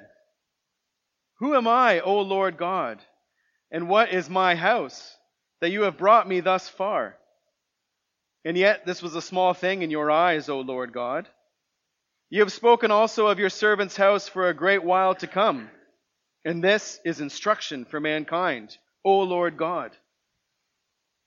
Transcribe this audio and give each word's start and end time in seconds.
Who 1.38 1.54
am 1.54 1.66
I, 1.66 2.00
O 2.00 2.20
Lord 2.20 2.58
God? 2.58 3.00
And 3.70 3.88
what 3.88 4.12
is 4.12 4.28
my 4.28 4.56
house 4.56 5.16
that 5.62 5.70
you 5.70 5.84
have 5.84 5.96
brought 5.96 6.28
me 6.28 6.40
thus 6.40 6.68
far? 6.68 7.16
And 8.44 8.58
yet 8.58 8.84
this 8.84 9.00
was 9.00 9.14
a 9.14 9.22
small 9.22 9.54
thing 9.54 9.80
in 9.80 9.90
your 9.90 10.10
eyes, 10.10 10.50
O 10.50 10.60
Lord 10.60 10.92
God. 10.92 11.30
You 12.28 12.40
have 12.40 12.52
spoken 12.52 12.90
also 12.90 13.28
of 13.28 13.38
your 13.38 13.48
servant's 13.48 13.96
house 13.96 14.28
for 14.28 14.50
a 14.50 14.54
great 14.54 14.84
while 14.84 15.14
to 15.14 15.26
come. 15.26 15.70
And 16.44 16.62
this 16.62 16.98
is 17.04 17.20
instruction 17.20 17.84
for 17.84 18.00
mankind, 18.00 18.76
O 19.04 19.20
Lord 19.20 19.56
God. 19.56 19.96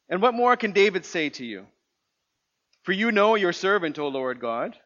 And 0.10 0.22
what 0.22 0.34
more 0.34 0.56
can 0.56 0.72
David 0.72 1.06
say 1.06 1.30
to 1.30 1.46
you? 1.46 1.66
For 2.84 2.92
you 2.92 3.12
know 3.12 3.36
your 3.36 3.54
servant, 3.54 3.98
O 3.98 4.08
Lord 4.08 4.40
God. 4.40 4.78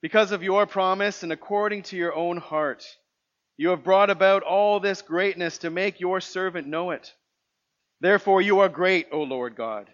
Because 0.00 0.32
of 0.32 0.42
your 0.42 0.66
promise 0.66 1.22
and 1.22 1.32
according 1.32 1.82
to 1.84 1.96
your 1.96 2.14
own 2.14 2.36
heart, 2.36 2.86
you 3.56 3.70
have 3.70 3.84
brought 3.84 4.10
about 4.10 4.42
all 4.42 4.78
this 4.78 5.02
greatness 5.02 5.58
to 5.58 5.70
make 5.70 5.98
your 5.98 6.20
servant 6.20 6.66
know 6.66 6.90
it. 6.90 7.12
Therefore 8.00 8.42
you 8.42 8.60
are 8.60 8.68
great, 8.68 9.08
O 9.12 9.22
Lord 9.22 9.56
God. 9.56 9.88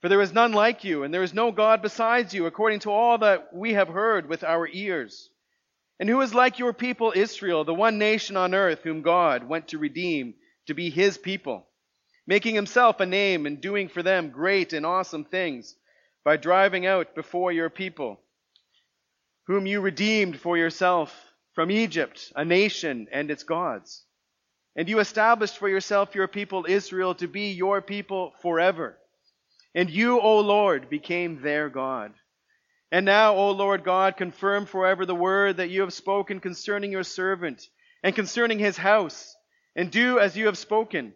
For 0.00 0.08
there 0.08 0.20
is 0.20 0.32
none 0.32 0.52
like 0.52 0.84
you, 0.84 1.04
and 1.04 1.14
there 1.14 1.22
is 1.22 1.32
no 1.32 1.52
God 1.52 1.80
besides 1.80 2.34
you, 2.34 2.46
according 2.46 2.80
to 2.80 2.90
all 2.90 3.18
that 3.18 3.54
we 3.54 3.74
have 3.74 3.88
heard 3.88 4.28
with 4.28 4.42
our 4.42 4.68
ears. 4.68 5.30
And 6.00 6.08
who 6.08 6.20
is 6.20 6.34
like 6.34 6.58
your 6.58 6.72
people 6.72 7.12
Israel, 7.14 7.64
the 7.64 7.72
one 7.72 7.98
nation 7.98 8.36
on 8.36 8.52
earth 8.52 8.80
whom 8.82 9.02
God 9.02 9.48
went 9.48 9.68
to 9.68 9.78
redeem 9.78 10.34
to 10.66 10.74
be 10.74 10.90
his 10.90 11.18
people, 11.18 11.66
making 12.26 12.54
himself 12.54 13.00
a 13.00 13.06
name 13.06 13.46
and 13.46 13.60
doing 13.60 13.88
for 13.88 14.02
them 14.02 14.30
great 14.30 14.72
and 14.72 14.86
awesome 14.86 15.24
things 15.24 15.74
by 16.24 16.36
driving 16.36 16.86
out 16.86 17.14
before 17.14 17.52
your 17.52 17.70
people, 17.70 18.20
whom 19.46 19.66
you 19.66 19.80
redeemed 19.80 20.38
for 20.38 20.56
yourself 20.56 21.14
from 21.54 21.70
Egypt, 21.70 22.32
a 22.36 22.44
nation 22.44 23.08
and 23.12 23.30
its 23.30 23.42
gods. 23.42 24.04
And 24.76 24.88
you 24.88 25.00
established 25.00 25.58
for 25.58 25.68
yourself 25.68 26.14
your 26.14 26.28
people 26.28 26.64
Israel 26.68 27.14
to 27.16 27.26
be 27.26 27.50
your 27.50 27.82
people 27.82 28.32
forever. 28.40 28.96
And 29.74 29.90
you, 29.90 30.20
O 30.20 30.40
Lord, 30.40 30.88
became 30.88 31.42
their 31.42 31.68
God. 31.68 32.12
And 32.90 33.06
now, 33.06 33.34
O 33.34 33.50
Lord 33.52 33.84
God, 33.84 34.16
confirm 34.16 34.66
forever 34.66 35.06
the 35.06 35.14
word 35.14 35.56
that 35.56 35.70
you 35.70 35.80
have 35.80 35.94
spoken 35.94 36.40
concerning 36.40 36.92
your 36.92 37.04
servant 37.04 37.66
and 38.02 38.14
concerning 38.14 38.58
his 38.58 38.76
house, 38.76 39.34
and 39.74 39.90
do 39.90 40.18
as 40.18 40.36
you 40.36 40.46
have 40.46 40.58
spoken. 40.58 41.14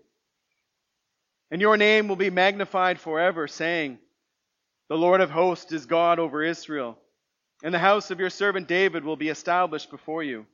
And 1.50 1.60
your 1.60 1.76
name 1.76 2.08
will 2.08 2.16
be 2.16 2.30
magnified 2.30 2.98
forever, 2.98 3.46
saying, 3.46 3.98
The 4.88 4.96
Lord 4.96 5.20
of 5.20 5.30
hosts 5.30 5.72
is 5.72 5.86
God 5.86 6.18
over 6.18 6.42
Israel, 6.42 6.98
and 7.62 7.72
the 7.72 7.78
house 7.78 8.10
of 8.10 8.20
your 8.20 8.31
servant 8.31 8.69
David 8.69 9.04
will 9.04 9.16
be 9.16 9.28
established 9.28 9.91
before 9.91 10.22
you. 10.22 10.47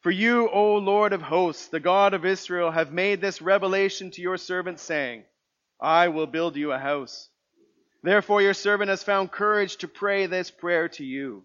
For 0.00 0.10
you, 0.10 0.48
O 0.50 0.76
Lord 0.76 1.12
of 1.12 1.22
hosts, 1.22 1.68
the 1.68 1.80
God 1.80 2.12
of 2.12 2.26
Israel, 2.26 2.70
have 2.70 2.92
made 2.92 3.20
this 3.20 3.40
revelation 3.40 4.10
to 4.12 4.22
your 4.22 4.36
servant, 4.36 4.78
saying, 4.78 5.24
I 5.80 6.08
will 6.08 6.26
build 6.26 6.56
you 6.56 6.72
a 6.72 6.78
house. 6.78 7.28
Therefore 8.02 8.42
your 8.42 8.52
servant 8.54 8.90
has 8.90 9.02
found 9.02 9.32
courage 9.32 9.76
to 9.78 9.88
pray 9.88 10.26
this 10.26 10.50
prayer 10.50 10.90
to 10.90 11.04
you. 11.04 11.42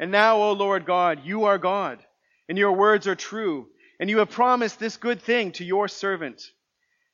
And 0.00 0.10
now, 0.10 0.36
O 0.38 0.52
Lord 0.52 0.86
God, 0.86 1.24
you 1.24 1.44
are 1.44 1.58
God, 1.58 2.04
and 2.48 2.58
your 2.58 2.72
words 2.72 3.06
are 3.06 3.14
true, 3.14 3.68
and 3.98 4.08
you 4.08 4.18
have 4.18 4.30
promised 4.30 4.78
this 4.78 4.96
good 4.96 5.20
thing 5.20 5.52
to 5.52 5.64
your 5.64 5.88
servant. 5.88 6.52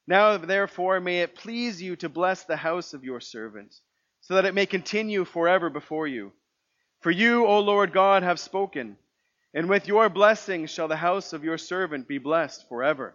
Now, 0.06 0.36
therefore, 0.36 1.00
may 1.00 1.22
it 1.22 1.34
please 1.34 1.80
you 1.80 1.96
to 1.96 2.08
bless 2.08 2.44
the 2.44 2.56
house 2.56 2.92
of 2.92 3.04
your 3.04 3.20
servant, 3.20 3.74
so 4.20 4.34
that 4.34 4.44
it 4.44 4.54
may 4.54 4.66
continue 4.66 5.24
forever 5.24 5.70
before 5.70 6.06
you. 6.06 6.32
For 7.00 7.10
you, 7.10 7.46
O 7.46 7.60
Lord 7.60 7.92
God, 7.92 8.22
have 8.22 8.38
spoken, 8.38 8.96
and 9.54 9.68
with 9.68 9.88
your 9.88 10.08
blessing 10.08 10.66
shall 10.66 10.88
the 10.88 10.96
house 10.96 11.32
of 11.32 11.44
your 11.44 11.58
servant 11.58 12.08
be 12.08 12.18
blessed 12.18 12.68
forever. 12.68 13.14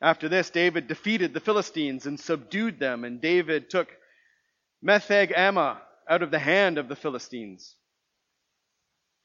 After 0.00 0.28
this, 0.28 0.50
David 0.50 0.88
defeated 0.88 1.32
the 1.32 1.40
Philistines 1.40 2.06
and 2.06 2.18
subdued 2.18 2.78
them, 2.78 3.04
and 3.04 3.20
David 3.20 3.70
took 3.70 3.88
Metheg 4.84 5.32
out 5.32 6.22
of 6.22 6.30
the 6.30 6.38
hand 6.38 6.76
of 6.76 6.88
the 6.88 6.96
Philistines. 6.96 7.76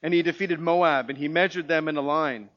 And 0.02 0.14
he 0.14 0.22
defeated 0.22 0.60
Moab, 0.60 1.10
and 1.10 1.18
he 1.18 1.28
measured 1.28 1.68
them 1.68 1.88
in 1.88 1.96
a 1.96 2.00
line, 2.00 2.50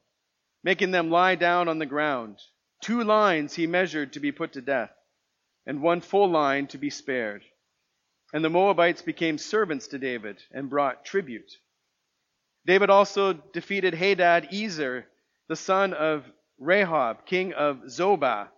making 0.64 0.92
them 0.92 1.10
lie 1.10 1.36
down 1.36 1.68
on 1.68 1.80
the 1.80 1.86
ground. 1.86 2.40
Two 2.82 3.04
lines 3.04 3.56
he 3.56 3.68
measured 3.68 4.14
to 4.14 4.20
be 4.20 4.32
put 4.32 4.54
to 4.54 4.62
death, 4.62 4.94
and 5.66 5.82
one 5.82 6.02
full 6.02 6.30
line 6.30 6.68
to 6.68 6.78
be 6.78 6.90
spared. 6.90 7.44
And 8.34 8.44
the 8.44 8.50
Moabites 8.50 9.02
became 9.02 9.38
servants 9.38 9.88
to 9.90 10.00
David 10.00 10.42
and 10.52 10.70
brought 10.70 11.06
tribute. 11.06 11.52
David 12.66 12.90
also 12.90 13.34
defeated 13.34 13.94
Hadad 13.94 14.54
Ezer, 14.54 15.08
the 15.48 15.56
son 15.56 15.94
of 15.94 16.26
Rehob, 16.60 17.26
king 17.26 17.54
of 17.54 17.82
Zobah, 17.88 18.50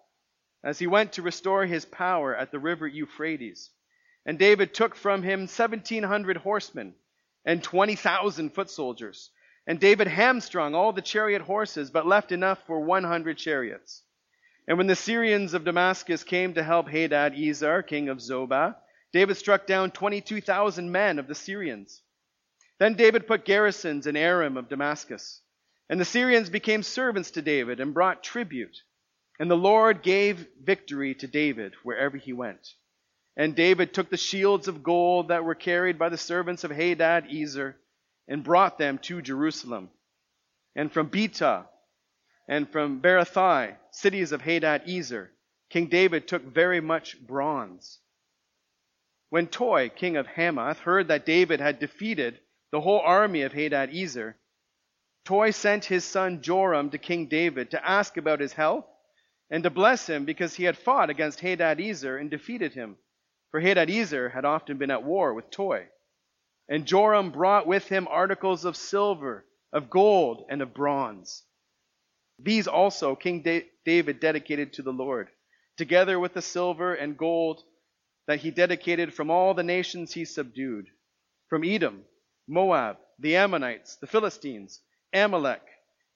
as 0.64 0.80
he 0.80 0.88
went 0.88 1.14
to 1.14 1.22
restore 1.22 1.66
his 1.66 1.86
power 1.86 2.36
at 2.36 2.52
the 2.52 2.60
river 2.60 2.88
Euphrates. 2.88 3.72
And 4.26 4.40
David 4.40 4.74
took 4.74 4.96
from 4.96 5.24
him 5.24 5.42
1,700 5.42 6.38
horsemen 6.38 6.96
and 7.46 7.64
20,000 7.64 8.50
foot 8.54 8.70
soldiers. 8.70 9.30
And 9.68 9.80
David 9.80 10.08
hamstrung 10.08 10.76
all 10.76 10.94
the 10.94 11.02
chariot 11.02 11.42
horses, 11.42 11.92
but 11.92 12.06
left 12.06 12.32
enough 12.32 12.60
for 12.68 12.80
100 12.80 13.38
chariots. 13.38 14.04
And 14.68 14.78
when 14.78 14.88
the 14.88 14.96
Syrians 14.96 15.54
of 15.54 15.64
Damascus 15.64 16.24
came 16.24 16.54
to 16.56 16.64
help 16.64 16.90
Hadad 16.90 17.36
Ezer, 17.36 17.84
king 17.84 18.10
of 18.10 18.18
Zobah, 18.18 18.76
David 19.14 19.38
struck 19.38 19.68
down 19.68 19.92
22,000 19.92 20.92
men 20.92 21.20
of 21.20 21.28
the 21.28 21.36
Syrians. 21.36 22.02
Then 22.80 22.96
David 22.96 23.28
put 23.28 23.46
garrisons 23.46 24.08
in 24.08 24.18
Aram 24.18 24.58
of 24.58 24.70
Damascus. 24.70 25.42
And 25.90 26.00
the 26.00 26.06
Syrians 26.06 26.50
became 26.50 26.84
servants 26.84 27.32
to 27.32 27.42
David 27.42 27.80
and 27.80 27.94
brought 27.94 28.24
tribute. 28.24 28.82
And 29.40 29.50
the 29.50 29.56
Lord 29.56 30.02
gave 30.02 30.48
victory 30.62 31.14
to 31.16 31.28
David 31.28 31.76
wherever 31.84 32.18
he 32.18 32.34
went. 32.34 32.74
And 33.38 33.56
David 33.56 33.94
took 33.94 34.10
the 34.10 34.18
shields 34.18 34.68
of 34.68 34.84
gold 34.84 35.28
that 35.28 35.44
were 35.44 35.56
carried 35.56 36.00
by 36.00 36.10
the 36.10 36.18
servants 36.18 36.64
of 36.64 36.72
Hadad 36.72 37.28
Ezer 37.32 37.76
and 38.28 38.44
brought 38.44 38.78
them 38.78 38.98
to 39.00 39.22
Jerusalem. 39.22 39.90
And 40.76 40.92
from 40.92 41.10
Betah 41.10 41.68
and 42.48 42.70
from 42.70 43.02
Berothai, 43.02 43.76
cities 43.92 44.32
of 44.32 44.42
Hadad 44.42 44.90
Ezer, 44.90 45.32
King 45.70 45.88
David 45.88 46.28
took 46.28 46.44
very 46.44 46.80
much 46.80 47.20
bronze. 47.26 48.00
When 49.30 49.48
Toi, 49.48 49.90
king 49.90 50.16
of 50.16 50.28
Hamath, 50.28 50.80
heard 50.80 51.10
that 51.10 51.26
David 51.26 51.60
had 51.60 51.80
defeated 51.80 52.40
the 52.72 52.82
whole 52.82 53.00
army 53.00 53.42
of 53.42 53.52
Hadad 53.52 53.94
Ezer, 53.94 54.38
Toi 55.26 55.50
sent 55.50 55.86
his 55.86 56.06
son 56.06 56.42
Joram 56.42 56.92
to 56.92 56.98
King 56.98 57.28
David 57.28 57.72
to 57.72 57.86
ask 57.86 58.16
about 58.16 58.40
his 58.40 58.54
health 58.54 58.86
and 59.50 59.64
to 59.64 59.70
bless 59.70 60.08
him 60.08 60.24
because 60.24 60.54
he 60.54 60.64
had 60.64 60.78
fought 60.78 61.10
against 61.10 61.40
Hadad 61.40 61.82
Ezer 61.82 62.18
and 62.18 62.30
defeated 62.30 62.74
him. 62.74 62.98
For 63.56 63.62
Hadadezer 63.62 64.34
had 64.34 64.44
often 64.44 64.78
been 64.78 64.92
at 64.92 65.04
war 65.06 65.34
with 65.34 65.50
Toi. 65.50 65.88
And 66.68 66.86
Joram 66.86 67.32
brought 67.32 67.66
with 67.66 67.88
him 67.88 68.06
articles 68.06 68.66
of 68.66 68.76
silver, 68.76 69.46
of 69.72 69.90
gold, 69.90 70.46
and 70.50 70.62
of 70.62 70.74
bronze. 70.74 71.42
These 72.38 72.68
also 72.68 73.16
King 73.16 73.64
David 73.86 74.20
dedicated 74.20 74.74
to 74.74 74.82
the 74.82 74.92
Lord, 74.92 75.30
together 75.78 76.20
with 76.20 76.34
the 76.34 76.42
silver 76.42 76.96
and 76.96 77.18
gold 77.18 77.64
that 78.28 78.42
he 78.42 78.52
dedicated 78.52 79.14
from 79.14 79.32
all 79.32 79.54
the 79.54 79.64
nations 79.64 80.12
he 80.12 80.26
subdued, 80.26 80.90
from 81.48 81.64
Edom, 81.64 82.04
Moab, 82.50 82.98
the 83.20 83.38
Ammonites, 83.38 83.96
the 83.96 84.08
Philistines, 84.08 84.82
Amalek, 85.14 85.64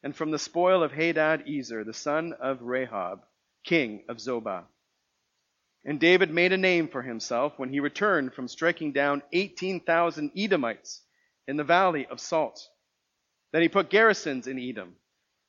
and 0.03 0.13
from 0.13 0.31
the 0.31 0.39
spoil 0.39 0.83
of 0.83 0.91
Hadad 0.91 1.47
Ezer, 1.47 1.85
the 1.85 1.93
son 1.93 2.33
of 2.33 2.59
Rehob, 2.59 3.21
king 3.63 4.03
of 4.09 4.17
Zobah. 4.17 4.65
And 5.89 5.99
David 5.99 6.29
made 6.29 6.53
a 6.53 6.57
name 6.57 6.87
for 6.87 7.01
himself 7.01 7.57
when 7.57 7.69
he 7.69 7.79
returned 7.79 8.35
from 8.35 8.47
striking 8.47 8.91
down 8.91 9.23
18,000 9.33 10.31
Edomites 10.37 11.01
in 11.47 11.57
the 11.57 11.63
valley 11.63 12.05
of 12.05 12.19
Salt. 12.19 12.69
Then 13.51 13.63
he 13.63 13.69
put 13.69 13.89
garrisons 13.89 14.45
in 14.45 14.59
Edom, 14.59 14.97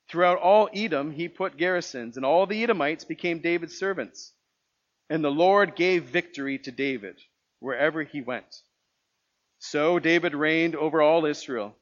Throughout 0.09 0.39
all 0.39 0.71
Edom 0.73 1.11
he 1.11 1.29
put 1.29 1.59
garrisons, 1.59 2.17
and 2.17 2.25
all 2.25 2.47
the 2.47 2.63
Edomites 2.63 3.05
became 3.05 3.41
David's 3.41 3.77
servants. 3.77 4.33
And 5.11 5.23
the 5.23 5.31
Lord 5.31 5.77
gave 5.77 6.05
victory 6.05 6.59
to 6.61 6.73
David 6.73 7.21
wherever 7.59 8.03
he 8.03 8.23
went. 8.23 8.63
So 9.59 9.99
David 9.99 10.35
reigned 10.35 10.75
over 10.75 11.03
all 11.03 11.27
Israel. 11.27 11.77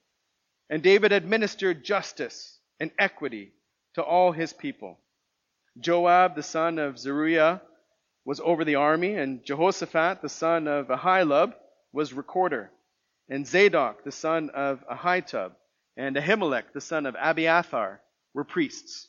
And 0.68 0.82
David 0.82 1.12
administered 1.12 1.84
justice 1.84 2.58
and 2.80 2.90
equity 2.98 3.52
to 3.94 4.02
all 4.02 4.32
his 4.32 4.52
people. 4.52 4.98
Joab, 5.78 6.34
the 6.34 6.42
son 6.42 6.80
of 6.80 6.98
Zeruiah, 6.98 7.62
was 8.28 8.40
over 8.44 8.62
the 8.62 8.74
army, 8.74 9.14
and 9.14 9.42
Jehoshaphat, 9.42 10.20
the 10.20 10.28
son 10.28 10.68
of 10.68 10.88
Ahilud, 10.88 11.54
was 11.94 12.12
recorder, 12.12 12.70
and 13.30 13.46
Zadok, 13.46 14.04
the 14.04 14.12
son 14.12 14.50
of 14.50 14.84
Ahitub, 14.86 15.52
and 15.96 16.14
Ahimelech, 16.14 16.74
the 16.74 16.82
son 16.82 17.06
of 17.06 17.16
Abiathar, 17.18 18.02
were 18.34 18.44
priests. 18.44 19.08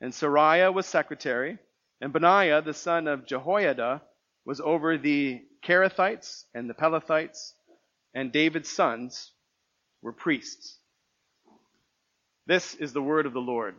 And 0.00 0.12
Seraiah 0.12 0.74
was 0.74 0.86
secretary, 0.86 1.58
and 2.00 2.12
Benaiah, 2.12 2.60
the 2.60 2.74
son 2.74 3.06
of 3.06 3.26
Jehoiada, 3.26 4.02
was 4.44 4.60
over 4.60 4.98
the 4.98 5.40
Kerethites 5.62 6.42
and 6.52 6.68
the 6.68 6.74
Pelethites, 6.74 7.52
and 8.12 8.32
David's 8.32 8.70
sons 8.70 9.30
were 10.02 10.12
priests. 10.12 10.80
This 12.48 12.74
is 12.74 12.92
the 12.92 13.02
word 13.02 13.26
of 13.26 13.34
the 13.34 13.40
Lord. 13.40 13.76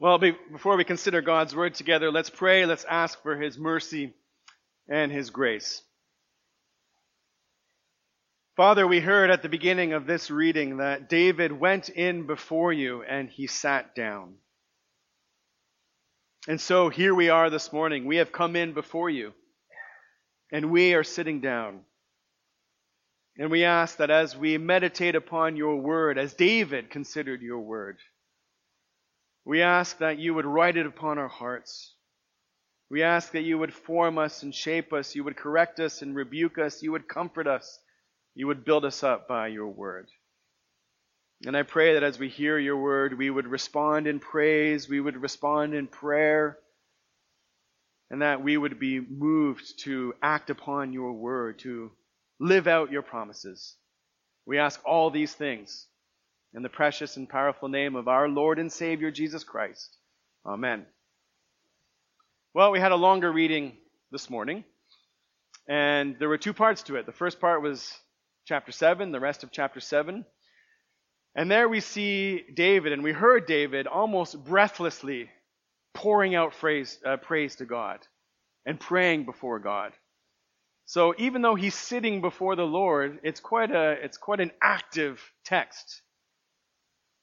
Well, 0.00 0.18
before 0.18 0.76
we 0.76 0.84
consider 0.84 1.20
God's 1.22 1.56
word 1.56 1.74
together, 1.74 2.12
let's 2.12 2.30
pray. 2.30 2.66
Let's 2.66 2.84
ask 2.84 3.20
for 3.22 3.36
his 3.36 3.58
mercy 3.58 4.14
and 4.88 5.10
his 5.10 5.30
grace. 5.30 5.82
Father, 8.56 8.86
we 8.86 9.00
heard 9.00 9.30
at 9.30 9.42
the 9.42 9.48
beginning 9.48 9.94
of 9.94 10.06
this 10.06 10.30
reading 10.30 10.76
that 10.76 11.08
David 11.08 11.50
went 11.50 11.88
in 11.88 12.28
before 12.28 12.72
you 12.72 13.02
and 13.02 13.28
he 13.28 13.48
sat 13.48 13.96
down. 13.96 14.34
And 16.46 16.60
so 16.60 16.88
here 16.90 17.14
we 17.14 17.28
are 17.28 17.50
this 17.50 17.72
morning. 17.72 18.06
We 18.06 18.16
have 18.18 18.30
come 18.30 18.54
in 18.54 18.74
before 18.74 19.10
you 19.10 19.32
and 20.52 20.70
we 20.70 20.94
are 20.94 21.04
sitting 21.04 21.40
down. 21.40 21.80
And 23.36 23.50
we 23.50 23.64
ask 23.64 23.96
that 23.96 24.10
as 24.10 24.36
we 24.36 24.58
meditate 24.58 25.16
upon 25.16 25.56
your 25.56 25.76
word, 25.76 26.18
as 26.18 26.34
David 26.34 26.88
considered 26.88 27.42
your 27.42 27.60
word, 27.60 27.98
we 29.48 29.62
ask 29.62 29.96
that 30.00 30.18
you 30.18 30.34
would 30.34 30.44
write 30.44 30.76
it 30.76 30.84
upon 30.84 31.16
our 31.16 31.26
hearts. 31.26 31.94
We 32.90 33.02
ask 33.02 33.32
that 33.32 33.44
you 33.44 33.56
would 33.56 33.72
form 33.72 34.18
us 34.18 34.42
and 34.42 34.54
shape 34.54 34.92
us. 34.92 35.14
You 35.14 35.24
would 35.24 35.38
correct 35.38 35.80
us 35.80 36.02
and 36.02 36.14
rebuke 36.14 36.58
us. 36.58 36.82
You 36.82 36.92
would 36.92 37.08
comfort 37.08 37.46
us. 37.46 37.78
You 38.34 38.46
would 38.48 38.66
build 38.66 38.84
us 38.84 39.02
up 39.02 39.26
by 39.26 39.46
your 39.46 39.68
word. 39.68 40.08
And 41.46 41.56
I 41.56 41.62
pray 41.62 41.94
that 41.94 42.02
as 42.02 42.18
we 42.18 42.28
hear 42.28 42.58
your 42.58 42.76
word, 42.76 43.16
we 43.16 43.30
would 43.30 43.46
respond 43.46 44.06
in 44.06 44.20
praise. 44.20 44.86
We 44.86 45.00
would 45.00 45.16
respond 45.16 45.72
in 45.72 45.86
prayer. 45.86 46.58
And 48.10 48.20
that 48.20 48.42
we 48.42 48.58
would 48.58 48.78
be 48.78 49.00
moved 49.00 49.78
to 49.84 50.12
act 50.20 50.50
upon 50.50 50.92
your 50.92 51.14
word, 51.14 51.60
to 51.60 51.90
live 52.38 52.66
out 52.66 52.92
your 52.92 53.00
promises. 53.00 53.76
We 54.44 54.58
ask 54.58 54.78
all 54.84 55.08
these 55.08 55.32
things 55.32 55.86
in 56.54 56.62
the 56.62 56.68
precious 56.68 57.16
and 57.16 57.28
powerful 57.28 57.68
name 57.68 57.96
of 57.96 58.08
our 58.08 58.28
Lord 58.28 58.58
and 58.58 58.72
Savior 58.72 59.10
Jesus 59.10 59.44
Christ. 59.44 59.96
Amen. 60.46 60.86
Well, 62.54 62.70
we 62.70 62.80
had 62.80 62.92
a 62.92 62.96
longer 62.96 63.30
reading 63.30 63.76
this 64.10 64.30
morning, 64.30 64.64
and 65.68 66.16
there 66.18 66.28
were 66.28 66.38
two 66.38 66.54
parts 66.54 66.82
to 66.84 66.96
it. 66.96 67.06
The 67.06 67.12
first 67.12 67.40
part 67.40 67.62
was 67.62 67.92
chapter 68.46 68.72
7, 68.72 69.12
the 69.12 69.20
rest 69.20 69.44
of 69.44 69.52
chapter 69.52 69.80
7. 69.80 70.24
And 71.34 71.50
there 71.50 71.68
we 71.68 71.80
see 71.80 72.42
David, 72.54 72.92
and 72.92 73.04
we 73.04 73.12
heard 73.12 73.46
David 73.46 73.86
almost 73.86 74.42
breathlessly 74.44 75.28
pouring 75.94 76.34
out 76.34 76.54
phrase, 76.54 76.98
uh, 77.04 77.16
praise 77.16 77.56
to 77.56 77.64
God 77.64 78.00
and 78.64 78.78
praying 78.78 79.24
before 79.24 79.58
God. 79.58 79.92
So 80.84 81.14
even 81.18 81.42
though 81.42 81.54
he's 81.54 81.74
sitting 81.74 82.20
before 82.20 82.56
the 82.56 82.66
Lord, 82.66 83.18
it's 83.22 83.40
quite 83.40 83.70
a 83.70 83.92
it's 84.02 84.16
quite 84.16 84.40
an 84.40 84.52
active 84.62 85.20
text. 85.44 86.02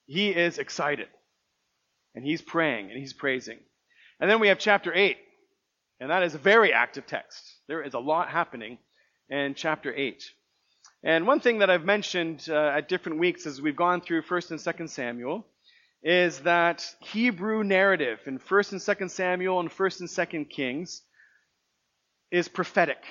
He 0.06 0.30
is 0.30 0.57
excited. 0.57 1.07
And 2.13 2.24
he's 2.24 2.42
praying 2.42 2.90
and 2.90 3.00
he's 3.00 3.13
praising. 3.13 3.60
And 4.19 4.30
then 4.30 4.40
we 4.40 4.48
have 4.48 4.60
chapter 4.60 4.94
8. 4.94 5.18
And 6.00 6.10
that 6.10 6.24
is 6.24 6.36
a 6.36 6.40
very 6.40 6.74
active 6.74 7.06
text. 7.06 7.42
There 7.68 7.81
is 7.81 7.94
a 7.94 8.00
lot 8.00 8.30
happening 8.30 8.78
in 9.30 9.54
chapter 9.56 9.94
8. 9.94 10.24
And 11.04 11.28
one 11.28 11.40
thing 11.40 11.60
that 11.60 11.69
I've 11.69 11.86
mentioned 11.86 12.48
uh, 12.50 12.56
at 12.56 12.90
different 12.90 13.19
weeks 13.19 13.46
as 13.46 13.62
we've 13.62 13.75
gone 13.75 14.02
through 14.02 14.24
1st 14.24 14.52
and 14.52 14.60
2nd 14.60 14.90
Samuel 14.90 15.46
is 16.04 16.40
that 16.42 16.86
Hebrew 17.00 17.63
narrative 17.63 18.19
in 18.25 18.40
1st 18.40 18.72
and 18.74 18.81
2nd 18.81 19.12
Samuel 19.12 19.60
and 19.60 19.69
1st 19.69 20.00
and 20.01 20.10
2nd 20.10 20.50
Kings 20.50 21.01
is 22.31 22.48
prophetic. 22.48 23.04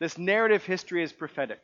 This 0.00 0.18
narrative 0.18 0.64
history 0.64 1.02
is 1.02 1.12
prophetic. 1.12 1.60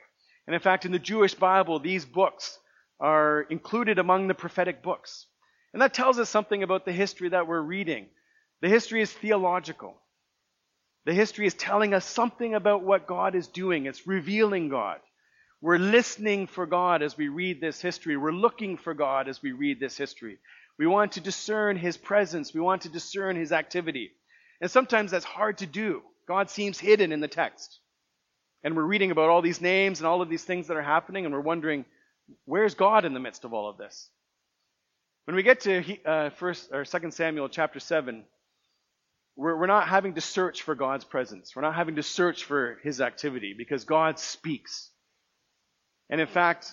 And 0.46 0.54
in 0.54 0.60
fact, 0.60 0.84
in 0.84 0.92
the 0.92 0.98
Jewish 0.98 1.34
Bible, 1.34 1.78
these 1.78 2.04
books 2.04 2.58
are 3.04 3.42
included 3.42 3.98
among 3.98 4.28
the 4.28 4.34
prophetic 4.34 4.82
books. 4.82 5.26
And 5.74 5.82
that 5.82 5.92
tells 5.92 6.18
us 6.18 6.30
something 6.30 6.62
about 6.62 6.86
the 6.86 6.92
history 6.92 7.28
that 7.28 7.46
we're 7.46 7.60
reading. 7.60 8.06
The 8.62 8.70
history 8.70 9.02
is 9.02 9.12
theological. 9.12 10.00
The 11.04 11.12
history 11.12 11.46
is 11.46 11.52
telling 11.52 11.92
us 11.92 12.06
something 12.06 12.54
about 12.54 12.82
what 12.82 13.06
God 13.06 13.34
is 13.34 13.46
doing. 13.46 13.84
It's 13.84 14.06
revealing 14.06 14.70
God. 14.70 15.00
We're 15.60 15.76
listening 15.78 16.46
for 16.46 16.64
God 16.64 17.02
as 17.02 17.14
we 17.14 17.28
read 17.28 17.60
this 17.60 17.78
history. 17.78 18.16
We're 18.16 18.32
looking 18.32 18.78
for 18.78 18.94
God 18.94 19.28
as 19.28 19.42
we 19.42 19.52
read 19.52 19.80
this 19.80 19.98
history. 19.98 20.38
We 20.78 20.86
want 20.86 21.12
to 21.12 21.20
discern 21.20 21.76
His 21.76 21.98
presence. 21.98 22.54
We 22.54 22.60
want 22.62 22.82
to 22.82 22.88
discern 22.88 23.36
His 23.36 23.52
activity. 23.52 24.12
And 24.62 24.70
sometimes 24.70 25.10
that's 25.10 25.26
hard 25.26 25.58
to 25.58 25.66
do. 25.66 26.00
God 26.26 26.48
seems 26.48 26.80
hidden 26.80 27.12
in 27.12 27.20
the 27.20 27.28
text 27.28 27.80
and 28.64 28.74
we're 28.74 28.82
reading 28.82 29.10
about 29.10 29.28
all 29.28 29.42
these 29.42 29.60
names 29.60 30.00
and 30.00 30.06
all 30.06 30.22
of 30.22 30.30
these 30.30 30.42
things 30.42 30.68
that 30.68 30.76
are 30.76 30.82
happening, 30.82 31.26
and 31.26 31.34
we're 31.34 31.40
wondering, 31.40 31.84
where's 32.44 32.74
God 32.74 33.04
in 33.04 33.14
the 33.14 33.20
midst 33.20 33.44
of 33.44 33.52
all 33.52 33.68
of 33.68 33.78
this? 33.78 34.08
When 35.24 35.36
we 35.36 35.42
get 35.42 35.60
to 35.60 36.04
uh, 36.04 36.30
first 36.30 36.70
or 36.72 36.84
Second 36.84 37.14
Samuel 37.14 37.48
chapter 37.48 37.80
seven, 37.80 38.24
we're, 39.36 39.58
we're 39.58 39.66
not 39.66 39.88
having 39.88 40.14
to 40.14 40.20
search 40.20 40.62
for 40.62 40.74
God's 40.74 41.04
presence. 41.04 41.56
We're 41.56 41.62
not 41.62 41.74
having 41.74 41.96
to 41.96 42.02
search 42.02 42.44
for 42.44 42.78
His 42.82 43.00
activity 43.00 43.54
because 43.56 43.84
God 43.84 44.18
speaks. 44.18 44.90
And 46.10 46.20
in 46.20 46.26
fact, 46.26 46.72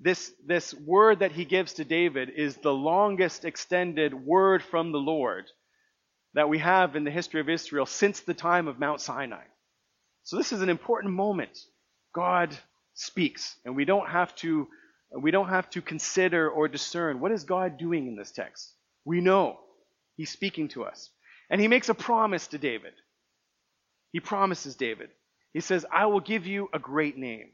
this, 0.00 0.32
this 0.44 0.74
word 0.74 1.20
that 1.20 1.32
he 1.32 1.44
gives 1.44 1.74
to 1.74 1.84
David 1.84 2.30
is 2.30 2.56
the 2.56 2.74
longest 2.74 3.44
extended 3.44 4.12
word 4.12 4.62
from 4.62 4.92
the 4.92 4.98
Lord 4.98 5.46
that 6.34 6.48
we 6.48 6.58
have 6.58 6.96
in 6.96 7.04
the 7.04 7.10
history 7.10 7.40
of 7.40 7.48
Israel 7.48 7.86
since 7.86 8.20
the 8.20 8.34
time 8.34 8.66
of 8.66 8.78
Mount 8.78 9.00
Sinai. 9.00 9.44
So 10.24 10.36
this 10.36 10.52
is 10.52 10.62
an 10.62 10.68
important 10.68 11.14
moment. 11.14 11.58
God 12.12 12.56
speaks, 12.94 13.56
and 13.64 13.76
we 13.76 13.84
don't 13.84 14.08
have 14.08 14.34
to 14.36 14.68
we 15.20 15.30
don't 15.30 15.48
have 15.48 15.70
to 15.70 15.82
consider 15.82 16.48
or 16.48 16.68
discern 16.68 17.20
what 17.20 17.32
is 17.32 17.44
God 17.44 17.78
doing 17.78 18.06
in 18.06 18.16
this 18.16 18.32
text. 18.32 18.72
We 19.04 19.20
know 19.20 19.60
he's 20.16 20.30
speaking 20.30 20.68
to 20.68 20.84
us. 20.84 21.10
And 21.50 21.60
he 21.60 21.68
makes 21.68 21.88
a 21.88 21.94
promise 21.94 22.48
to 22.48 22.58
David. 22.58 22.94
He 24.12 24.20
promises 24.20 24.76
David. 24.76 25.10
He 25.52 25.60
says, 25.60 25.86
"I 25.90 26.06
will 26.06 26.20
give 26.20 26.46
you 26.46 26.68
a 26.72 26.78
great 26.78 27.16
name. 27.16 27.52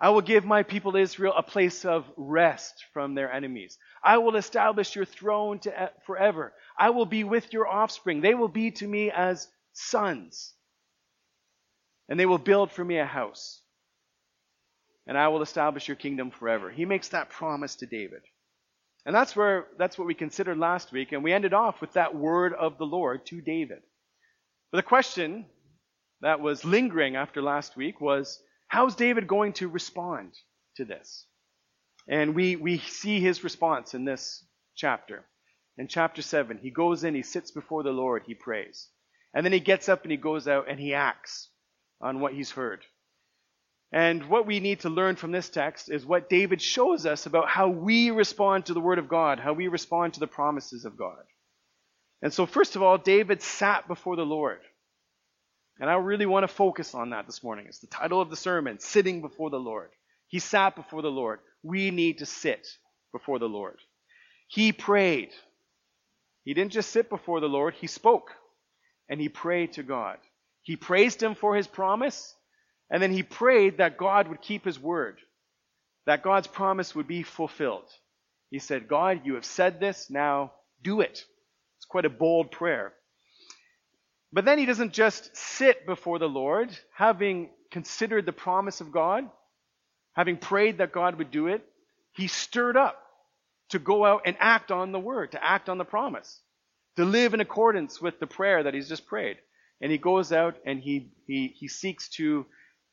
I 0.00 0.10
will 0.10 0.22
give 0.22 0.44
my 0.44 0.62
people 0.62 0.96
Israel 0.96 1.34
a 1.36 1.42
place 1.42 1.84
of 1.84 2.10
rest 2.16 2.86
from 2.92 3.14
their 3.14 3.30
enemies. 3.30 3.78
I 4.02 4.18
will 4.18 4.36
establish 4.36 4.96
your 4.96 5.04
throne 5.04 5.58
to 5.60 5.82
eh, 5.82 5.88
forever. 6.06 6.54
I 6.78 6.90
will 6.90 7.06
be 7.06 7.22
with 7.22 7.52
your 7.52 7.68
offspring. 7.68 8.20
They 8.22 8.34
will 8.34 8.48
be 8.48 8.70
to 8.72 8.88
me 8.88 9.10
as 9.10 9.48
sons 9.74 10.54
and 12.10 12.18
they 12.18 12.26
will 12.26 12.38
build 12.38 12.72
for 12.72 12.84
me 12.84 12.98
a 12.98 13.06
house, 13.06 13.59
and 15.10 15.18
I 15.18 15.26
will 15.26 15.42
establish 15.42 15.88
your 15.88 15.96
kingdom 15.96 16.30
forever. 16.30 16.70
He 16.70 16.84
makes 16.84 17.08
that 17.08 17.30
promise 17.30 17.74
to 17.76 17.86
David. 17.86 18.22
And 19.04 19.12
that's 19.12 19.34
where 19.34 19.66
that's 19.76 19.98
what 19.98 20.06
we 20.06 20.14
considered 20.14 20.56
last 20.56 20.92
week, 20.92 21.10
and 21.10 21.24
we 21.24 21.32
ended 21.32 21.52
off 21.52 21.80
with 21.80 21.94
that 21.94 22.14
word 22.14 22.54
of 22.54 22.78
the 22.78 22.86
Lord 22.86 23.26
to 23.26 23.40
David. 23.40 23.80
But 24.70 24.78
the 24.78 24.84
question 24.84 25.46
that 26.20 26.38
was 26.38 26.64
lingering 26.64 27.16
after 27.16 27.42
last 27.42 27.76
week 27.76 28.00
was 28.00 28.40
how's 28.68 28.94
David 28.94 29.26
going 29.26 29.54
to 29.54 29.66
respond 29.66 30.30
to 30.76 30.84
this? 30.84 31.26
And 32.06 32.36
we, 32.36 32.54
we 32.54 32.78
see 32.78 33.18
his 33.18 33.42
response 33.42 33.94
in 33.94 34.04
this 34.04 34.44
chapter. 34.76 35.24
In 35.76 35.88
chapter 35.88 36.22
7, 36.22 36.56
he 36.62 36.70
goes 36.70 37.02
in, 37.02 37.16
he 37.16 37.22
sits 37.22 37.50
before 37.50 37.82
the 37.82 37.90
Lord, 37.90 38.22
he 38.26 38.34
prays. 38.34 38.86
And 39.34 39.44
then 39.44 39.52
he 39.52 39.58
gets 39.58 39.88
up 39.88 40.04
and 40.04 40.12
he 40.12 40.16
goes 40.16 40.46
out 40.46 40.70
and 40.70 40.78
he 40.78 40.94
acts 40.94 41.48
on 42.00 42.20
what 42.20 42.32
he's 42.32 42.52
heard. 42.52 42.84
And 43.92 44.28
what 44.28 44.46
we 44.46 44.60
need 44.60 44.80
to 44.80 44.88
learn 44.88 45.16
from 45.16 45.32
this 45.32 45.48
text 45.48 45.90
is 45.90 46.06
what 46.06 46.28
David 46.28 46.62
shows 46.62 47.06
us 47.06 47.26
about 47.26 47.48
how 47.48 47.68
we 47.68 48.10
respond 48.10 48.66
to 48.66 48.74
the 48.74 48.80
Word 48.80 48.98
of 48.98 49.08
God, 49.08 49.40
how 49.40 49.52
we 49.52 49.68
respond 49.68 50.14
to 50.14 50.20
the 50.20 50.28
promises 50.28 50.84
of 50.84 50.96
God. 50.96 51.22
And 52.22 52.32
so, 52.32 52.46
first 52.46 52.76
of 52.76 52.82
all, 52.82 52.98
David 52.98 53.42
sat 53.42 53.88
before 53.88 54.16
the 54.16 54.26
Lord. 54.26 54.60
And 55.80 55.88
I 55.88 55.94
really 55.94 56.26
want 56.26 56.44
to 56.44 56.54
focus 56.54 56.94
on 56.94 57.10
that 57.10 57.26
this 57.26 57.42
morning. 57.42 57.66
It's 57.66 57.78
the 57.78 57.86
title 57.86 58.20
of 58.20 58.30
the 58.30 58.36
sermon, 58.36 58.78
Sitting 58.78 59.22
Before 59.22 59.50
the 59.50 59.58
Lord. 59.58 59.90
He 60.28 60.38
sat 60.38 60.76
before 60.76 61.02
the 61.02 61.10
Lord. 61.10 61.40
we 61.62 61.90
need 61.90 62.18
to 62.18 62.26
sit 62.26 62.68
before 63.12 63.38
the 63.38 63.48
Lord. 63.48 63.78
He 64.46 64.72
prayed. 64.72 65.30
He 66.44 66.54
didn't 66.54 66.72
just 66.72 66.90
sit 66.90 67.08
before 67.08 67.40
the 67.40 67.48
Lord, 67.48 67.74
he 67.74 67.86
spoke 67.86 68.30
and 69.08 69.20
he 69.20 69.28
prayed 69.28 69.74
to 69.74 69.82
God. 69.82 70.18
He 70.62 70.76
praised 70.76 71.22
him 71.22 71.34
for 71.34 71.56
his 71.56 71.66
promise, 71.66 72.34
and 72.90 73.02
then 73.02 73.12
he 73.12 73.22
prayed 73.22 73.78
that 73.78 73.96
God 73.96 74.28
would 74.28 74.42
keep 74.42 74.64
his 74.64 74.78
word, 74.78 75.18
that 76.06 76.22
God's 76.22 76.48
promise 76.48 76.94
would 76.94 77.06
be 77.06 77.22
fulfilled. 77.22 77.88
He 78.50 78.58
said, 78.58 78.88
God, 78.88 79.20
you 79.24 79.34
have 79.34 79.44
said 79.44 79.78
this, 79.78 80.10
now 80.10 80.52
do 80.82 81.00
it. 81.00 81.24
It's 81.78 81.86
quite 81.88 82.04
a 82.04 82.10
bold 82.10 82.50
prayer. 82.50 82.92
But 84.32 84.44
then 84.44 84.58
he 84.58 84.66
doesn't 84.66 84.92
just 84.92 85.36
sit 85.36 85.86
before 85.86 86.18
the 86.18 86.28
Lord, 86.28 86.76
having 86.94 87.50
considered 87.70 88.26
the 88.26 88.32
promise 88.32 88.80
of 88.80 88.92
God, 88.92 89.24
having 90.14 90.36
prayed 90.36 90.78
that 90.78 90.92
God 90.92 91.16
would 91.18 91.30
do 91.30 91.46
it. 91.46 91.64
He 92.12 92.26
stirred 92.26 92.76
up 92.76 93.00
to 93.70 93.78
go 93.78 94.04
out 94.04 94.22
and 94.26 94.36
act 94.40 94.72
on 94.72 94.90
the 94.90 94.98
word, 94.98 95.32
to 95.32 95.44
act 95.44 95.68
on 95.68 95.78
the 95.78 95.84
promise, 95.84 96.40
to 96.96 97.04
live 97.04 97.34
in 97.34 97.40
accordance 97.40 98.00
with 98.00 98.18
the 98.18 98.26
prayer 98.26 98.64
that 98.64 98.74
he's 98.74 98.88
just 98.88 99.06
prayed. 99.06 99.36
And 99.80 99.90
he 99.90 99.98
goes 99.98 100.32
out 100.32 100.56
and 100.66 100.80
he, 100.80 101.12
he, 101.26 101.54
he 101.56 101.68
seeks 101.68 102.08
to, 102.10 102.46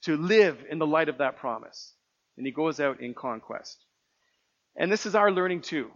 to 0.07 0.15
live 0.15 0.63
in 0.69 0.79
the 0.79 0.87
light 0.87 1.09
of 1.09 1.17
that 1.17 1.35
promise. 1.35 1.93
And 2.37 2.45
he 2.45 2.53
goes 2.53 2.79
out 2.79 3.01
in 3.01 3.13
conquest. 3.13 3.77
And 4.77 4.89
this 4.89 5.05
is 5.05 5.15
our 5.15 5.29
learning 5.29 5.61
too. 5.61 5.91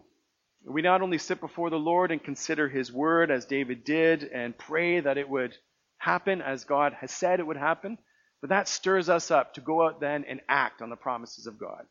We 0.65 0.81
not 0.81 1.01
only 1.01 1.17
sit 1.17 1.39
before 1.39 1.69
the 1.69 1.79
Lord 1.79 2.11
and 2.11 2.21
consider 2.21 2.67
his 2.67 2.91
word 2.91 3.31
as 3.31 3.45
David 3.45 3.85
did 3.85 4.23
and 4.23 4.57
pray 4.57 4.99
that 4.99 5.17
it 5.17 5.29
would 5.29 5.55
happen 5.97 6.41
as 6.41 6.65
God 6.65 6.93
has 6.99 7.11
said 7.11 7.39
it 7.39 7.47
would 7.47 7.55
happen, 7.55 7.97
but 8.41 8.49
that 8.49 8.67
stirs 8.67 9.07
us 9.07 9.31
up 9.31 9.53
to 9.53 9.61
go 9.61 9.87
out 9.87 10.01
then 10.01 10.25
and 10.27 10.41
act 10.49 10.81
on 10.81 10.89
the 10.89 10.97
promises 10.97 11.47
of 11.47 11.57
God. 11.57 11.85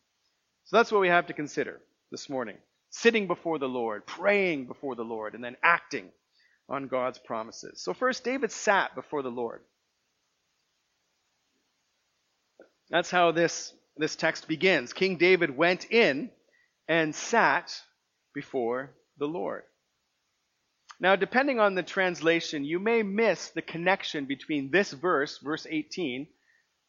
So 0.64 0.76
that's 0.76 0.92
what 0.92 1.00
we 1.00 1.08
have 1.08 1.28
to 1.28 1.32
consider 1.32 1.80
this 2.10 2.28
morning 2.28 2.56
sitting 2.90 3.28
before 3.28 3.58
the 3.58 3.68
Lord, 3.68 4.04
praying 4.04 4.66
before 4.66 4.94
the 4.94 5.04
Lord, 5.04 5.34
and 5.34 5.42
then 5.42 5.56
acting 5.62 6.10
on 6.68 6.88
God's 6.88 7.18
promises. 7.18 7.80
So, 7.80 7.94
first, 7.94 8.24
David 8.24 8.52
sat 8.52 8.94
before 8.94 9.22
the 9.22 9.30
Lord. 9.30 9.62
That's 12.90 13.10
how 13.10 13.32
this, 13.32 13.72
this 13.96 14.16
text 14.16 14.48
begins. 14.48 14.92
King 14.92 15.16
David 15.16 15.56
went 15.56 15.90
in 15.90 16.30
and 16.88 17.14
sat 17.14 17.80
before 18.34 18.90
the 19.18 19.26
Lord. 19.26 19.62
Now, 20.98 21.16
depending 21.16 21.60
on 21.60 21.74
the 21.74 21.82
translation, 21.82 22.64
you 22.64 22.78
may 22.78 23.02
miss 23.02 23.50
the 23.50 23.62
connection 23.62 24.26
between 24.26 24.70
this 24.70 24.92
verse, 24.92 25.38
verse 25.38 25.66
18, 25.68 26.26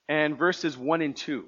and 0.09 0.37
verses 0.37 0.77
1 0.77 1.01
and 1.01 1.15
2. 1.15 1.45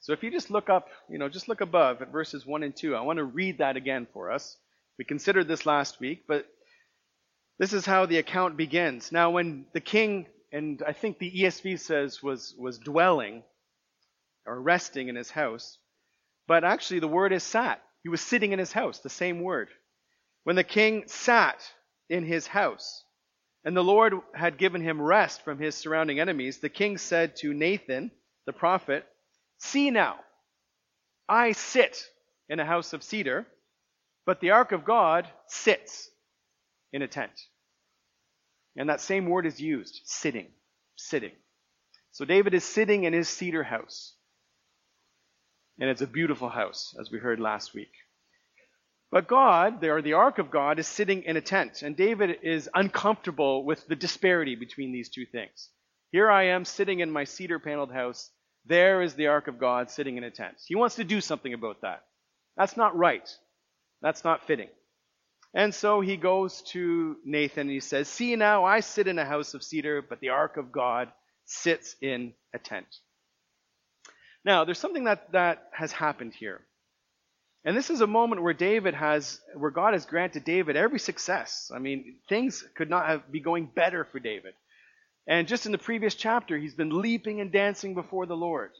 So 0.00 0.14
if 0.14 0.22
you 0.22 0.30
just 0.30 0.50
look 0.50 0.70
up, 0.70 0.88
you 1.10 1.18
know, 1.18 1.28
just 1.28 1.48
look 1.48 1.60
above 1.60 2.00
at 2.00 2.10
verses 2.10 2.46
1 2.46 2.62
and 2.62 2.74
2, 2.74 2.96
I 2.96 3.02
want 3.02 3.18
to 3.18 3.24
read 3.24 3.58
that 3.58 3.76
again 3.76 4.06
for 4.14 4.30
us. 4.30 4.56
We 4.98 5.04
considered 5.04 5.46
this 5.46 5.66
last 5.66 6.00
week, 6.00 6.24
but 6.26 6.46
this 7.58 7.74
is 7.74 7.84
how 7.84 8.06
the 8.06 8.16
account 8.16 8.56
begins. 8.56 9.12
Now, 9.12 9.30
when 9.30 9.66
the 9.74 9.80
king, 9.80 10.26
and 10.52 10.82
I 10.86 10.92
think 10.92 11.18
the 11.18 11.30
ESV 11.30 11.78
says 11.78 12.22
was, 12.22 12.54
was 12.58 12.78
dwelling 12.78 13.42
or 14.46 14.60
resting 14.60 15.08
in 15.08 15.16
his 15.16 15.30
house, 15.30 15.78
but 16.46 16.64
actually 16.64 17.00
the 17.00 17.08
word 17.08 17.32
is 17.32 17.42
sat. 17.42 17.82
He 18.02 18.08
was 18.08 18.20
sitting 18.20 18.52
in 18.52 18.58
his 18.58 18.72
house, 18.72 18.98
the 18.98 19.10
same 19.10 19.42
word. 19.42 19.68
When 20.44 20.56
the 20.56 20.64
king 20.64 21.04
sat 21.06 21.62
in 22.08 22.24
his 22.24 22.46
house, 22.46 23.04
and 23.64 23.76
the 23.76 23.84
Lord 23.84 24.14
had 24.34 24.58
given 24.58 24.80
him 24.80 25.00
rest 25.00 25.42
from 25.42 25.58
his 25.58 25.74
surrounding 25.74 26.18
enemies, 26.18 26.58
the 26.58 26.70
king 26.70 26.96
said 26.98 27.36
to 27.36 27.52
Nathan, 27.52 28.10
the 28.46 28.52
prophet, 28.52 29.06
See 29.58 29.90
now, 29.90 30.16
I 31.28 31.52
sit 31.52 32.02
in 32.48 32.58
a 32.58 32.64
house 32.64 32.94
of 32.94 33.02
cedar, 33.02 33.46
but 34.24 34.40
the 34.40 34.50
ark 34.50 34.72
of 34.72 34.84
God 34.84 35.28
sits 35.46 36.10
in 36.92 37.02
a 37.02 37.08
tent. 37.08 37.38
And 38.76 38.88
that 38.88 39.00
same 39.00 39.26
word 39.26 39.46
is 39.46 39.60
used 39.60 40.00
sitting, 40.04 40.46
sitting. 40.96 41.32
So 42.12 42.24
David 42.24 42.54
is 42.54 42.64
sitting 42.64 43.04
in 43.04 43.12
his 43.12 43.28
cedar 43.28 43.62
house. 43.62 44.14
And 45.78 45.88
it's 45.88 46.02
a 46.02 46.06
beautiful 46.06 46.48
house, 46.48 46.94
as 47.00 47.10
we 47.10 47.18
heard 47.18 47.40
last 47.40 47.74
week. 47.74 47.92
But 49.10 49.26
God, 49.26 49.82
or 49.82 50.02
the 50.02 50.12
ark 50.12 50.38
of 50.38 50.50
God, 50.50 50.78
is 50.78 50.86
sitting 50.86 51.24
in 51.24 51.36
a 51.36 51.40
tent. 51.40 51.82
And 51.82 51.96
David 51.96 52.38
is 52.42 52.68
uncomfortable 52.74 53.64
with 53.64 53.86
the 53.88 53.96
disparity 53.96 54.54
between 54.54 54.92
these 54.92 55.08
two 55.08 55.26
things. 55.26 55.70
Here 56.12 56.30
I 56.30 56.48
am 56.48 56.64
sitting 56.64 57.00
in 57.00 57.10
my 57.10 57.24
cedar 57.24 57.58
paneled 57.58 57.92
house. 57.92 58.30
There 58.66 59.02
is 59.02 59.14
the 59.14 59.28
ark 59.28 59.48
of 59.48 59.58
God 59.58 59.90
sitting 59.90 60.16
in 60.16 60.24
a 60.24 60.30
tent. 60.30 60.56
He 60.66 60.74
wants 60.74 60.96
to 60.96 61.04
do 61.04 61.20
something 61.20 61.54
about 61.54 61.80
that. 61.80 62.04
That's 62.56 62.76
not 62.76 62.96
right. 62.96 63.28
That's 64.02 64.22
not 64.22 64.46
fitting. 64.46 64.68
And 65.52 65.74
so 65.74 66.00
he 66.00 66.16
goes 66.16 66.62
to 66.72 67.16
Nathan 67.24 67.62
and 67.62 67.70
he 67.70 67.80
says, 67.80 68.08
See 68.08 68.36
now, 68.36 68.64
I 68.64 68.80
sit 68.80 69.08
in 69.08 69.18
a 69.18 69.24
house 69.24 69.54
of 69.54 69.64
cedar, 69.64 70.00
but 70.00 70.20
the 70.20 70.28
ark 70.28 70.56
of 70.56 70.70
God 70.70 71.10
sits 71.44 71.96
in 72.00 72.32
a 72.54 72.58
tent. 72.58 72.86
Now, 74.44 74.64
there's 74.64 74.78
something 74.78 75.04
that, 75.04 75.32
that 75.32 75.68
has 75.72 75.92
happened 75.92 76.34
here. 76.34 76.60
And 77.64 77.76
this 77.76 77.90
is 77.90 78.00
a 78.00 78.06
moment 78.06 78.42
where 78.42 78.54
David 78.54 78.94
has, 78.94 79.40
where 79.54 79.70
God 79.70 79.92
has 79.92 80.06
granted 80.06 80.44
David 80.44 80.76
every 80.76 80.98
success. 80.98 81.70
I 81.74 81.78
mean, 81.78 82.16
things 82.28 82.64
could 82.74 82.88
not 82.88 83.06
have, 83.06 83.30
be 83.30 83.40
going 83.40 83.66
better 83.66 84.04
for 84.04 84.18
David. 84.18 84.54
And 85.26 85.46
just 85.46 85.66
in 85.66 85.72
the 85.72 85.78
previous 85.78 86.14
chapter, 86.14 86.56
he's 86.56 86.74
been 86.74 87.02
leaping 87.02 87.40
and 87.40 87.52
dancing 87.52 87.94
before 87.94 88.24
the 88.24 88.36
Lord. 88.36 88.70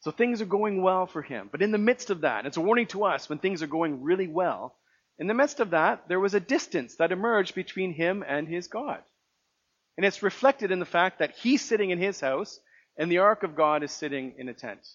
So 0.00 0.10
things 0.10 0.40
are 0.40 0.46
going 0.46 0.80
well 0.80 1.06
for 1.06 1.20
him. 1.20 1.48
But 1.50 1.60
in 1.60 1.72
the 1.72 1.78
midst 1.78 2.08
of 2.10 2.22
that, 2.22 2.46
it's 2.46 2.56
a 2.56 2.62
warning 2.62 2.86
to 2.88 3.04
us 3.04 3.28
when 3.28 3.38
things 3.38 3.62
are 3.62 3.66
going 3.66 4.02
really 4.02 4.28
well. 4.28 4.76
In 5.18 5.26
the 5.26 5.34
midst 5.34 5.60
of 5.60 5.70
that, 5.70 6.08
there 6.08 6.20
was 6.20 6.34
a 6.34 6.40
distance 6.40 6.96
that 6.96 7.12
emerged 7.12 7.54
between 7.54 7.92
him 7.92 8.24
and 8.26 8.46
his 8.46 8.68
God. 8.68 9.02
And 9.96 10.06
it's 10.06 10.22
reflected 10.22 10.70
in 10.70 10.78
the 10.78 10.86
fact 10.86 11.18
that 11.18 11.36
he's 11.36 11.60
sitting 11.60 11.90
in 11.90 11.98
his 11.98 12.20
house 12.20 12.60
and 12.96 13.10
the 13.10 13.18
ark 13.18 13.42
of 13.42 13.56
God 13.56 13.82
is 13.82 13.90
sitting 13.90 14.34
in 14.38 14.48
a 14.48 14.54
tent. 14.54 14.86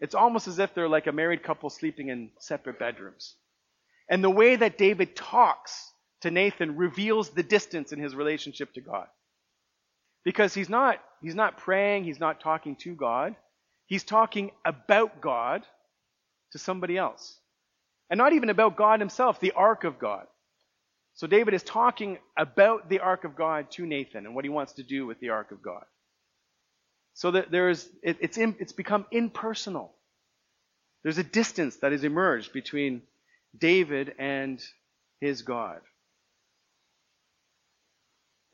It's 0.00 0.14
almost 0.14 0.48
as 0.48 0.58
if 0.58 0.74
they're 0.74 0.88
like 0.88 1.06
a 1.06 1.12
married 1.12 1.42
couple 1.42 1.70
sleeping 1.70 2.08
in 2.08 2.30
separate 2.38 2.78
bedrooms. 2.78 3.34
And 4.08 4.22
the 4.22 4.30
way 4.30 4.56
that 4.56 4.78
David 4.78 5.14
talks 5.14 5.92
to 6.22 6.30
Nathan 6.30 6.76
reveals 6.76 7.30
the 7.30 7.42
distance 7.42 7.92
in 7.92 8.00
his 8.00 8.14
relationship 8.14 8.72
to 8.74 8.80
God. 8.80 9.06
Because 10.24 10.54
he's 10.54 10.68
not, 10.68 11.00
he's 11.22 11.34
not 11.34 11.58
praying, 11.58 12.04
he's 12.04 12.20
not 12.20 12.40
talking 12.40 12.76
to 12.76 12.94
God. 12.94 13.36
He's 13.86 14.04
talking 14.04 14.50
about 14.64 15.20
God 15.20 15.62
to 16.52 16.58
somebody 16.58 16.96
else. 16.98 17.38
And 18.10 18.18
not 18.18 18.32
even 18.32 18.50
about 18.50 18.76
God 18.76 19.00
himself, 19.00 19.40
the 19.40 19.52
ark 19.52 19.84
of 19.84 19.98
God. 19.98 20.26
So 21.14 21.26
David 21.26 21.52
is 21.52 21.62
talking 21.62 22.18
about 22.36 22.88
the 22.88 23.00
ark 23.00 23.24
of 23.24 23.34
God 23.36 23.70
to 23.72 23.84
Nathan 23.84 24.24
and 24.24 24.34
what 24.34 24.44
he 24.44 24.50
wants 24.50 24.74
to 24.74 24.82
do 24.82 25.04
with 25.04 25.18
the 25.20 25.30
ark 25.30 25.50
of 25.50 25.62
God. 25.62 25.84
So 27.14 27.32
that 27.32 27.50
there 27.50 27.68
is, 27.68 27.88
it, 28.02 28.18
it's, 28.20 28.38
in, 28.38 28.54
it's 28.60 28.72
become 28.72 29.04
impersonal. 29.10 29.92
There's 31.02 31.18
a 31.18 31.24
distance 31.24 31.76
that 31.76 31.92
has 31.92 32.04
emerged 32.04 32.52
between 32.52 33.02
David 33.58 34.14
and 34.18 34.62
his 35.20 35.42
God. 35.42 35.80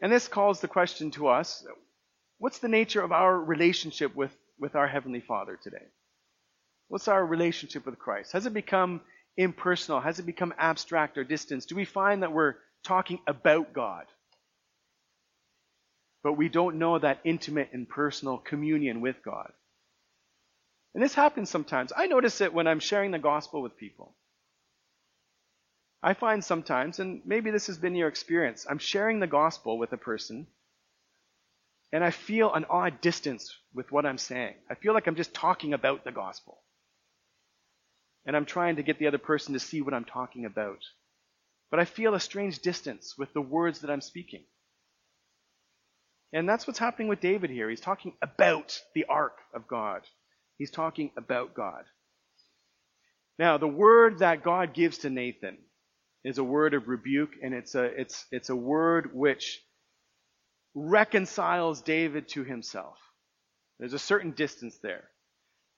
And 0.01 0.11
this 0.13 0.29
calls 0.29 0.61
the 0.61 0.69
question 0.69 1.11
to 1.13 1.29
us 1.29 1.65
what's 2.39 2.59
the 2.59 2.69
nature 2.69 3.03
of 3.03 3.13
our 3.13 3.39
relationship 3.39 4.15
with, 4.15 4.33
with 4.59 4.75
our 4.75 4.89
Heavenly 4.89 5.21
Father 5.21 5.59
today? 5.63 5.85
What's 6.89 7.09
our 7.09 7.25
relationship 7.25 7.87
with 7.87 7.99
Christ? 7.99 8.33
Has 8.33 8.47
it 8.47 8.55
become 8.55 9.01
impersonal? 9.37 10.01
Has 10.01 10.19
it 10.19 10.27
become 10.27 10.55
abstract 10.59 11.19
or 11.19 11.25
distant? 11.25 11.67
Do 11.67 11.75
we 11.75 11.85
find 11.85 12.23
that 12.23 12.33
we're 12.33 12.55
talking 12.85 13.21
about 13.27 13.73
God? 13.73 14.07
but 16.25 16.33
we 16.33 16.49
don't 16.49 16.79
know 16.79 16.99
that 16.99 17.21
intimate 17.23 17.69
and 17.73 17.89
personal 17.89 18.39
communion 18.39 19.03
with 19.03 19.23
God. 19.23 19.53
And 20.95 21.03
this 21.03 21.15
happens 21.15 21.51
sometimes. 21.51 21.93
I 21.95 22.07
notice 22.07 22.41
it 22.41 22.55
when 22.55 22.67
I'm 22.67 22.81
sharing 22.81 23.11
the 23.11 23.19
gospel 23.19 23.61
with 23.61 23.77
people. 23.77 24.17
I 26.03 26.15
find 26.15 26.43
sometimes, 26.43 26.99
and 26.99 27.21
maybe 27.27 27.51
this 27.51 27.67
has 27.67 27.77
been 27.77 27.95
your 27.95 28.09
experience, 28.09 28.67
I'm 28.69 28.79
sharing 28.79 29.21
the 29.21 29.27
gospel 29.27 29.79
with 29.79 29.93
a 29.93 29.99
person, 29.99 30.47
and 31.93 32.03
I 32.03 32.11
feel 32.11 32.53
an 32.53 32.65
odd 32.71 33.01
distance 33.01 33.55
with 33.75 33.93
what 33.93 34.07
I'm 34.07 34.19
saying. 34.19 34.55
I 34.71 34.75
feel 34.75 34.95
like 34.95 35.07
I'm 35.07 35.17
just 35.17 35.35
talking 35.35 35.75
about 35.75 36.05
the 36.05 36.13
gospel. 36.13 36.59
And 38.27 38.37
I'm 38.37 38.47
trying 38.47 38.77
to 38.77 38.83
get 38.83 38.99
the 38.99 39.07
other 39.07 39.19
person 39.19 39.53
to 39.53 39.61
see 39.61 39.83
what 39.83 39.95
I'm 39.95 40.05
talking 40.05 40.45
about. 40.45 40.79
But 41.71 41.81
I 41.81 41.85
feel 41.85 42.15
a 42.15 42.21
strange 42.21 42.61
distance 42.61 43.15
with 43.19 43.33
the 43.33 43.41
words 43.41 43.81
that 43.81 43.91
I'm 43.91 44.01
speaking. 44.01 44.45
And 46.33 46.49
that's 46.49 46.67
what's 46.67 46.79
happening 46.79 47.09
with 47.09 47.21
David 47.21 47.51
here. 47.51 47.71
He's 47.71 47.81
talking 47.81 48.15
about 48.23 48.81
the 48.95 49.05
ark 49.09 49.39
of 49.55 49.69
God. 49.69 50.03
He's 50.59 50.71
talking 50.71 51.11
about 51.17 51.55
God. 51.55 51.85
Now, 53.39 53.59
the 53.59 53.69
word 53.69 54.19
that 54.21 54.43
God 54.43 54.75
gives 54.75 54.99
to 54.99 55.11
Nathan 55.11 55.59
is 56.25 56.39
a 56.39 56.45
word 56.45 56.75
of 56.75 56.89
rebuke, 56.89 57.33
and 57.43 57.53
it's 57.53 57.75
a, 57.75 57.85
it's, 57.85 58.25
it's 58.31 58.51
a 58.51 58.57
word 58.57 59.11
which 59.13 59.61
reconciles 60.75 61.83
David 61.83 62.29
to 62.31 62.45
himself. 62.45 62.99
There's 63.79 63.93
a 63.93 63.99
certain 63.99 64.33
distance 64.33 64.79
there. 64.83 65.11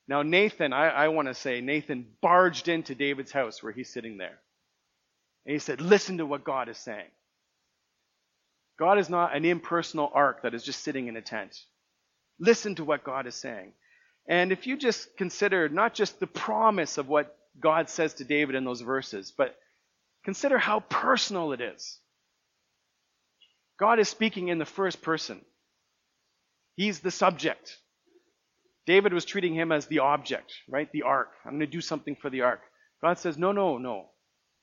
Now, 0.08 0.22
Nathan, 0.22 0.72
I, 0.72 0.88
I 0.88 1.08
want 1.08 1.28
to 1.28 1.34
say, 1.34 1.60
Nathan 1.60 2.06
barged 2.22 2.68
into 2.68 2.94
David's 2.94 3.32
house 3.32 3.62
where 3.62 3.72
he's 3.72 3.92
sitting 3.92 4.18
there. 4.18 4.38
And 5.44 5.52
he 5.52 5.58
said, 5.58 5.80
Listen 5.80 6.18
to 6.18 6.26
what 6.26 6.44
God 6.44 6.68
is 6.68 6.78
saying. 6.78 7.10
God 8.78 8.98
is 8.98 9.08
not 9.08 9.34
an 9.34 9.44
impersonal 9.44 10.10
ark 10.12 10.42
that 10.42 10.54
is 10.54 10.62
just 10.62 10.82
sitting 10.82 11.08
in 11.08 11.16
a 11.16 11.22
tent. 11.22 11.58
Listen 12.38 12.74
to 12.76 12.84
what 12.84 13.04
God 13.04 13.26
is 13.26 13.34
saying. 13.34 13.72
And 14.28 14.52
if 14.52 14.66
you 14.66 14.76
just 14.76 15.16
consider 15.16 15.68
not 15.68 15.94
just 15.94 16.20
the 16.20 16.26
promise 16.26 16.98
of 16.98 17.08
what 17.08 17.36
God 17.58 17.88
says 17.88 18.14
to 18.14 18.24
David 18.24 18.54
in 18.54 18.64
those 18.64 18.82
verses, 18.82 19.32
but 19.36 19.56
consider 20.24 20.58
how 20.58 20.80
personal 20.80 21.52
it 21.52 21.60
is. 21.60 21.98
God 23.78 23.98
is 23.98 24.08
speaking 24.08 24.48
in 24.48 24.58
the 24.58 24.64
first 24.64 25.02
person. 25.02 25.40
He's 26.76 27.00
the 27.00 27.10
subject. 27.10 27.78
David 28.86 29.12
was 29.12 29.24
treating 29.24 29.54
him 29.54 29.72
as 29.72 29.86
the 29.86 29.98
object, 29.98 30.54
right? 30.68 30.90
The 30.92 31.02
ark. 31.02 31.32
I'm 31.44 31.52
going 31.52 31.60
to 31.60 31.66
do 31.66 31.80
something 31.80 32.16
for 32.16 32.30
the 32.30 32.42
ark. 32.42 32.60
God 33.02 33.18
says, 33.18 33.36
No, 33.36 33.52
no, 33.52 33.78
no. 33.78 34.06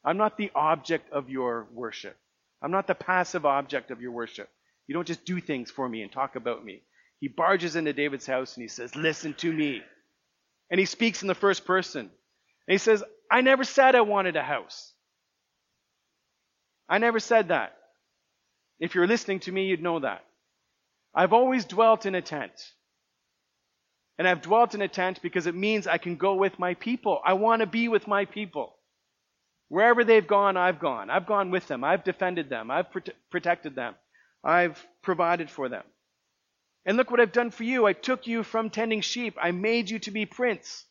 I'm 0.05 0.17
not 0.17 0.37
the 0.37 0.51
object 0.55 1.11
of 1.11 1.29
your 1.29 1.67
worship. 1.71 2.17
I'm 2.61 2.71
not 2.71 2.87
the 2.87 2.95
passive 2.95 3.45
object 3.45 3.91
of 3.91 4.01
your 4.01 4.11
worship. 4.11 4.49
You 4.87 4.95
don't 4.95 5.07
just 5.07 5.25
do 5.25 5.39
things 5.39 5.71
for 5.71 5.87
me 5.87 6.01
and 6.01 6.11
talk 6.11 6.35
about 6.35 6.63
me. 6.63 6.81
He 7.19 7.27
barges 7.27 7.75
into 7.75 7.93
David's 7.93 8.25
house 8.25 8.55
and 8.55 8.61
he 8.61 8.67
says, 8.67 8.95
Listen 8.95 9.33
to 9.35 9.51
me. 9.51 9.81
And 10.69 10.79
he 10.79 10.85
speaks 10.85 11.21
in 11.21 11.27
the 11.27 11.35
first 11.35 11.65
person. 11.65 12.01
And 12.01 12.09
he 12.73 12.77
says, 12.77 13.03
I 13.29 13.41
never 13.41 13.63
said 13.63 13.95
I 13.95 14.01
wanted 14.01 14.35
a 14.35 14.43
house. 14.43 14.93
I 16.87 16.97
never 16.97 17.19
said 17.19 17.49
that. 17.49 17.75
If 18.79 18.95
you're 18.95 19.07
listening 19.07 19.41
to 19.41 19.51
me, 19.51 19.65
you'd 19.67 19.81
know 19.81 19.99
that. 19.99 20.23
I've 21.13 21.33
always 21.33 21.65
dwelt 21.65 22.05
in 22.05 22.15
a 22.15 22.21
tent. 22.21 22.51
And 24.23 24.29
I've 24.29 24.41
dwelt 24.41 24.73
in 24.73 24.81
a 24.81 24.87
tent 24.87 25.21
because 25.21 25.47
it 25.47 25.53
means 25.53 25.85
I 25.85 25.97
can 25.97 26.15
go 26.15 26.35
with 26.35 26.57
my 26.57 26.75
people. 26.75 27.19
I 27.25 27.33
want 27.33 27.59
to 27.59 27.65
be 27.65 27.89
with 27.89 28.07
my 28.07 28.23
people. 28.23 28.77
Wherever 29.67 30.05
they've 30.05 30.25
gone, 30.25 30.55
I've 30.55 30.79
gone. 30.79 31.09
I've 31.09 31.25
gone 31.25 31.51
with 31.51 31.67
them. 31.67 31.83
I've 31.83 32.05
defended 32.05 32.47
them. 32.49 32.71
I've 32.71 32.89
prote- 32.89 33.11
protected 33.29 33.75
them. 33.75 33.95
I've 34.41 34.81
provided 35.01 35.49
for 35.49 35.67
them. 35.67 35.83
And 36.85 36.95
look 36.95 37.11
what 37.11 37.19
I've 37.19 37.33
done 37.33 37.51
for 37.51 37.65
you. 37.65 37.85
I 37.85 37.91
took 37.91 38.25
you 38.25 38.43
from 38.43 38.69
tending 38.69 39.01
sheep. 39.01 39.35
I 39.41 39.51
made 39.51 39.89
you 39.89 39.99
to 39.99 40.11
be 40.11 40.25
prince 40.25 40.85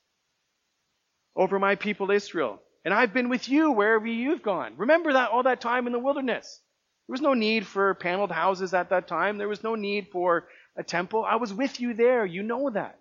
over 1.35 1.59
my 1.59 1.77
people 1.77 2.11
Israel. 2.11 2.61
And 2.85 2.93
I've 2.93 3.15
been 3.15 3.31
with 3.31 3.49
you 3.49 3.73
wherever 3.73 4.07
you've 4.07 4.43
gone. 4.43 4.75
Remember 4.77 5.15
that 5.15 5.31
all 5.31 5.45
that 5.45 5.63
time 5.63 5.87
in 5.87 5.95
the 5.95 5.99
wilderness. 5.99 6.61
There 7.09 7.15
was 7.15 7.23
no 7.23 7.33
need 7.33 7.67
for 7.67 7.95
paneled 7.95 8.31
houses 8.31 8.75
at 8.75 8.91
that 8.91 9.09
time. 9.09 9.39
There 9.39 9.49
was 9.49 9.65
no 9.65 9.75
need 9.75 10.09
for 10.13 10.49
a 10.77 10.83
temple. 10.83 11.25
I 11.25 11.37
was 11.37 11.55
with 11.55 11.81
you 11.81 11.95
there. 11.95 12.27
You 12.27 12.43
know 12.43 12.69
that. 12.69 12.99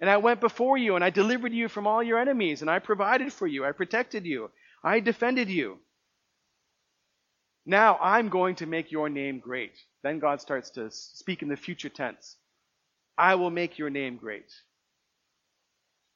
And 0.00 0.08
I 0.08 0.16
went 0.16 0.40
before 0.40 0.78
you 0.78 0.94
and 0.96 1.04
I 1.04 1.10
delivered 1.10 1.52
you 1.52 1.68
from 1.68 1.86
all 1.86 2.02
your 2.02 2.18
enemies 2.18 2.62
and 2.62 2.70
I 2.70 2.78
provided 2.78 3.32
for 3.32 3.46
you. 3.46 3.64
I 3.64 3.72
protected 3.72 4.24
you. 4.24 4.50
I 4.82 5.00
defended 5.00 5.50
you. 5.50 5.78
Now 7.66 7.98
I'm 8.00 8.30
going 8.30 8.56
to 8.56 8.66
make 8.66 8.90
your 8.90 9.08
name 9.08 9.38
great. 9.38 9.72
Then 10.02 10.18
God 10.18 10.40
starts 10.40 10.70
to 10.70 10.90
speak 10.90 11.42
in 11.42 11.48
the 11.48 11.56
future 11.56 11.90
tense. 11.90 12.36
I 13.18 13.34
will 13.34 13.50
make 13.50 13.78
your 13.78 13.90
name 13.90 14.16
great. 14.16 14.50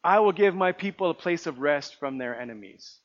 I 0.02 0.20
will 0.20 0.32
give 0.32 0.54
my 0.54 0.72
people 0.72 1.10
a 1.10 1.14
place 1.14 1.46
of 1.46 1.60
rest 1.60 1.96
from 2.00 2.16
their 2.18 2.38
enemies. 2.38 2.98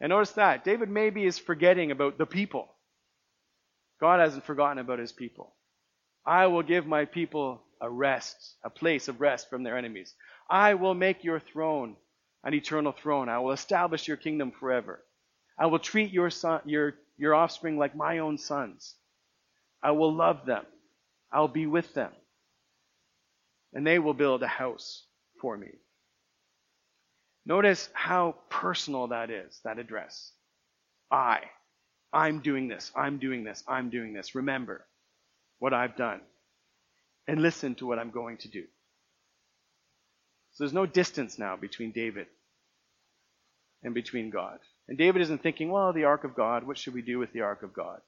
And 0.00 0.10
notice 0.10 0.32
that. 0.32 0.64
David 0.64 0.90
maybe 0.90 1.24
is 1.24 1.38
forgetting 1.38 1.90
about 1.90 2.18
the 2.18 2.26
people. 2.26 2.68
God 4.00 4.20
hasn't 4.20 4.44
forgotten 4.44 4.78
about 4.78 4.98
his 4.98 5.12
people. 5.12 5.54
I 6.26 6.46
will 6.48 6.62
give 6.62 6.86
my 6.86 7.06
people 7.06 7.62
a 7.80 7.90
rest, 7.90 8.56
a 8.64 8.70
place 8.70 9.08
of 9.08 9.20
rest 9.20 9.50
from 9.50 9.62
their 9.62 9.76
enemies. 9.76 10.14
I 10.48 10.74
will 10.74 10.94
make 10.94 11.24
your 11.24 11.40
throne 11.40 11.96
an 12.44 12.54
eternal 12.54 12.92
throne. 12.92 13.28
I 13.28 13.38
will 13.38 13.52
establish 13.52 14.06
your 14.06 14.16
kingdom 14.16 14.52
forever. 14.52 15.02
I 15.58 15.66
will 15.66 15.78
treat 15.78 16.12
your 16.12 16.30
son, 16.30 16.60
your, 16.64 16.94
your 17.16 17.34
offspring 17.34 17.78
like 17.78 17.96
my 17.96 18.18
own 18.18 18.38
sons. 18.38 18.94
I 19.82 19.92
will 19.92 20.14
love 20.14 20.46
them. 20.46 20.64
I'll 21.32 21.48
be 21.48 21.66
with 21.66 21.92
them. 21.94 22.12
And 23.74 23.86
they 23.86 23.98
will 23.98 24.14
build 24.14 24.42
a 24.42 24.48
house 24.48 25.04
for 25.40 25.56
me. 25.56 25.70
Notice 27.44 27.88
how 27.92 28.36
personal 28.48 29.08
that 29.08 29.30
is, 29.30 29.60
that 29.64 29.78
address. 29.78 30.32
I. 31.10 31.40
I'm 32.12 32.40
doing 32.40 32.68
this. 32.68 32.92
I'm 32.96 33.18
doing 33.18 33.44
this. 33.44 33.62
I'm 33.68 33.90
doing 33.90 34.12
this. 34.12 34.34
Remember 34.34 34.86
what 35.58 35.74
I've 35.74 35.96
done 35.96 36.20
and 37.28 37.40
listen 37.40 37.74
to 37.76 37.86
what 37.86 37.98
I'm 37.98 38.10
going 38.10 38.38
to 38.38 38.48
do. 38.48 38.64
So 40.52 40.64
there's 40.64 40.72
no 40.72 40.86
distance 40.86 41.38
now 41.38 41.56
between 41.56 41.92
David 41.92 42.26
and 43.82 43.94
between 43.94 44.30
God. 44.30 44.58
And 44.88 44.96
David 44.96 45.22
isn't 45.22 45.42
thinking, 45.42 45.70
well, 45.70 45.92
the 45.92 46.04
ark 46.04 46.24
of 46.24 46.34
God, 46.34 46.66
what 46.66 46.78
should 46.78 46.94
we 46.94 47.02
do 47.02 47.18
with 47.18 47.32
the 47.32 47.42
ark 47.42 47.62
of 47.62 47.74
God? 47.74 48.00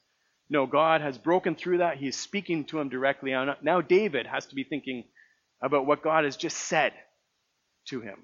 No, 0.48 0.64
God 0.66 1.00
has 1.02 1.18
broken 1.18 1.54
through 1.57 1.78
that. 1.78 1.98
He's 1.98 2.16
speaking 2.16 2.64
to 2.66 2.81
him 2.81 2.88
directly. 2.88 3.33
Now 3.62 3.81
David 3.81 4.26
has 4.26 4.46
to 4.46 4.54
be 4.54 4.64
thinking 4.64 5.04
about 5.62 5.85
what 5.85 6.02
God 6.02 6.24
has 6.24 6.37
just 6.37 6.57
said 6.57 6.92
to 7.88 8.00
him. 8.00 8.16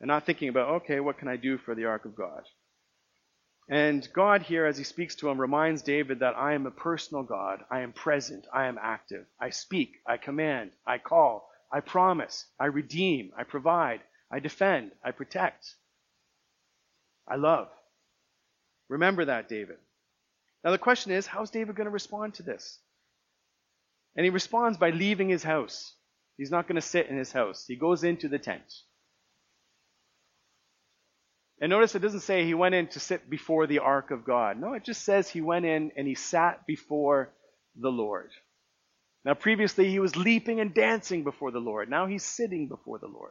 And 0.00 0.08
not 0.08 0.24
thinking 0.24 0.48
about, 0.48 0.82
okay, 0.82 0.98
what 1.00 1.18
can 1.18 1.28
I 1.28 1.36
do 1.36 1.58
for 1.58 1.74
the 1.74 1.84
ark 1.84 2.04
of 2.04 2.16
God? 2.16 2.42
And 3.68 4.06
God 4.12 4.42
here, 4.42 4.66
as 4.66 4.76
he 4.76 4.84
speaks 4.84 5.14
to 5.16 5.28
him, 5.28 5.40
reminds 5.40 5.82
David 5.82 6.20
that 6.20 6.36
I 6.36 6.54
am 6.54 6.66
a 6.66 6.70
personal 6.70 7.22
God. 7.22 7.64
I 7.70 7.80
am 7.80 7.92
present. 7.92 8.46
I 8.52 8.66
am 8.66 8.78
active. 8.80 9.26
I 9.40 9.50
speak. 9.50 9.96
I 10.06 10.16
command. 10.16 10.72
I 10.86 10.98
call. 10.98 11.48
I 11.72 11.80
promise. 11.80 12.46
I 12.58 12.66
redeem. 12.66 13.32
I 13.36 13.44
provide. 13.44 14.00
I 14.30 14.40
defend. 14.40 14.92
I 15.04 15.12
protect. 15.12 15.74
I 17.28 17.36
love. 17.36 17.68
Remember 18.88 19.24
that, 19.26 19.48
David. 19.48 19.76
Now 20.64 20.70
the 20.72 20.78
question 20.78 21.12
is, 21.12 21.26
how's 21.26 21.50
David 21.50 21.76
going 21.76 21.86
to 21.86 21.90
respond 21.90 22.34
to 22.34 22.42
this? 22.42 22.78
And 24.16 24.24
he 24.24 24.30
responds 24.30 24.76
by 24.76 24.90
leaving 24.90 25.28
his 25.28 25.42
house. 25.42 25.94
He's 26.36 26.50
not 26.50 26.66
going 26.66 26.76
to 26.76 26.82
sit 26.82 27.08
in 27.08 27.16
his 27.16 27.32
house. 27.32 27.64
He 27.66 27.76
goes 27.76 28.04
into 28.04 28.28
the 28.28 28.38
tent. 28.38 28.62
And 31.62 31.70
notice 31.70 31.94
it 31.94 32.00
doesn't 32.00 32.20
say 32.20 32.44
he 32.44 32.54
went 32.54 32.74
in 32.74 32.88
to 32.88 32.98
sit 32.98 33.30
before 33.30 33.68
the 33.68 33.78
ark 33.78 34.10
of 34.10 34.24
God. 34.24 34.60
No, 34.60 34.72
it 34.72 34.84
just 34.84 35.04
says 35.04 35.28
he 35.28 35.40
went 35.40 35.64
in 35.64 35.92
and 35.96 36.08
he 36.08 36.16
sat 36.16 36.66
before 36.66 37.32
the 37.80 37.88
Lord. 37.88 38.30
Now, 39.24 39.34
previously 39.34 39.88
he 39.88 40.00
was 40.00 40.16
leaping 40.16 40.58
and 40.58 40.74
dancing 40.74 41.22
before 41.22 41.52
the 41.52 41.60
Lord. 41.60 41.88
Now 41.88 42.06
he's 42.06 42.24
sitting 42.24 42.66
before 42.66 42.98
the 42.98 43.06
Lord. 43.06 43.30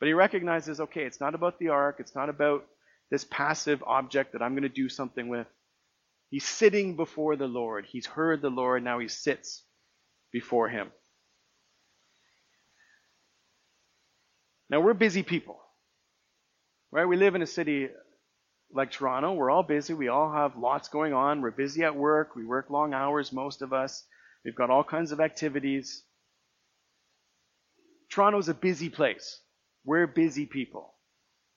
But 0.00 0.06
he 0.06 0.14
recognizes, 0.14 0.80
okay, 0.80 1.02
it's 1.02 1.20
not 1.20 1.34
about 1.34 1.58
the 1.58 1.68
ark. 1.68 1.96
It's 1.98 2.14
not 2.14 2.30
about 2.30 2.64
this 3.10 3.26
passive 3.30 3.82
object 3.86 4.32
that 4.32 4.40
I'm 4.40 4.52
going 4.52 4.62
to 4.62 4.70
do 4.70 4.88
something 4.88 5.28
with. 5.28 5.46
He's 6.30 6.46
sitting 6.46 6.96
before 6.96 7.36
the 7.36 7.46
Lord. 7.46 7.84
He's 7.86 8.06
heard 8.06 8.40
the 8.40 8.48
Lord. 8.48 8.82
Now 8.82 8.98
he 8.98 9.08
sits 9.08 9.62
before 10.32 10.70
him. 10.70 10.90
Now 14.70 14.80
we're 14.80 14.94
busy 14.94 15.22
people. 15.22 15.60
Right? 16.92 17.06
We 17.06 17.16
live 17.16 17.34
in 17.34 17.42
a 17.42 17.46
city 17.46 17.88
like 18.72 18.90
Toronto. 18.90 19.32
We're 19.34 19.50
all 19.50 19.62
busy. 19.62 19.94
We 19.94 20.08
all 20.08 20.32
have 20.32 20.56
lots 20.56 20.88
going 20.88 21.12
on. 21.12 21.40
We're 21.40 21.50
busy 21.50 21.82
at 21.84 21.96
work. 21.96 22.36
We 22.36 22.44
work 22.44 22.70
long 22.70 22.94
hours, 22.94 23.32
most 23.32 23.62
of 23.62 23.72
us. 23.72 24.04
We've 24.44 24.54
got 24.54 24.70
all 24.70 24.84
kinds 24.84 25.12
of 25.12 25.20
activities. 25.20 26.02
Toronto's 28.10 28.48
a 28.48 28.54
busy 28.54 28.88
place. 28.88 29.40
We're 29.84 30.06
busy 30.06 30.46
people. 30.46 30.94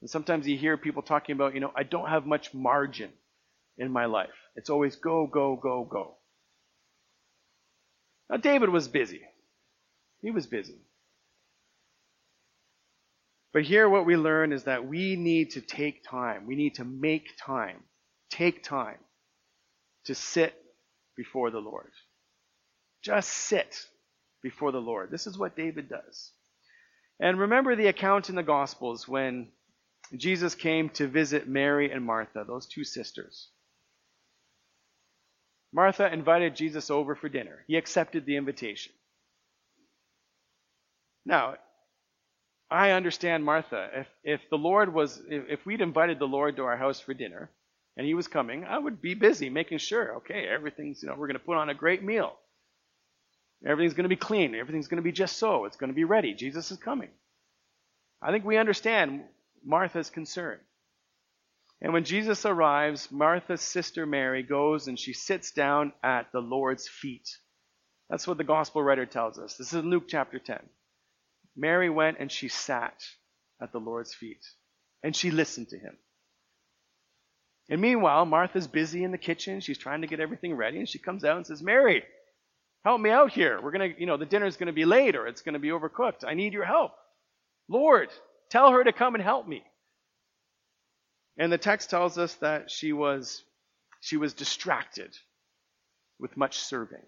And 0.02 0.10
sometimes 0.10 0.48
you 0.48 0.58
hear 0.58 0.78
people 0.78 1.02
talking 1.02 1.34
about, 1.34 1.54
you 1.54 1.60
know, 1.60 1.72
I 1.76 1.84
don't 1.84 2.10
have 2.10 2.26
much 2.26 2.54
margin 2.54 3.12
in 3.78 3.92
my 3.92 4.06
life. 4.06 4.30
It's 4.56 4.70
always 4.70 4.96
go, 4.96 5.28
go, 5.28 5.56
go, 5.56 5.84
go. 5.84 6.16
Now, 8.30 8.38
David 8.38 8.70
was 8.70 8.88
busy. 8.88 9.22
He 10.22 10.32
was 10.32 10.48
busy. 10.48 10.78
But 13.54 13.64
here, 13.64 13.90
what 13.90 14.06
we 14.06 14.16
learn 14.16 14.54
is 14.54 14.66
that 14.66 14.88
we 14.88 15.16
need 15.16 15.52
to 15.52 15.62
take 15.62 16.04
time. 16.04 16.46
We 16.46 16.56
need 16.56 16.76
to 16.76 16.86
make 16.86 17.30
time, 17.44 17.84
take 18.30 18.64
time 18.64 18.98
to 20.06 20.14
sit 20.16 20.54
before 21.18 21.50
the 21.50 21.60
Lord. 21.60 21.92
Just 23.04 23.30
sit 23.30 23.86
before 24.44 24.72
the 24.72 24.82
Lord. 24.82 25.10
This 25.10 25.26
is 25.26 25.38
what 25.38 25.56
David 25.56 25.90
does. 25.90 26.32
And 27.20 27.40
remember 27.40 27.76
the 27.76 27.88
account 27.88 28.30
in 28.30 28.36
the 28.36 28.44
Gospels 28.44 29.08
when 29.08 29.50
Jesus 30.16 30.56
came 30.56 30.90
to 30.90 31.08
visit 31.08 31.48
Mary 31.48 31.92
and 31.92 32.06
Martha, 32.06 32.44
those 32.48 32.68
two 32.68 32.84
sisters. 32.84 33.50
Martha 35.74 36.12
invited 36.12 36.56
Jesus 36.56 36.90
over 36.90 37.16
for 37.16 37.30
dinner. 37.30 37.64
He 37.68 37.76
accepted 37.76 38.26
the 38.26 38.38
invitation. 38.38 38.94
Now, 41.26 41.56
I 42.72 42.92
understand 42.92 43.44
Martha. 43.44 43.90
If, 43.94 44.08
if 44.24 44.42
the 44.50 44.58
Lord 44.58 44.94
was, 44.94 45.22
if, 45.30 45.44
if 45.50 45.66
we'd 45.66 45.82
invited 45.82 46.20
the 46.20 46.28
Lord 46.28 46.56
to 46.56 46.64
our 46.64 46.78
house 46.78 47.00
for 47.00 47.14
dinner 47.14 47.50
and 47.98 48.06
he 48.06 48.14
was 48.14 48.28
coming, 48.28 48.64
I 48.64 48.78
would 48.78 49.02
be 49.02 49.16
busy 49.16 49.50
making 49.50 49.80
sure, 49.80 50.18
okay, 50.18 50.46
everything's, 50.48 51.02
you 51.02 51.10
know, 51.10 51.16
we're 51.16 51.28
going 51.28 51.40
to 51.40 51.46
put 51.46 51.58
on 51.58 51.70
a 51.70 51.74
great 51.74 52.04
meal. 52.04 52.36
Everything's 53.66 53.96
going 53.96 54.04
to 54.04 54.10
be 54.10 54.16
clean. 54.16 54.56
Everything's 54.56 54.88
going 54.88 55.02
to 55.02 55.04
be 55.04 55.12
just 55.12 55.38
so. 55.38 55.66
It's 55.66 55.78
going 55.78 55.90
to 55.90 55.96
be 55.96 56.04
ready. 56.04 56.34
Jesus 56.34 56.72
is 56.72 56.78
coming. 56.78 57.10
I 58.22 58.32
think 58.32 58.46
we 58.46 58.58
understand 58.58 59.24
Martha's 59.66 60.10
concern. 60.10 60.60
And 61.82 61.94
when 61.94 62.04
Jesus 62.04 62.46
arrives, 62.46 63.10
Martha's 63.12 63.62
sister 63.62 64.06
Mary 64.06 64.44
goes 64.44 64.88
and 64.88 65.00
she 65.00 65.14
sits 65.14 65.52
down 65.52 65.94
at 66.04 66.32
the 66.32 66.42
Lord's 66.42 66.88
feet. 66.88 67.30
That's 68.10 68.28
what 68.28 68.38
the 68.38 68.44
gospel 68.44 68.84
writer 68.84 69.06
tells 69.06 69.40
us. 69.40 69.56
This 69.56 69.74
is 69.74 69.84
Luke 69.84 70.06
chapter 70.08 70.40
10. 70.40 70.60
Mary 71.60 71.90
went 71.90 72.18
and 72.20 72.32
she 72.32 72.48
sat 72.48 73.04
at 73.62 73.72
the 73.72 73.80
Lord's 73.80 74.14
feet 74.14 74.46
and 75.04 75.16
she 75.16 75.32
listened 75.32 75.70
to 75.70 75.78
him. 75.78 75.98
And 77.70 77.82
meanwhile, 77.82 78.26
Martha's 78.26 78.68
busy 78.68 79.04
in 79.04 79.12
the 79.12 79.18
kitchen. 79.18 79.60
She's 79.60 79.78
trying 79.78 80.02
to 80.02 80.08
get 80.08 80.20
everything 80.20 80.56
ready 80.56 80.80
and 80.80 80.90
she 80.90 81.00
comes 81.00 81.24
out 81.24 81.38
and 81.38 81.46
says, 81.46 81.62
Mary, 81.62 82.04
help 82.84 83.00
me 83.02 83.10
out 83.10 83.32
here. 83.32 83.62
We're 83.62 83.72
going 83.72 83.94
to, 83.94 84.00
you 84.00 84.08
know, 84.08 84.18
the 84.18 84.26
dinner's 84.26 84.58
going 84.58 84.68
to 84.68 84.74
be 84.74 84.86
late 84.86 85.16
or 85.16 85.28
it's 85.28 85.42
going 85.42 85.54
to 85.54 85.60
be 85.60 85.70
overcooked. 85.70 86.24
I 86.26 86.34
need 86.34 86.54
your 86.54 86.66
help. 86.66 86.92
Lord, 87.68 88.10
tell 88.50 88.72
her 88.72 88.84
to 88.84 88.94
come 88.94 89.16
and 89.16 89.24
help 89.24 89.48
me. 89.48 89.64
And 91.38 91.52
the 91.52 91.58
text 91.58 91.90
tells 91.90 92.18
us 92.18 92.34
that 92.36 92.72
she 92.72 92.92
was, 92.92 93.44
she 94.02 94.18
was 94.18 94.34
distracted 94.34 95.16
with 96.20 96.36
much 96.38 96.58
serving. 96.58 97.04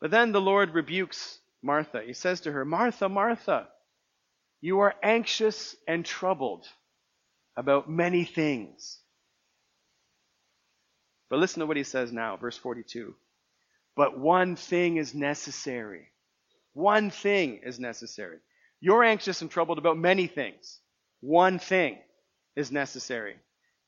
But 0.00 0.10
then 0.10 0.32
the 0.32 0.40
Lord 0.40 0.74
rebukes 0.74 1.38
Martha. 1.62 2.02
He 2.04 2.12
says 2.12 2.40
to 2.42 2.52
her, 2.52 2.64
Martha, 2.64 3.08
Martha, 3.08 3.68
you 4.60 4.80
are 4.80 4.94
anxious 5.02 5.76
and 5.86 6.04
troubled 6.04 6.66
about 7.56 7.90
many 7.90 8.24
things. 8.24 9.00
But 11.30 11.38
listen 11.38 11.60
to 11.60 11.66
what 11.66 11.76
he 11.76 11.84
says 11.84 12.12
now, 12.12 12.36
verse 12.36 12.56
42. 12.56 13.14
But 13.96 14.18
one 14.18 14.56
thing 14.56 14.96
is 14.96 15.14
necessary. 15.14 16.08
One 16.72 17.10
thing 17.10 17.60
is 17.64 17.80
necessary. 17.80 18.38
You're 18.80 19.04
anxious 19.04 19.42
and 19.42 19.50
troubled 19.50 19.78
about 19.78 19.98
many 19.98 20.28
things. 20.28 20.80
One 21.20 21.58
thing 21.58 21.98
is 22.54 22.70
necessary. 22.70 23.36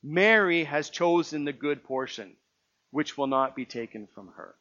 Mary 0.02 0.64
has 0.64 0.90
chosen 0.90 1.44
the 1.44 1.52
good 1.52 1.85
portion, 1.85 2.37
which 2.90 3.16
will 3.16 3.28
not 3.28 3.54
be 3.54 3.64
taken 3.64 4.09
from 4.09 4.33
her. 4.37 4.56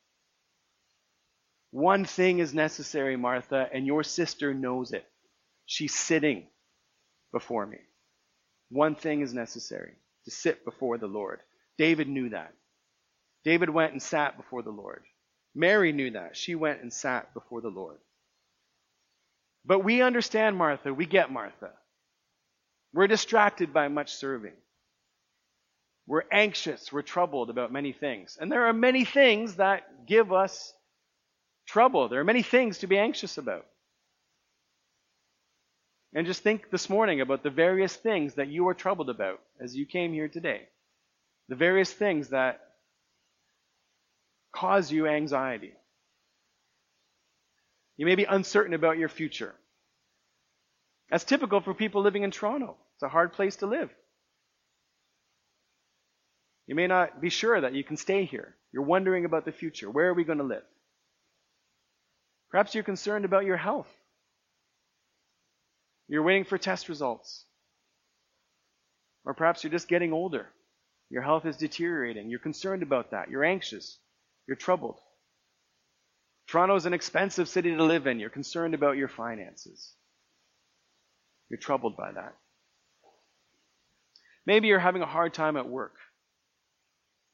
One 1.72 2.06
thing 2.06 2.40
is 2.40 2.54
necessary, 2.54 3.16
Martha, 3.16 3.70
and 3.72 3.86
your 3.86 4.04
sister 4.04 4.54
knows 4.54 4.92
it. 4.92 5.06
She's 5.66 5.94
sitting 5.94 6.48
before 7.32 7.66
me. 7.66 7.78
One 8.70 8.96
thing 8.96 9.22
is 9.22 9.34
necessary 9.34 9.94
to 10.26 10.32
sit 10.32 10.66
before 10.66 10.98
the 10.98 11.08
Lord. 11.08 11.40
David 11.78 12.08
knew 12.08 12.30
that. 12.30 12.54
David 13.44 13.70
went 13.70 13.94
and 13.94 14.02
sat 14.02 14.38
before 14.38 14.64
the 14.64 14.72
Lord. 14.72 15.04
Mary 15.56 15.92
knew 15.92 16.12
that. 16.12 16.36
She 16.36 16.56
went 16.56 16.82
and 16.82 16.92
sat 16.92 17.34
before 17.34 17.62
the 17.62 17.70
Lord. 17.70 17.98
But 19.66 19.84
we 19.84 20.02
understand 20.02 20.58
Martha. 20.58 20.94
We 20.94 21.06
get 21.06 21.32
Martha. 21.32 21.72
We're 22.94 23.08
distracted 23.08 23.74
by 23.74 23.88
much 23.88 24.14
serving. 24.16 24.54
We're 26.08 26.24
anxious. 26.32 26.92
We're 26.92 27.04
troubled 27.04 27.50
about 27.52 27.72
many 27.72 27.94
things. 27.94 28.38
And 28.40 28.52
there 28.52 28.66
are 28.66 28.74
many 28.74 29.06
things 29.06 29.56
that 29.56 30.08
give 30.08 30.34
us 30.34 30.74
trouble. 31.70 32.10
There 32.10 32.20
are 32.20 32.26
many 32.26 32.42
things 32.42 32.80
to 32.80 32.88
be 32.88 32.98
anxious 32.98 33.38
about. 33.38 33.66
And 36.14 36.26
just 36.26 36.42
think 36.42 36.72
this 36.72 36.90
morning 36.90 37.22
about 37.22 37.44
the 37.44 37.52
various 37.52 37.96
things 37.96 38.34
that 38.36 38.48
you 38.48 38.68
are 38.68 38.74
troubled 38.74 39.10
about 39.10 39.40
as 39.62 39.76
you 39.76 39.86
came 39.86 40.12
here 40.12 40.28
today. 40.28 40.62
The 41.48 41.56
various 41.56 41.92
things 41.92 42.30
that 42.30 42.60
cause 44.52 44.92
you 44.92 45.08
anxiety. 45.08 45.74
You 47.98 48.08
may 48.08 48.16
be 48.16 48.24
uncertain 48.24 48.74
about 48.74 48.98
your 48.98 49.10
future. 49.10 49.54
That's 51.12 51.24
typical 51.24 51.62
for 51.62 51.74
people 51.74 52.02
living 52.02 52.24
in 52.24 52.32
Toronto. 52.32 52.78
It's 52.96 53.04
a 53.04 53.10
hard 53.10 53.34
place 53.34 53.58
to 53.58 53.68
live. 53.68 53.92
You 56.66 56.76
may 56.76 56.88
not 56.88 57.22
be 57.22 57.30
sure 57.30 57.62
that 57.62 57.74
you 57.74 57.84
can 57.84 57.98
stay 57.98 58.26
here. 58.26 58.56
You're 58.72 58.84
wondering 58.84 59.26
about 59.26 59.46
the 59.46 59.52
future. 59.52 59.90
Where 59.90 60.08
are 60.08 60.14
we 60.14 60.24
going 60.24 60.38
to 60.40 60.44
live? 60.44 60.64
Perhaps 62.52 62.74
you're 62.74 62.84
concerned 62.84 63.26
about 63.26 63.46
your 63.46 63.58
health. 63.58 63.90
You're 66.08 66.24
waiting 66.24 66.46
for 66.46 66.58
test 66.58 66.90
results. 66.90 67.46
Or 69.26 69.34
perhaps 69.34 69.64
you're 69.64 69.72
just 69.72 69.88
getting 69.88 70.14
older. 70.14 70.48
Your 71.10 71.22
health 71.22 71.46
is 71.46 71.58
deteriorating. 71.58 72.30
You're 72.30 72.40
concerned 72.40 72.84
about 72.84 73.12
that. 73.12 73.30
You're 73.30 73.44
anxious. 73.44 73.98
You're 74.48 74.58
troubled. 74.58 74.98
Toronto 76.48 76.76
is 76.76 76.88
an 76.88 76.94
expensive 76.94 77.48
city 77.48 77.76
to 77.76 77.84
live 77.84 78.08
in. 78.08 78.20
You're 78.20 78.32
concerned 78.32 78.74
about 78.74 78.98
your 78.98 79.08
finances. 79.08 79.94
You're 81.50 81.60
troubled 81.60 81.96
by 81.96 82.12
that. 82.12 82.36
Maybe 84.48 84.68
you're 84.68 84.80
having 84.80 85.04
a 85.04 85.08
hard 85.08 85.34
time 85.34 85.58
at 85.58 85.70
work. 85.70 85.96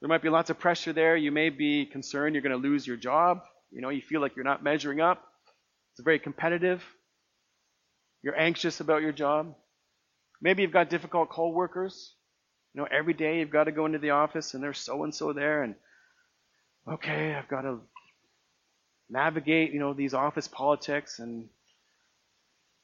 There 0.02 0.10
might 0.10 0.22
be 0.22 0.30
lots 0.30 0.50
of 0.50 0.60
pressure 0.60 0.92
there. 0.92 1.16
You 1.16 1.32
may 1.32 1.50
be 1.50 1.86
concerned 1.86 2.36
you're 2.36 2.42
going 2.42 2.62
to 2.62 2.68
lose 2.68 2.86
your 2.86 2.98
job. 2.98 3.44
You 3.76 3.82
know, 3.82 3.90
you 3.90 4.02
feel 4.02 4.22
like 4.22 4.38
you're 4.38 4.46
not 4.46 4.64
measuring 4.64 5.02
up. 5.02 5.22
It's 5.92 6.04
very 6.04 6.18
competitive. 6.18 6.82
You're 8.24 8.40
anxious 8.40 8.80
about 8.80 9.02
your 9.02 9.12
job. 9.12 9.54
Maybe 10.42 10.62
you've 10.62 10.72
got 10.72 10.90
difficult 10.90 11.30
coworkers. 11.30 12.14
You 12.74 12.82
know, 12.82 12.88
every 12.90 13.14
day 13.14 13.40
you've 13.40 13.50
got 13.50 13.66
to 13.66 13.74
go 13.74 13.86
into 13.86 14.00
the 14.00 14.12
office 14.12 14.54
and 14.54 14.64
there's 14.64 14.80
so 14.80 15.04
and 15.04 15.14
so 15.14 15.34
there 15.34 15.64
and 15.64 15.76
okay, 16.88 17.36
I've 17.36 17.50
got 17.50 17.62
to 17.62 17.82
navigate, 19.10 19.74
you 19.74 19.80
know, 19.80 19.94
these 19.94 20.14
office 20.14 20.48
politics 20.48 21.20
and 21.20 21.50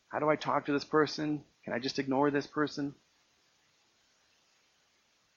how 0.10 0.20
do 0.20 0.30
I 0.30 0.36
talk 0.36 0.66
to 0.66 0.74
this 0.74 0.84
person? 0.84 1.42
Can 1.64 1.74
I 1.74 1.80
just 1.80 2.00
ignore 2.00 2.32
this 2.32 2.48
person? 2.48 2.94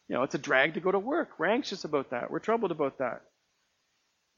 You 0.09 0.17
know, 0.17 0.25
it's 0.25 0.35
a 0.35 0.39
drag 0.39 0.75
to 0.75 0.81
go 0.81 0.91
to 0.91 0.99
work. 0.99 1.39
We're 1.39 1.47
anxious 1.47 1.85
about 1.85 2.11
that. 2.11 2.31
We're 2.31 2.41
troubled 2.41 2.73
about 2.73 2.99
that. 2.99 3.23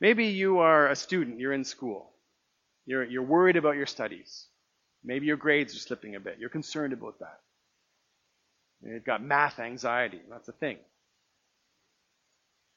Maybe 0.00 0.26
you 0.26 0.58
are 0.58 0.88
a 0.88 0.96
student, 0.96 1.40
you're 1.40 1.52
in 1.52 1.64
school. 1.64 2.10
You're, 2.84 3.04
you're 3.04 3.22
worried 3.22 3.56
about 3.56 3.76
your 3.76 3.86
studies. 3.86 4.46
Maybe 5.04 5.26
your 5.26 5.36
grades 5.36 5.74
are 5.74 5.78
slipping 5.78 6.14
a 6.14 6.20
bit. 6.20 6.38
You're 6.38 6.50
concerned 6.50 6.92
about 6.92 7.18
that. 7.20 7.40
You've 8.82 9.04
got 9.04 9.22
math 9.22 9.58
anxiety. 9.58 10.20
That's 10.30 10.48
a 10.48 10.52
thing. 10.52 10.78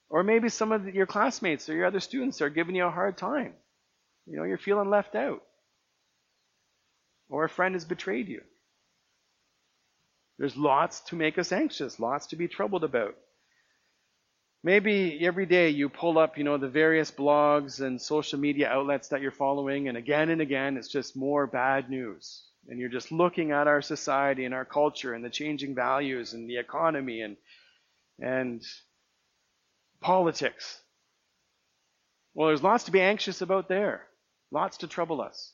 Or 0.10 0.24
maybe 0.24 0.50
some 0.50 0.72
of 0.72 0.94
your 0.94 1.06
classmates 1.06 1.70
or 1.70 1.76
your 1.76 1.86
other 1.86 2.00
students 2.00 2.42
are 2.42 2.50
giving 2.50 2.76
you 2.76 2.86
a 2.86 2.92
hard 2.92 3.18
time. 3.18 3.54
You 4.26 4.38
know, 4.38 4.44
you're 4.44 4.58
feeling 4.58 4.90
left 4.90 5.16
out. 5.16 5.44
Or 7.30 7.44
a 7.44 7.50
friend 7.50 7.76
has 7.76 7.86
betrayed 7.86 8.28
you. 8.28 8.42
There's 10.40 10.56
lots 10.56 11.02
to 11.02 11.16
make 11.16 11.38
us 11.38 11.52
anxious, 11.52 12.00
lots 12.00 12.28
to 12.28 12.36
be 12.36 12.48
troubled 12.48 12.84
about. 12.84 13.16
Maybe 14.64 15.26
every 15.26 15.46
day 15.46 15.70
you 15.70 15.88
pull 15.88 16.18
up, 16.18 16.38
you 16.38 16.44
know, 16.44 16.58
the 16.58 16.68
various 16.68 17.12
blogs 17.12 17.80
and 17.80 18.02
social 18.02 18.40
media 18.40 18.70
outlets 18.70 19.08
that 19.10 19.22
you're 19.22 19.32
following, 19.32 19.88
and 19.88 19.98
again 19.98 20.30
and 20.30 20.42
again 20.42 20.76
it's 20.76 20.90
just 20.90 21.16
more 21.16 21.48
bad 21.48 21.90
news. 21.90 22.44
And 22.68 22.78
you're 22.80 22.90
just 22.90 23.12
looking 23.12 23.52
at 23.52 23.68
our 23.68 23.82
society 23.82 24.46
and 24.46 24.54
our 24.54 24.66
culture 24.66 25.14
and 25.14 25.24
the 25.24 25.30
changing 25.30 25.76
values 25.76 26.34
and 26.34 26.50
the 26.50 26.58
economy 26.58 27.22
and 27.22 27.38
and 28.22 28.62
politics. 30.02 30.82
Well, 32.34 32.50
there's 32.50 32.64
lots 32.64 32.84
to 32.86 32.92
be 32.92 33.02
anxious 33.02 33.42
about 33.42 33.70
there, 33.70 34.06
lots 34.52 34.78
to 34.78 34.88
trouble 34.88 35.22
us. 35.22 35.54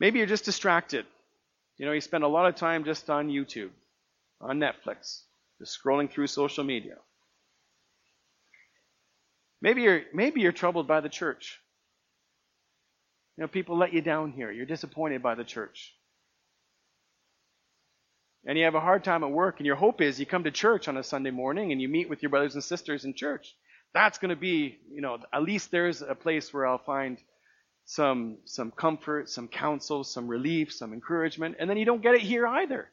Maybe 0.00 0.18
you're 0.18 0.26
just 0.26 0.44
distracted. 0.44 1.06
You 1.78 1.86
know, 1.86 1.92
you 1.92 2.00
spend 2.00 2.24
a 2.24 2.28
lot 2.28 2.46
of 2.46 2.56
time 2.56 2.84
just 2.84 3.08
on 3.10 3.28
YouTube, 3.28 3.70
on 4.40 4.58
Netflix, 4.58 5.22
just 5.58 5.78
scrolling 5.78 6.10
through 6.10 6.26
social 6.26 6.64
media. 6.64 6.96
Maybe 9.62 9.82
you're 9.82 10.02
maybe 10.14 10.40
you're 10.40 10.52
troubled 10.52 10.86
by 10.86 11.00
the 11.00 11.08
church. 11.08 11.58
You 13.36 13.42
know, 13.42 13.48
people 13.48 13.76
let 13.76 13.92
you 13.92 14.02
down 14.02 14.32
here. 14.32 14.50
You're 14.50 14.66
disappointed 14.66 15.22
by 15.22 15.34
the 15.34 15.44
church 15.44 15.94
and 18.46 18.56
you 18.56 18.64
have 18.64 18.76
a 18.76 18.80
hard 18.80 19.02
time 19.02 19.24
at 19.24 19.30
work, 19.30 19.58
and 19.58 19.66
your 19.66 19.76
hope 19.76 20.00
is 20.00 20.20
you 20.20 20.26
come 20.26 20.44
to 20.44 20.52
church 20.52 20.86
on 20.86 20.96
a 20.96 21.02
Sunday 21.02 21.32
morning 21.32 21.72
and 21.72 21.82
you 21.82 21.88
meet 21.88 22.08
with 22.08 22.22
your 22.22 22.30
brothers 22.30 22.54
and 22.54 22.62
sisters 22.62 23.04
in 23.04 23.12
church. 23.12 23.54
That's 23.92 24.18
going 24.18 24.30
to 24.30 24.36
be, 24.36 24.78
you 24.92 25.00
know, 25.00 25.18
at 25.32 25.42
least 25.42 25.70
there's 25.72 26.00
a 26.00 26.14
place 26.14 26.54
where 26.54 26.66
I'll 26.66 26.78
find 26.78 27.18
some 27.86 28.38
some 28.44 28.70
comfort, 28.70 29.28
some 29.28 29.48
counsel, 29.48 30.04
some 30.04 30.28
relief, 30.28 30.72
some 30.72 30.92
encouragement, 30.92 31.56
and 31.58 31.68
then 31.68 31.76
you 31.76 31.84
don't 31.84 32.02
get 32.02 32.14
it 32.14 32.20
here 32.20 32.46
either. 32.46 32.88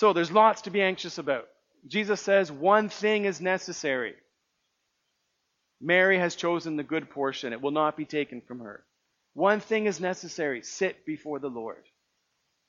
So 0.00 0.14
there's 0.14 0.32
lots 0.32 0.62
to 0.62 0.70
be 0.70 0.80
anxious 0.80 1.18
about. 1.18 1.46
Jesus 1.86 2.22
says 2.22 2.50
one 2.50 2.88
thing 2.88 3.26
is 3.26 3.38
necessary. 3.38 4.14
Mary 5.78 6.18
has 6.18 6.36
chosen 6.36 6.78
the 6.78 6.82
good 6.82 7.10
portion. 7.10 7.52
It 7.52 7.60
will 7.60 7.70
not 7.70 7.98
be 7.98 8.06
taken 8.06 8.40
from 8.40 8.60
her. 8.60 8.82
One 9.34 9.60
thing 9.60 9.84
is 9.84 10.00
necessary. 10.00 10.62
Sit 10.62 11.04
before 11.04 11.38
the 11.38 11.50
Lord. 11.50 11.84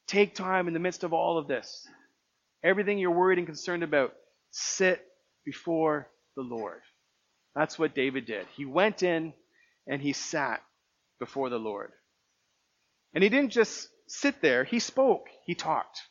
Take 0.07 0.35
time 0.35 0.67
in 0.67 0.73
the 0.73 0.79
midst 0.81 1.05
of 1.05 1.13
all 1.13 1.37
of 1.37 1.47
this. 1.47 1.87
Everything 2.65 2.97
you're 2.97 3.11
worried 3.11 3.37
and 3.37 3.47
concerned 3.47 3.83
about, 3.83 4.13
sit 4.49 5.01
before 5.45 6.09
the 6.35 6.43
Lord. 6.43 6.81
That's 7.55 7.79
what 7.79 7.95
David 7.95 8.25
did. 8.25 8.45
He 8.57 8.65
went 8.65 9.03
in 9.03 9.31
and 9.87 10.01
he 10.01 10.11
sat 10.11 10.61
before 11.17 11.49
the 11.49 11.59
Lord. 11.59 11.93
And 13.13 13.23
he 13.23 13.29
didn't 13.29 13.53
just 13.53 13.87
sit 14.07 14.41
there, 14.41 14.65
he 14.65 14.79
spoke, 14.79 15.27
he 15.45 15.55
talked. 15.55 16.01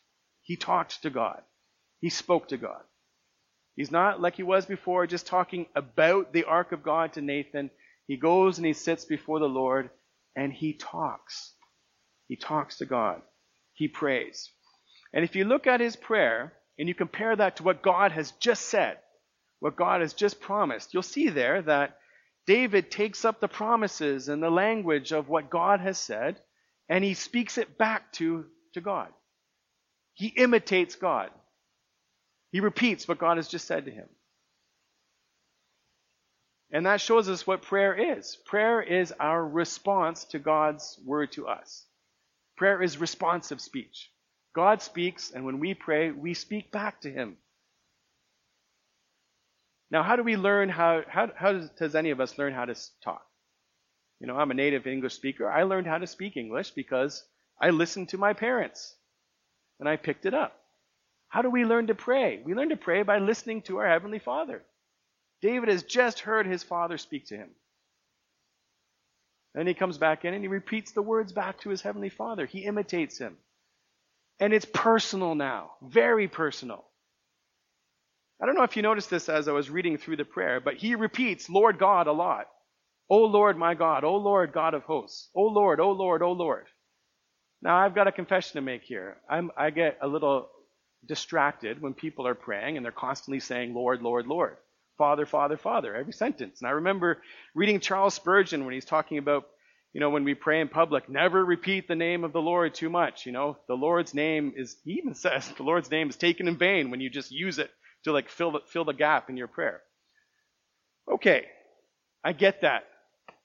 He 0.41 0.55
talked 0.55 1.01
to 1.03 1.09
God. 1.09 1.41
He 1.99 2.09
spoke 2.09 2.49
to 2.49 2.57
God. 2.57 2.81
He's 3.75 3.91
not 3.91 4.21
like 4.21 4.35
he 4.35 4.43
was 4.43 4.65
before, 4.65 5.07
just 5.07 5.27
talking 5.27 5.67
about 5.75 6.33
the 6.33 6.43
ark 6.43 6.71
of 6.71 6.83
God 6.83 7.13
to 7.13 7.21
Nathan. 7.21 7.69
He 8.07 8.17
goes 8.17 8.57
and 8.57 8.65
he 8.65 8.73
sits 8.73 9.05
before 9.05 9.39
the 9.39 9.47
Lord 9.47 9.89
and 10.35 10.51
he 10.51 10.73
talks. 10.73 11.53
He 12.27 12.35
talks 12.35 12.77
to 12.77 12.85
God. 12.85 13.21
He 13.73 13.87
prays. 13.87 14.49
And 15.13 15.23
if 15.23 15.35
you 15.35 15.45
look 15.45 15.67
at 15.67 15.79
his 15.79 15.95
prayer 15.95 16.53
and 16.77 16.87
you 16.87 16.95
compare 16.95 17.35
that 17.35 17.57
to 17.57 17.63
what 17.63 17.81
God 17.81 18.11
has 18.11 18.31
just 18.33 18.63
said, 18.63 18.97
what 19.59 19.75
God 19.75 20.01
has 20.01 20.13
just 20.13 20.41
promised, 20.41 20.93
you'll 20.93 21.03
see 21.03 21.29
there 21.29 21.61
that 21.61 21.97
David 22.47 22.91
takes 22.91 23.23
up 23.23 23.39
the 23.39 23.47
promises 23.47 24.27
and 24.27 24.41
the 24.41 24.49
language 24.49 25.11
of 25.11 25.29
what 25.29 25.49
God 25.49 25.79
has 25.79 25.97
said 25.97 26.41
and 26.89 27.05
he 27.05 27.13
speaks 27.13 27.57
it 27.57 27.77
back 27.77 28.11
to, 28.13 28.45
to 28.73 28.81
God. 28.81 29.07
He 30.13 30.27
imitates 30.27 30.95
God. 30.95 31.29
He 32.51 32.59
repeats 32.59 33.07
what 33.07 33.17
God 33.17 33.37
has 33.37 33.47
just 33.47 33.65
said 33.65 33.85
to 33.85 33.91
him. 33.91 34.07
And 36.71 36.85
that 36.85 37.01
shows 37.01 37.27
us 37.27 37.45
what 37.45 37.63
prayer 37.63 38.17
is. 38.17 38.37
Prayer 38.45 38.81
is 38.81 39.13
our 39.19 39.45
response 39.45 40.25
to 40.25 40.39
God's 40.39 40.99
word 41.05 41.31
to 41.33 41.47
us. 41.47 41.85
Prayer 42.55 42.81
is 42.81 42.97
responsive 42.97 43.59
speech. 43.59 44.09
God 44.53 44.81
speaks, 44.81 45.31
and 45.31 45.45
when 45.45 45.59
we 45.59 45.73
pray, 45.73 46.11
we 46.11 46.33
speak 46.33 46.71
back 46.71 47.01
to 47.01 47.11
him. 47.11 47.37
Now, 49.89 50.03
how 50.03 50.15
do 50.15 50.23
we 50.23 50.37
learn 50.37 50.69
how, 50.69 51.03
how, 51.07 51.29
how 51.35 51.51
does, 51.53 51.69
does 51.71 51.95
any 51.95 52.11
of 52.11 52.21
us 52.21 52.37
learn 52.37 52.53
how 52.53 52.65
to 52.65 52.75
talk? 53.03 53.25
You 54.19 54.27
know, 54.27 54.37
I'm 54.37 54.51
a 54.51 54.53
native 54.53 54.87
English 54.87 55.15
speaker. 55.15 55.49
I 55.49 55.63
learned 55.63 55.87
how 55.87 55.97
to 55.97 56.07
speak 56.07 56.37
English 56.37 56.71
because 56.71 57.23
I 57.59 57.71
listened 57.71 58.09
to 58.09 58.17
my 58.17 58.33
parents 58.33 58.95
and 59.81 59.89
I 59.89 59.97
picked 59.97 60.25
it 60.25 60.33
up. 60.33 60.57
How 61.27 61.41
do 61.41 61.49
we 61.49 61.65
learn 61.65 61.87
to 61.87 61.95
pray? 61.95 62.39
We 62.45 62.53
learn 62.53 62.69
to 62.69 62.77
pray 62.77 63.03
by 63.03 63.17
listening 63.17 63.63
to 63.63 63.77
our 63.77 63.87
Heavenly 63.87 64.19
Father. 64.19 64.61
David 65.41 65.69
has 65.69 65.83
just 65.83 66.19
heard 66.19 66.45
his 66.45 66.63
father 66.63 66.97
speak 66.97 67.27
to 67.27 67.35
him. 67.35 67.49
Then 69.55 69.67
he 69.67 69.73
comes 69.73 69.97
back 69.97 70.23
in 70.23 70.33
and 70.33 70.43
he 70.43 70.47
repeats 70.47 70.91
the 70.91 71.01
words 71.01 71.33
back 71.33 71.59
to 71.61 71.69
his 71.69 71.81
Heavenly 71.81 72.09
Father. 72.09 72.45
He 72.45 72.59
imitates 72.59 73.17
him. 73.17 73.37
And 74.39 74.53
it's 74.53 74.65
personal 74.65 75.35
now, 75.35 75.71
very 75.81 76.27
personal. 76.27 76.85
I 78.41 78.45
don't 78.45 78.55
know 78.55 78.63
if 78.63 78.75
you 78.75 78.83
noticed 78.83 79.09
this 79.09 79.29
as 79.29 79.47
I 79.47 79.51
was 79.51 79.69
reading 79.69 79.97
through 79.97 80.17
the 80.17 80.25
prayer, 80.25 80.59
but 80.59 80.75
he 80.75 80.95
repeats 80.95 81.49
Lord 81.49 81.79
God 81.79 82.07
a 82.07 82.13
lot. 82.13 82.47
O 83.09 83.23
Lord 83.23 83.57
my 83.57 83.73
God, 83.73 84.03
O 84.03 84.15
Lord 84.17 84.53
God 84.53 84.73
of 84.73 84.83
hosts, 84.83 85.29
O 85.35 85.43
Lord, 85.43 85.79
O 85.79 85.91
Lord, 85.91 86.21
O 86.21 86.31
Lord. 86.31 86.67
Now 87.61 87.77
I've 87.77 87.95
got 87.95 88.07
a 88.07 88.11
confession 88.11 88.53
to 88.55 88.61
make 88.61 88.83
here. 88.83 89.17
I'm, 89.29 89.51
I 89.57 89.69
get 89.69 89.97
a 90.01 90.07
little 90.07 90.49
distracted 91.05 91.81
when 91.81 91.93
people 91.93 92.27
are 92.27 92.35
praying 92.35 92.77
and 92.77 92.85
they're 92.85 92.91
constantly 92.91 93.39
saying 93.39 93.73
Lord, 93.73 94.01
Lord, 94.01 94.27
Lord. 94.27 94.57
Father, 94.97 95.25
Father, 95.25 95.57
Father, 95.57 95.95
every 95.95 96.13
sentence. 96.13 96.61
And 96.61 96.67
I 96.67 96.73
remember 96.73 97.21
reading 97.55 97.79
Charles 97.79 98.13
Spurgeon 98.13 98.65
when 98.65 98.73
he's 98.75 98.85
talking 98.85 99.17
about, 99.17 99.45
you 99.93 99.99
know, 99.99 100.11
when 100.11 100.23
we 100.23 100.35
pray 100.35 100.61
in 100.61 100.67
public, 100.67 101.09
never 101.09 101.43
repeat 101.43 101.87
the 101.87 101.95
name 101.95 102.23
of 102.23 102.33
the 102.33 102.41
Lord 102.41 102.75
too 102.75 102.89
much. 102.89 103.25
You 103.25 103.31
know, 103.31 103.57
the 103.67 103.73
Lord's 103.73 104.13
name 104.13 104.53
is, 104.55 104.77
he 104.85 104.93
even 104.93 105.15
says 105.15 105.51
the 105.57 105.63
Lord's 105.63 105.89
name 105.89 106.09
is 106.09 106.17
taken 106.17 106.47
in 106.47 106.57
vain 106.57 106.91
when 106.91 107.01
you 107.01 107.09
just 107.09 107.31
use 107.31 107.57
it 107.57 107.71
to 108.03 108.11
like 108.11 108.29
fill 108.29 108.51
the, 108.51 108.59
fill 108.67 108.85
the 108.85 108.93
gap 108.93 109.29
in 109.29 109.37
your 109.37 109.47
prayer. 109.47 109.81
Okay, 111.11 111.45
I 112.23 112.33
get 112.33 112.61
that. 112.61 112.83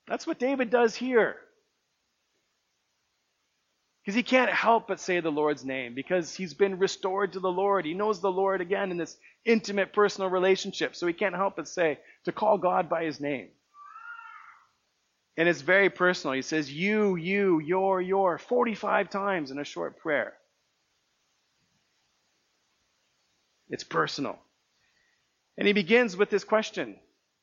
That's 0.07 0.27
what 0.27 0.39
David 0.39 0.71
does 0.71 0.95
here. 0.95 1.37
Because 4.07 4.15
he 4.15 4.23
can't 4.23 4.53
help 4.53 4.87
but 4.87 5.01
say 5.01 5.19
the 5.19 5.33
Lord's 5.33 5.65
name 5.65 5.93
because 5.93 6.33
he's 6.33 6.55
been 6.55 6.79
restored 6.79 7.33
to 7.33 7.41
the 7.41 7.51
Lord. 7.51 7.85
He 7.85 7.93
knows 7.93 8.21
the 8.21 8.31
Lord 8.31 8.61
again 8.61 8.93
in 8.93 8.99
this 8.99 9.17
intimate 9.45 9.93
personal 9.93 10.31
relationship. 10.31 10.95
So 10.95 11.09
he 11.09 11.13
can't 11.13 11.35
help 11.35 11.57
but 11.57 11.67
say 11.67 11.99
to 12.25 12.31
call 12.31 12.57
God 12.57 12.89
by 12.89 13.03
his 13.03 13.19
name. 13.19 13.49
And 15.37 15.49
it's 15.49 15.61
very 15.61 15.91
personal. 15.91 16.35
He 16.35 16.43
says, 16.43 16.73
You, 16.73 17.17
you, 17.17 17.59
your, 17.59 18.01
your, 18.01 18.39
45 18.39 19.11
times 19.11 19.51
in 19.51 19.59
a 19.59 19.65
short 19.65 19.99
prayer. 19.99 20.35
It's 23.69 23.83
personal. 23.83 24.39
And 25.59 25.67
he 25.67 25.73
begins 25.73 26.17
with 26.17 26.31
this 26.31 26.45
question. 26.45 26.95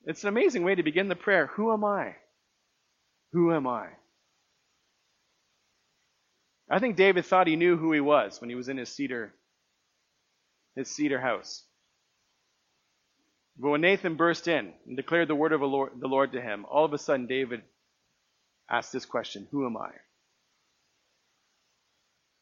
It's 0.06 0.24
an 0.24 0.30
amazing 0.30 0.64
way 0.64 0.76
to 0.76 0.84
begin 0.84 1.10
the 1.10 1.16
prayer 1.18 1.48
Who 1.56 1.74
am 1.74 1.84
I? 1.84 2.16
Who 3.34 3.54
am 3.54 3.68
I? 3.68 3.88
I 6.74 6.80
think 6.80 6.96
David 6.96 7.28
thought 7.28 7.46
he 7.46 7.56
knew 7.56 7.78
who 7.78 7.92
he 7.92 8.00
was 8.00 8.42
when 8.42 8.50
he 8.50 8.56
was 8.56 8.68
in 8.68 8.78
his 8.78 8.90
cedar, 8.90 9.32
his 10.76 10.90
cedar 10.90 11.22
house. 11.22 11.64
But 13.60 13.70
when 13.70 13.82
Nathan 13.82 14.16
burst 14.16 14.48
in 14.48 14.74
and 14.88 14.98
declared 14.98 15.28
the 15.28 15.36
word 15.36 15.52
of 15.54 15.60
the 15.60 16.08
Lord 16.08 16.32
to 16.32 16.42
him, 16.42 16.66
all 16.66 16.84
of 16.84 16.92
a 16.92 16.98
sudden 16.98 17.28
David 17.28 17.62
asked 18.68 18.92
this 18.92 19.06
question 19.06 19.48
Who 19.52 19.68
am 19.68 19.78
I? 19.78 19.92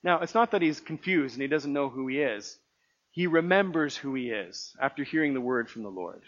Now, 0.01 0.21
it's 0.21 0.33
not 0.33 0.51
that 0.51 0.61
he's 0.61 0.79
confused 0.79 1.35
and 1.35 1.41
he 1.41 1.49
doesn't 1.49 1.73
know 1.73 1.89
who 1.89 2.07
he 2.07 2.21
is. 2.21 2.57
He 3.09 3.27
remembers 3.27 3.97
who 3.97 4.13
he 4.13 4.29
is 4.29 4.73
after 4.81 5.03
hearing 5.03 5.33
the 5.33 5.41
word 5.41 5.69
from 5.69 5.83
the 5.83 5.89
Lord. 5.89 6.21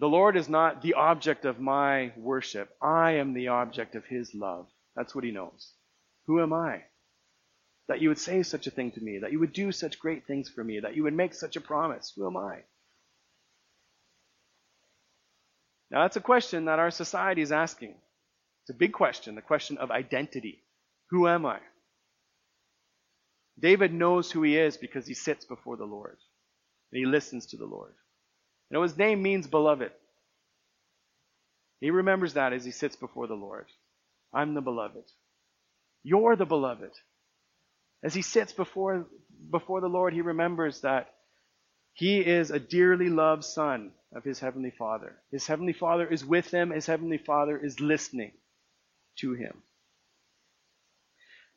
The 0.00 0.08
Lord 0.08 0.34
is 0.38 0.48
not 0.48 0.80
the 0.80 0.94
object 0.94 1.44
of 1.44 1.60
my 1.60 2.12
worship. 2.16 2.74
I 2.80 3.12
am 3.12 3.34
the 3.34 3.48
object 3.48 3.94
of 3.94 4.06
his 4.06 4.34
love. 4.34 4.66
That's 4.96 5.14
what 5.14 5.24
he 5.24 5.30
knows. 5.30 5.74
Who 6.26 6.40
am 6.40 6.54
I? 6.54 6.84
That 7.86 8.00
you 8.00 8.08
would 8.08 8.18
say 8.18 8.42
such 8.42 8.66
a 8.66 8.70
thing 8.70 8.92
to 8.92 9.00
me, 9.00 9.18
that 9.18 9.30
you 9.30 9.38
would 9.40 9.52
do 9.52 9.72
such 9.72 9.98
great 9.98 10.26
things 10.26 10.48
for 10.48 10.64
me, 10.64 10.80
that 10.80 10.96
you 10.96 11.02
would 11.02 11.12
make 11.12 11.34
such 11.34 11.56
a 11.56 11.60
promise. 11.60 12.14
Who 12.16 12.26
am 12.26 12.38
I? 12.38 12.60
Now, 15.90 16.02
that's 16.02 16.16
a 16.16 16.22
question 16.22 16.64
that 16.64 16.78
our 16.78 16.90
society 16.90 17.42
is 17.42 17.52
asking. 17.52 17.94
It's 18.62 18.70
a 18.70 18.78
big 18.78 18.94
question, 18.94 19.34
the 19.34 19.42
question 19.42 19.76
of 19.76 19.90
identity. 19.90 20.62
Who 21.10 21.28
am 21.28 21.44
I? 21.44 21.58
David 23.58 23.92
knows 23.92 24.30
who 24.30 24.42
he 24.44 24.56
is 24.56 24.78
because 24.78 25.06
he 25.06 25.12
sits 25.12 25.44
before 25.44 25.76
the 25.76 25.84
Lord 25.84 26.16
and 26.90 26.98
he 26.98 27.04
listens 27.04 27.44
to 27.46 27.58
the 27.58 27.66
Lord. 27.66 27.92
You 28.70 28.76
know, 28.76 28.82
his 28.82 28.96
name 28.96 29.22
means 29.22 29.46
beloved. 29.46 29.90
He 31.80 31.90
remembers 31.90 32.34
that 32.34 32.52
as 32.52 32.64
he 32.64 32.70
sits 32.70 32.94
before 32.94 33.26
the 33.26 33.34
Lord. 33.34 33.66
I'm 34.32 34.54
the 34.54 34.60
beloved. 34.60 35.04
You're 36.04 36.36
the 36.36 36.46
beloved. 36.46 36.92
As 38.02 38.14
he 38.14 38.22
sits 38.22 38.52
before, 38.52 39.06
before 39.50 39.80
the 39.80 39.88
Lord, 39.88 40.14
he 40.14 40.20
remembers 40.20 40.82
that 40.82 41.12
he 41.94 42.20
is 42.20 42.50
a 42.50 42.60
dearly 42.60 43.08
loved 43.08 43.44
son 43.44 43.90
of 44.14 44.24
his 44.24 44.38
heavenly 44.38 44.70
Father. 44.70 45.16
His 45.32 45.46
heavenly 45.46 45.72
Father 45.72 46.06
is 46.06 46.24
with 46.24 46.50
him. 46.50 46.70
His 46.70 46.86
heavenly 46.86 47.18
Father 47.18 47.58
is 47.58 47.80
listening 47.80 48.32
to 49.18 49.34
him. 49.34 49.62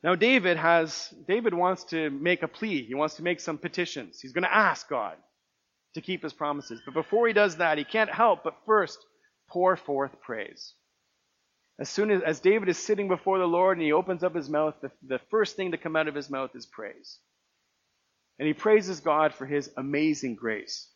Now 0.04 0.16
David 0.16 0.58
has 0.58 1.14
David 1.28 1.54
wants 1.54 1.86
to 1.86 2.10
make 2.10 2.44
a 2.44 2.48
plea. 2.48 2.84
He 2.84 2.94
wants 2.94 3.16
to 3.16 3.24
make 3.24 3.40
some 3.40 3.58
petitions. 3.58 4.20
He's 4.20 4.34
going 4.34 4.44
to 4.44 4.54
ask 4.54 4.90
God 4.90 5.16
to 5.94 6.02
keep 6.02 6.24
his 6.24 6.34
promises. 6.34 6.82
But 6.86 6.94
before 6.94 7.28
he 7.28 7.34
does 7.34 7.58
that, 7.58 7.78
he 7.78 7.84
can't 7.84 8.10
help 8.10 8.44
but 8.44 8.56
first 8.66 8.98
pour 9.50 9.76
forth 9.76 10.20
praise. 10.22 10.74
As 11.80 11.90
soon 11.90 12.12
as, 12.12 12.22
as 12.22 12.40
David 12.40 12.70
is 12.70 12.78
sitting 12.78 13.08
before 13.08 13.40
the 13.40 13.46
Lord 13.46 13.78
and 13.78 13.86
he 13.86 13.94
opens 13.94 14.24
up 14.24 14.36
his 14.36 14.50
mouth, 14.50 14.76
the, 14.82 14.92
the 15.08 15.20
first 15.30 15.56
thing 15.56 15.72
to 15.72 15.78
come 15.78 15.96
out 15.96 16.08
of 16.08 16.16
his 16.16 16.30
mouth 16.30 16.52
is 16.56 16.66
praise. 16.66 17.20
And 18.40 18.48
he 18.48 18.54
praises 18.54 19.00
God 19.00 19.34
for 19.34 19.46
his 19.46 19.70
amazing 19.78 20.36
grace. 20.36 20.90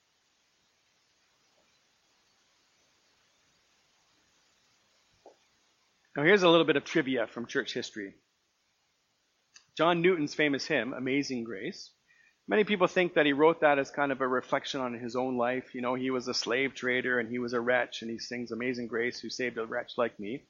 Now, 6.16 6.24
here's 6.24 6.42
a 6.42 6.50
little 6.50 6.66
bit 6.66 6.78
of 6.78 6.84
trivia 6.84 7.28
from 7.28 7.46
church 7.46 7.76
history. 7.76 8.16
John 9.78 10.02
Newton's 10.02 10.34
famous 10.34 10.66
hymn, 10.66 10.94
Amazing 10.94 11.44
Grace, 11.44 11.92
Many 12.50 12.64
people 12.64 12.88
think 12.88 13.16
that 13.16 13.26
he 13.26 13.34
wrote 13.34 13.60
that 13.60 13.78
as 13.78 13.92
kind 13.92 14.12
of 14.12 14.22
a 14.22 14.28
reflection 14.28 14.80
on 14.80 14.94
his 14.94 15.18
own 15.18 15.38
life. 15.38 15.76
You 15.76 15.82
know, 15.82 15.96
he 15.96 16.12
was 16.12 16.30
a 16.30 16.34
slave 16.34 16.74
trader 16.74 17.20
and 17.20 17.30
he 17.30 17.40
was 17.40 17.52
a 17.52 17.60
wretch, 17.60 18.02
and 18.02 18.10
he 18.10 18.20
sings 18.20 18.52
Amazing 18.52 18.88
Grace, 18.88 19.20
who 19.20 19.30
saved 19.30 19.58
a 19.58 19.66
wretch 19.66 19.94
like 19.98 20.18
me. 20.18 20.44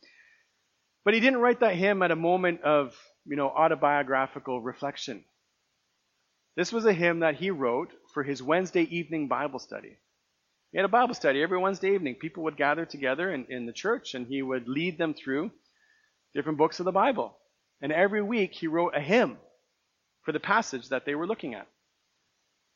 But 1.04 1.16
he 1.16 1.20
didn't 1.20 1.40
write 1.40 1.62
that 1.62 1.76
hymn 1.76 2.04
at 2.04 2.12
a 2.12 2.16
moment 2.16 2.62
of, 2.62 2.96
you 3.26 3.36
know, 3.36 3.50
autobiographical 3.50 4.62
reflection. 4.62 5.24
This 6.56 6.72
was 6.72 6.86
a 6.86 6.94
hymn 6.94 7.22
that 7.22 7.36
he 7.36 7.50
wrote 7.50 7.92
for 8.14 8.24
his 8.24 8.44
Wednesday 8.44 8.84
evening 8.84 9.28
Bible 9.28 9.60
study. 9.60 9.98
He 10.72 10.78
had 10.78 10.86
a 10.86 10.90
Bible 10.90 11.16
study 11.16 11.42
every 11.42 11.58
Wednesday 11.58 11.96
evening. 11.96 12.16
People 12.16 12.44
would 12.44 12.58
gather 12.58 12.86
together 12.86 13.32
in, 13.32 13.46
in 13.50 13.66
the 13.66 13.74
church, 13.74 14.14
and 14.14 14.28
he 14.28 14.44
would 14.44 14.68
lead 14.68 15.00
them 15.00 15.16
through 15.16 15.50
different 16.36 16.60
books 16.60 16.80
of 16.80 16.86
the 16.86 16.92
Bible. 16.92 17.38
And 17.82 17.92
every 17.92 18.22
week 18.22 18.54
he 18.54 18.68
wrote 18.68 18.96
a 18.96 19.02
hymn 19.02 19.38
for 20.24 20.32
the 20.32 20.40
passage 20.40 20.90
that 20.90 21.06
they 21.06 21.16
were 21.16 21.26
looking 21.26 21.56
at. 21.56 21.68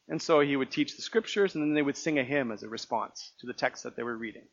And 0.07 0.21
so 0.21 0.39
he 0.39 0.55
would 0.55 0.71
teach 0.71 0.95
the 0.95 1.01
scriptures, 1.01 1.55
and 1.55 1.63
then 1.63 1.73
they 1.73 1.81
would 1.81 1.97
sing 1.97 2.19
a 2.19 2.23
hymn 2.23 2.51
as 2.51 2.63
a 2.63 2.69
response 2.69 3.31
to 3.39 3.47
the 3.47 3.53
text 3.53 3.83
that 3.83 3.95
they 3.95 4.03
were 4.03 4.17
reading. 4.17 4.47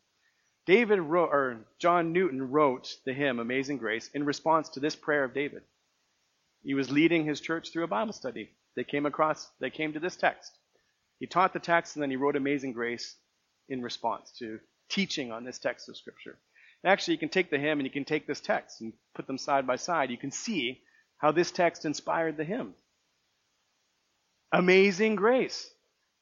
David 0.67 1.01
wrote, 1.01 1.31
or 1.31 1.67
John 1.79 2.13
Newton 2.13 2.51
wrote 2.51 2.95
the 3.07 3.15
hymn 3.15 3.39
Amazing 3.39 3.79
Grace 3.79 4.11
in 4.13 4.25
response 4.25 4.69
to 4.71 4.81
this 4.81 4.95
prayer 4.95 5.25
of 5.25 5.33
David. 5.33 5.63
He 6.63 6.75
was 6.75 6.91
leading 6.91 7.25
his 7.25 7.41
church 7.41 7.73
through 7.73 7.85
a 7.85 7.89
Bible 7.89 8.13
study. 8.13 8.51
They 8.77 8.85
came 8.85 9.07
across, 9.07 9.51
they 9.61 9.71
came 9.71 9.95
to 9.95 10.01
this 10.01 10.17
text. 10.17 10.53
He 11.19 11.27
taught 11.27 11.53
the 11.53 11.59
text 11.59 11.97
and 11.97 12.03
then 12.03 12.11
he 12.11 12.17
wrote 12.17 12.37
Amazing 12.37 12.75
Grace 12.75 13.17
in 13.69 13.81
response 13.81 14.31
to 14.41 14.61
teaching 14.89 15.33
on 15.33 15.45
this 15.45 15.59
text 15.59 15.89
of 15.89 15.97
Scripture. 15.97 16.39
Actually, 16.85 17.15
you 17.15 17.19
can 17.19 17.29
take 17.29 17.51
the 17.51 17.59
hymn 17.59 17.79
and 17.79 17.87
you 17.87 17.91
can 17.91 18.05
take 18.05 18.27
this 18.27 18.41
text 18.41 18.81
and 18.81 18.93
put 19.15 19.27
them 19.27 19.39
side 19.39 19.67
by 19.67 19.77
side. 19.77 20.11
You 20.11 20.19
can 20.19 20.31
see 20.31 20.83
how 21.17 21.33
this 21.33 21.51
text 21.51 21.85
inspired 21.85 22.37
the 22.37 22.45
hymn. 22.45 22.75
Amazing 24.53 25.17
grace. 25.17 25.71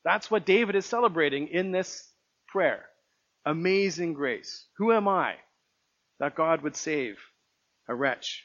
That's 0.05 0.31
what 0.31 0.47
David 0.47 0.77
is 0.77 0.87
celebrating 0.87 1.49
in 1.49 1.73
this 1.73 2.09
prayer. 2.49 2.87
Amazing 3.45 4.15
grace. 4.15 4.67
Who 4.79 4.93
am 4.93 5.09
I 5.09 5.35
that 6.19 6.35
God 6.35 6.63
would 6.63 6.77
save 6.77 7.19
a 7.89 7.95
wretch 7.95 8.45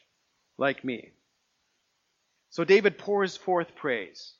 like 0.58 0.84
me? 0.84 1.12
So 2.52 2.64
David 2.64 2.98
pours 2.98 3.38
forth 3.38 3.76
praise. 3.76 4.34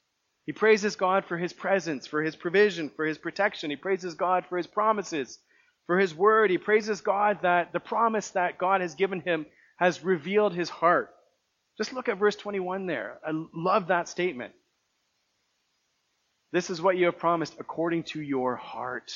He 0.46 0.52
praises 0.52 0.96
God 0.96 1.26
for 1.26 1.38
his 1.38 1.54
presence, 1.54 2.08
for 2.08 2.22
his 2.22 2.36
provision, 2.36 2.90
for 2.90 3.06
his 3.06 3.18
protection. 3.18 3.70
He 3.70 3.76
praises 3.76 4.16
God 4.16 4.46
for 4.48 4.58
his 4.58 4.68
promises, 4.68 5.40
for 5.88 5.98
his 6.00 6.14
word. 6.14 6.52
He 6.52 6.58
praises 6.58 7.02
God 7.02 7.40
that 7.44 7.74
the 7.74 7.80
promise 7.80 8.30
that 8.32 8.58
God 8.58 8.82
has 8.82 8.96
given 8.96 9.22
him 9.22 9.46
has 9.78 10.04
revealed 10.04 10.54
his 10.54 10.70
heart. 10.70 11.10
Just 11.78 11.94
look 11.94 12.10
at 12.10 12.18
verse 12.18 12.36
21 12.36 12.86
there. 12.86 13.20
I 13.26 13.32
love 13.56 13.88
that 13.88 14.10
statement. 14.10 14.54
This 16.52 16.70
is 16.70 16.82
what 16.82 16.98
you 16.98 17.06
have 17.06 17.18
promised 17.18 17.56
according 17.60 18.04
to 18.04 18.22
your 18.22 18.56
heart. 18.56 19.14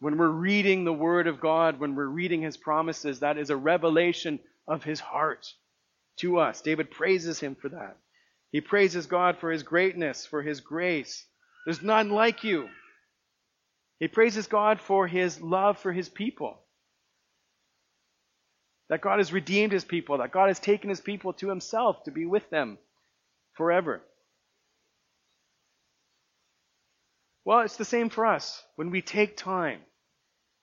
When 0.00 0.18
we're 0.18 0.28
reading 0.28 0.84
the 0.84 0.92
Word 0.92 1.26
of 1.26 1.40
God, 1.40 1.80
when 1.80 1.94
we're 1.94 2.06
reading 2.06 2.42
His 2.42 2.56
promises, 2.56 3.20
that 3.20 3.38
is 3.38 3.50
a 3.50 3.56
revelation 3.56 4.40
of 4.66 4.82
His 4.82 5.00
heart 5.00 5.46
to 6.18 6.38
us. 6.38 6.60
David 6.60 6.90
praises 6.90 7.40
Him 7.40 7.54
for 7.54 7.68
that. 7.70 7.96
He 8.54 8.60
praises 8.60 9.06
God 9.06 9.38
for 9.38 9.50
his 9.50 9.64
greatness, 9.64 10.26
for 10.26 10.40
his 10.40 10.60
grace. 10.60 11.26
There's 11.66 11.82
none 11.82 12.10
like 12.10 12.44
you. 12.44 12.68
He 13.98 14.06
praises 14.06 14.46
God 14.46 14.80
for 14.80 15.08
his 15.08 15.40
love 15.40 15.76
for 15.76 15.92
his 15.92 16.08
people. 16.08 16.60
That 18.90 19.00
God 19.00 19.18
has 19.18 19.32
redeemed 19.32 19.72
his 19.72 19.84
people, 19.84 20.18
that 20.18 20.30
God 20.30 20.46
has 20.46 20.60
taken 20.60 20.88
his 20.88 21.00
people 21.00 21.32
to 21.32 21.48
himself 21.48 22.04
to 22.04 22.12
be 22.12 22.26
with 22.26 22.48
them 22.48 22.78
forever. 23.54 24.02
Well, 27.44 27.60
it's 27.60 27.76
the 27.76 27.84
same 27.84 28.08
for 28.08 28.26
us 28.26 28.62
when 28.76 28.90
we 28.90 29.02
take 29.02 29.36
time 29.36 29.80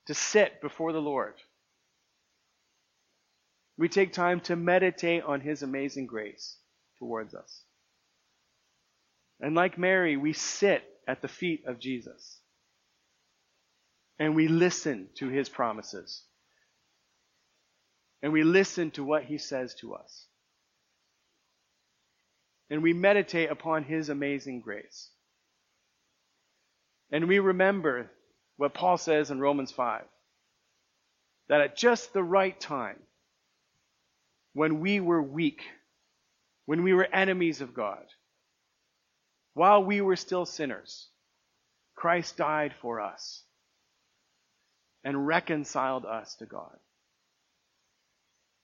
to 0.08 0.14
sit 0.14 0.62
before 0.62 0.94
the 0.94 1.02
Lord. 1.02 1.36
We 3.78 3.88
take 3.88 4.14
time 4.14 4.42
to 4.42 4.56
meditate 4.56 5.24
on 5.24 5.42
his 5.42 5.64
amazing 5.64 6.08
grace 6.08 6.58
towards 7.00 7.34
us. 7.34 7.64
And 9.40 9.56
like 9.56 9.78
Mary, 9.78 10.18
we 10.18 10.34
sit 10.34 10.84
at 11.08 11.22
the 11.22 11.28
feet 11.28 11.64
of 11.66 11.80
Jesus. 11.80 12.40
And 14.20 14.36
we 14.36 14.48
listen 14.48 15.10
to 15.16 15.30
his 15.30 15.50
promises. 15.50 16.24
And 18.22 18.32
we 18.32 18.44
listen 18.44 18.92
to 18.92 19.04
what 19.04 19.24
he 19.24 19.40
says 19.40 19.74
to 19.82 19.96
us. 19.96 20.28
And 22.70 22.84
we 22.84 22.94
meditate 22.94 23.50
upon 23.50 23.84
his 23.84 24.10
amazing 24.10 24.62
grace. 24.62 25.10
And 27.12 27.28
we 27.28 27.40
remember 27.40 28.10
what 28.58 28.74
Paul 28.74 28.98
says 28.98 29.32
in 29.32 29.40
Romans 29.40 29.72
5 29.72 30.04
that 31.50 31.62
at 31.62 31.76
just 31.76 32.14
the 32.14 32.24
right 32.24 32.58
time, 32.60 33.00
when 34.54 34.80
we 34.80 35.00
were 35.00 35.22
weak, 35.22 35.62
when 36.66 36.84
we 36.84 36.94
were 36.94 37.06
enemies 37.06 37.62
of 37.62 37.74
God, 37.74 38.06
while 39.54 39.84
we 39.84 40.00
were 40.00 40.16
still 40.16 40.46
sinners, 40.46 41.10
Christ 41.96 42.38
died 42.38 42.74
for 42.82 43.02
us 43.02 43.44
and 45.04 45.28
reconciled 45.28 46.06
us 46.06 46.36
to 46.36 46.46
God. 46.46 46.78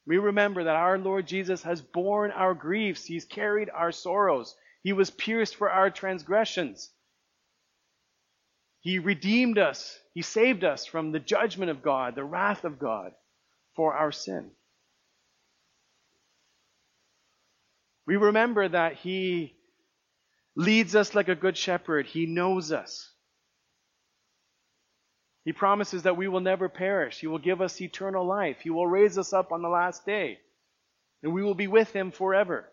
We 0.06 0.18
remember 0.18 0.64
that 0.64 0.76
our 0.76 0.98
Lord 0.98 1.28
Jesus 1.28 1.64
has 1.64 1.82
borne 1.82 2.32
our 2.32 2.54
griefs. 2.54 3.04
He's 3.04 3.26
carried 3.26 3.70
our 3.70 3.92
sorrows. 3.92 4.56
He 4.84 4.94
was 4.94 5.12
pierced 5.12 5.58
for 5.58 5.70
our 5.70 5.90
transgressions. 5.90 6.90
He 8.88 9.00
redeemed 9.00 9.58
us. 9.58 10.00
He 10.14 10.22
saved 10.22 10.64
us 10.64 10.86
from 10.86 11.12
the 11.12 11.20
judgment 11.20 11.70
of 11.70 11.84
God, 11.84 12.16
the 12.16 12.24
wrath 12.24 12.64
of 12.64 12.80
God 12.80 13.12
for 13.76 13.94
our 13.94 14.14
sin. 14.14 14.52
We 18.06 18.16
remember 18.16 18.70
that 18.70 18.94
He 18.94 19.58
leads 20.56 20.96
us 20.96 21.14
like 21.14 21.28
a 21.28 21.36
good 21.36 21.58
shepherd. 21.58 22.06
He 22.06 22.28
knows 22.28 22.72
us. 22.72 23.12
He 25.44 25.52
promises 25.52 26.04
that 26.04 26.16
we 26.16 26.30
will 26.30 26.40
never 26.40 26.70
perish. 26.70 27.20
He 27.20 27.28
will 27.28 27.40
give 27.40 27.60
us 27.60 27.82
eternal 27.82 28.26
life. 28.26 28.62
He 28.62 28.70
will 28.70 28.88
raise 28.88 29.18
us 29.18 29.34
up 29.34 29.52
on 29.52 29.62
the 29.62 29.68
last 29.68 30.06
day. 30.06 30.40
And 31.24 31.34
we 31.34 31.44
will 31.44 31.56
be 31.56 31.68
with 31.68 31.92
Him 31.92 32.10
forever. 32.12 32.70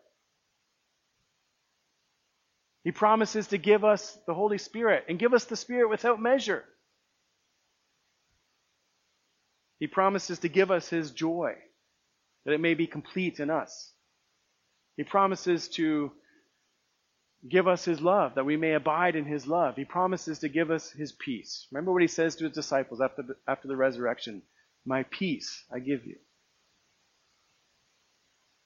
He 2.85 2.93
promises 2.93 3.49
to 3.49 3.59
give 3.59 3.85
us 3.85 4.17
the 4.27 4.35
Holy 4.35 4.59
Spirit 4.59 5.07
and 5.09 5.19
give 5.19 5.35
us 5.35 5.47
the 5.47 5.57
Spirit 5.57 5.89
without 5.89 6.21
measure. 6.21 6.65
He 9.81 9.87
promises 9.87 10.39
to 10.41 10.49
give 10.49 10.71
us 10.71 10.89
His 10.89 11.11
joy, 11.11 11.55
that 12.45 12.55
it 12.55 12.61
may 12.61 12.75
be 12.75 12.87
complete 12.87 13.41
in 13.41 13.51
us. 13.51 13.93
He 14.97 15.05
promises 15.05 15.69
to 15.71 16.13
give 17.49 17.69
us 17.69 17.85
his 17.85 18.01
love, 18.01 18.35
that 18.37 18.47
we 18.47 18.57
may 18.57 18.73
abide 18.73 19.17
in 19.17 19.25
his 19.25 19.47
love. 19.47 19.77
He 19.77 19.85
promises 19.85 20.39
to 20.41 20.49
give 20.49 20.71
us 20.71 20.91
his 20.91 21.13
peace. 21.13 21.67
Remember 21.73 21.93
what 21.93 22.03
he 22.03 22.09
says 22.09 22.37
to 22.37 22.45
his 22.45 22.55
disciples 22.55 23.01
after 23.01 23.23
the, 23.23 23.37
after 23.47 23.69
the 23.69 23.77
resurrection 23.77 24.43
My 24.87 25.05
peace 25.05 25.65
I 25.73 25.79
give 25.79 26.07
you. 26.07 26.17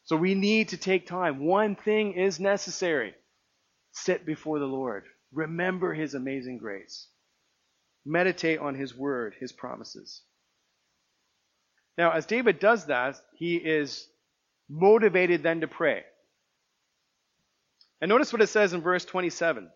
So 0.04 0.16
we 0.16 0.34
need 0.34 0.68
to 0.68 0.76
take 0.76 1.06
time. 1.06 1.44
One 1.44 1.76
thing 1.76 2.14
is 2.14 2.40
necessary 2.40 3.14
sit 4.04 4.26
before 4.26 4.58
the 4.58 4.66
Lord, 4.66 5.04
remember 5.32 5.92
his 5.92 6.14
amazing 6.14 6.58
grace, 6.58 7.08
meditate 8.04 8.58
on 8.58 8.74
his 8.74 8.96
word, 8.96 9.34
his 9.38 9.52
promises. 9.52 10.22
Now, 11.96 12.12
as 12.12 12.26
David 12.26 12.60
does 12.60 12.86
that, 12.86 13.16
he 13.34 13.56
is 13.56 14.08
motivated 14.68 15.42
then 15.42 15.60
to 15.62 15.68
pray. 15.68 16.04
And 18.00 18.08
notice 18.08 18.32
what 18.32 18.42
it 18.42 18.48
says 18.48 18.72
in 18.72 18.80
verse 18.80 19.04
27. 19.04 19.68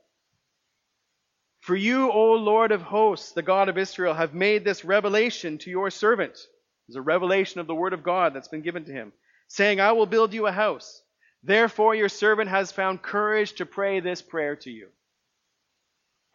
For 1.60 1.76
you, 1.76 2.10
O 2.10 2.32
Lord 2.32 2.72
of 2.72 2.82
hosts, 2.82 3.32
the 3.32 3.42
God 3.42 3.68
of 3.68 3.78
Israel, 3.78 4.14
have 4.14 4.34
made 4.34 4.64
this 4.64 4.84
revelation 4.84 5.58
to 5.58 5.70
your 5.70 5.90
servant. 5.90 6.38
There's 6.86 6.96
a 6.96 7.02
revelation 7.02 7.60
of 7.60 7.66
the 7.66 7.74
word 7.74 7.92
of 7.92 8.02
God 8.02 8.34
that's 8.34 8.48
been 8.48 8.62
given 8.62 8.84
to 8.84 8.92
him, 8.92 9.12
saying, 9.48 9.80
I 9.80 9.92
will 9.92 10.06
build 10.06 10.32
you 10.32 10.46
a 10.46 10.52
house. 10.52 11.02
Therefore, 11.42 11.94
your 11.94 12.08
servant 12.08 12.50
has 12.50 12.70
found 12.70 13.02
courage 13.02 13.54
to 13.54 13.66
pray 13.66 14.00
this 14.00 14.22
prayer 14.22 14.56
to 14.56 14.70
you. 14.70 14.88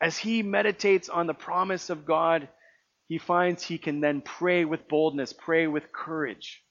As 0.01 0.17
he 0.17 0.43
meditates 0.43 1.09
on 1.09 1.27
the 1.27 1.33
promise 1.33 1.89
of 1.89 2.05
God, 2.05 2.49
he 3.07 3.17
finds 3.17 3.63
he 3.63 3.77
can 3.77 4.01
then 4.01 4.21
pray 4.21 4.65
with 4.65 4.87
boldness, 4.87 5.33
pray 5.33 5.65
with 5.67 5.91
courage. 5.91 6.61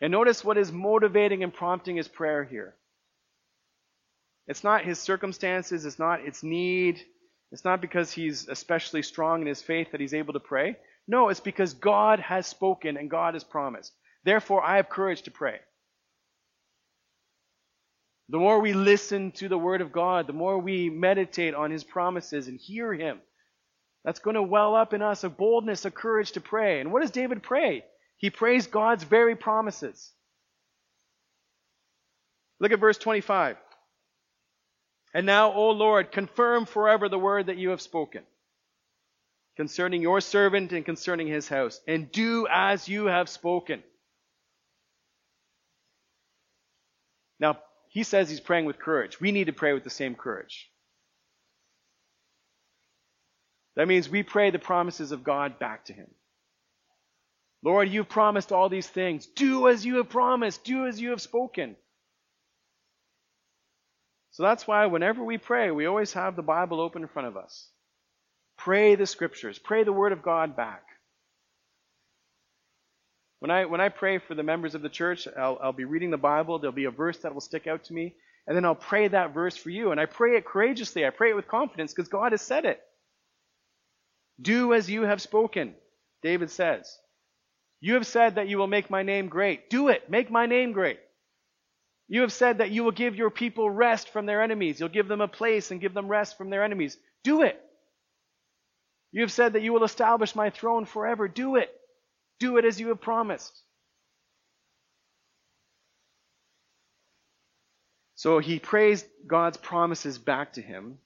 And 0.00 0.10
notice 0.10 0.44
what 0.44 0.58
is 0.58 0.72
motivating 0.72 1.42
and 1.42 1.52
prompting 1.52 1.96
his 1.96 2.08
prayer 2.08 2.44
here. 2.44 2.74
It's 4.46 4.64
not 4.64 4.84
his 4.84 4.98
circumstances, 4.98 5.84
it's 5.84 5.98
not 5.98 6.20
its 6.24 6.42
need, 6.42 7.02
it's 7.52 7.64
not 7.64 7.80
because 7.80 8.12
he's 8.12 8.48
especially 8.48 9.02
strong 9.02 9.42
in 9.42 9.46
his 9.46 9.62
faith 9.62 9.92
that 9.92 10.00
he's 10.00 10.14
able 10.14 10.32
to 10.32 10.40
pray. 10.40 10.76
No, 11.06 11.28
it's 11.28 11.40
because 11.40 11.74
God 11.74 12.20
has 12.20 12.46
spoken 12.46 12.96
and 12.96 13.10
God 13.10 13.34
has 13.34 13.44
promised. 13.44 13.92
Therefore, 14.24 14.64
I 14.64 14.76
have 14.76 14.88
courage 14.88 15.22
to 15.22 15.30
pray. 15.30 15.60
The 18.28 18.38
more 18.38 18.60
we 18.60 18.72
listen 18.72 19.32
to 19.32 19.48
the 19.48 19.58
Word 19.58 19.80
of 19.80 19.92
God, 19.92 20.26
the 20.26 20.32
more 20.32 20.58
we 20.58 20.90
meditate 20.90 21.54
on 21.54 21.70
His 21.70 21.84
promises 21.84 22.48
and 22.48 22.58
hear 22.58 22.92
Him, 22.92 23.20
that's 24.04 24.20
going 24.20 24.34
to 24.34 24.42
well 24.42 24.74
up 24.74 24.94
in 24.94 25.02
us 25.02 25.24
a 25.24 25.28
boldness, 25.28 25.84
a 25.84 25.90
courage 25.90 26.32
to 26.32 26.40
pray. 26.40 26.80
And 26.80 26.92
what 26.92 27.02
does 27.02 27.10
David 27.10 27.42
pray? 27.42 27.84
He 28.18 28.30
prays 28.30 28.66
God's 28.66 29.04
very 29.04 29.36
promises. 29.36 30.12
Look 32.58 32.72
at 32.72 32.80
verse 32.80 32.98
25. 32.98 33.56
And 35.12 35.26
now, 35.26 35.52
O 35.52 35.70
Lord, 35.70 36.12
confirm 36.12 36.66
forever 36.66 37.08
the 37.08 37.18
word 37.18 37.46
that 37.46 37.58
you 37.58 37.70
have 37.70 37.80
spoken 37.80 38.22
concerning 39.56 40.02
your 40.02 40.20
servant 40.20 40.72
and 40.72 40.84
concerning 40.84 41.26
his 41.26 41.48
house, 41.48 41.80
and 41.88 42.12
do 42.12 42.46
as 42.50 42.88
you 42.88 43.06
have 43.06 43.28
spoken. 43.28 43.82
Now, 47.40 47.58
he 47.96 48.02
says 48.02 48.28
he's 48.28 48.40
praying 48.40 48.66
with 48.66 48.78
courage. 48.78 49.18
We 49.22 49.32
need 49.32 49.46
to 49.46 49.54
pray 49.54 49.72
with 49.72 49.82
the 49.82 49.88
same 49.88 50.16
courage. 50.16 50.70
That 53.74 53.88
means 53.88 54.06
we 54.06 54.22
pray 54.22 54.50
the 54.50 54.58
promises 54.58 55.12
of 55.12 55.24
God 55.24 55.58
back 55.58 55.86
to 55.86 55.94
him. 55.94 56.08
Lord, 57.62 57.88
you've 57.88 58.10
promised 58.10 58.52
all 58.52 58.68
these 58.68 58.86
things. 58.86 59.24
Do 59.24 59.68
as 59.68 59.82
you 59.82 59.96
have 59.96 60.10
promised. 60.10 60.62
Do 60.62 60.86
as 60.86 61.00
you 61.00 61.08
have 61.12 61.22
spoken. 61.22 61.74
So 64.32 64.42
that's 64.42 64.66
why 64.66 64.84
whenever 64.84 65.24
we 65.24 65.38
pray, 65.38 65.70
we 65.70 65.86
always 65.86 66.12
have 66.12 66.36
the 66.36 66.42
Bible 66.42 66.82
open 66.82 67.00
in 67.00 67.08
front 67.08 67.28
of 67.28 67.38
us. 67.38 67.66
Pray 68.58 68.96
the 68.96 69.06
scriptures. 69.06 69.58
Pray 69.58 69.84
the 69.84 69.92
word 69.94 70.12
of 70.12 70.22
God 70.22 70.54
back. 70.54 70.82
When 73.40 73.50
I, 73.50 73.66
when 73.66 73.80
I 73.80 73.90
pray 73.90 74.18
for 74.18 74.34
the 74.34 74.42
members 74.42 74.74
of 74.74 74.82
the 74.82 74.88
church, 74.88 75.28
I'll, 75.36 75.58
I'll 75.62 75.72
be 75.72 75.84
reading 75.84 76.10
the 76.10 76.16
Bible. 76.16 76.58
There'll 76.58 76.74
be 76.74 76.86
a 76.86 76.90
verse 76.90 77.18
that 77.18 77.34
will 77.34 77.40
stick 77.40 77.66
out 77.66 77.84
to 77.84 77.92
me. 77.92 78.14
And 78.46 78.56
then 78.56 78.64
I'll 78.64 78.74
pray 78.74 79.08
that 79.08 79.34
verse 79.34 79.56
for 79.56 79.70
you. 79.70 79.90
And 79.90 80.00
I 80.00 80.06
pray 80.06 80.36
it 80.36 80.44
courageously. 80.44 81.04
I 81.04 81.10
pray 81.10 81.30
it 81.30 81.36
with 81.36 81.48
confidence 81.48 81.92
because 81.92 82.08
God 82.08 82.32
has 82.32 82.40
said 82.40 82.64
it. 82.64 82.80
Do 84.40 84.72
as 84.72 84.88
you 84.88 85.02
have 85.02 85.20
spoken, 85.20 85.74
David 86.22 86.50
says. 86.50 86.98
You 87.80 87.94
have 87.94 88.06
said 88.06 88.36
that 88.36 88.48
you 88.48 88.58
will 88.58 88.66
make 88.66 88.88
my 88.88 89.02
name 89.02 89.28
great. 89.28 89.68
Do 89.68 89.88
it. 89.88 90.08
Make 90.08 90.30
my 90.30 90.46
name 90.46 90.72
great. 90.72 90.98
You 92.08 92.22
have 92.22 92.32
said 92.32 92.58
that 92.58 92.70
you 92.70 92.84
will 92.84 92.92
give 92.92 93.16
your 93.16 93.30
people 93.30 93.68
rest 93.68 94.10
from 94.10 94.26
their 94.26 94.42
enemies. 94.42 94.78
You'll 94.78 94.88
give 94.88 95.08
them 95.08 95.20
a 95.20 95.28
place 95.28 95.70
and 95.70 95.80
give 95.80 95.92
them 95.92 96.08
rest 96.08 96.38
from 96.38 96.50
their 96.50 96.62
enemies. 96.62 96.96
Do 97.24 97.42
it. 97.42 97.60
You 99.12 99.22
have 99.22 99.32
said 99.32 99.54
that 99.54 99.62
you 99.62 99.72
will 99.72 99.84
establish 99.84 100.34
my 100.34 100.50
throne 100.50 100.84
forever. 100.84 101.26
Do 101.26 101.56
it. 101.56 101.70
Do 102.40 102.58
it 102.58 102.64
as 102.64 102.80
you 102.80 102.88
have 102.88 103.00
promised. 103.00 103.62
So 108.14 108.38
he 108.38 108.58
prays 108.58 109.04
God's 109.26 109.56
promises 109.58 110.18
back 110.18 110.54
to 110.54 110.62
him 110.62 110.98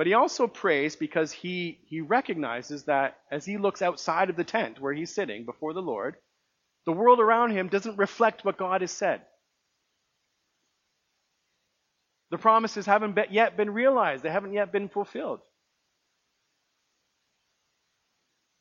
but 0.00 0.06
he 0.06 0.14
also 0.14 0.46
prays 0.46 0.96
because 0.96 1.30
he, 1.30 1.78
he 1.84 2.00
recognizes 2.00 2.84
that 2.84 3.18
as 3.30 3.44
he 3.44 3.58
looks 3.58 3.82
outside 3.82 4.30
of 4.30 4.36
the 4.36 4.44
tent 4.44 4.80
where 4.80 4.94
he's 4.94 5.14
sitting 5.14 5.44
before 5.44 5.74
the 5.74 5.82
Lord, 5.82 6.16
the 6.86 6.92
world 6.92 7.20
around 7.20 7.50
him 7.50 7.68
doesn't 7.68 7.98
reflect 7.98 8.42
what 8.42 8.56
God 8.56 8.80
has 8.80 8.90
said. 8.92 9.20
The 12.30 12.38
promises 12.38 12.86
haven't 12.86 13.18
yet 13.30 13.58
been 13.58 13.68
realized, 13.74 14.22
they 14.22 14.30
haven't 14.30 14.54
yet 14.54 14.72
been 14.72 14.88
fulfilled. 14.88 15.40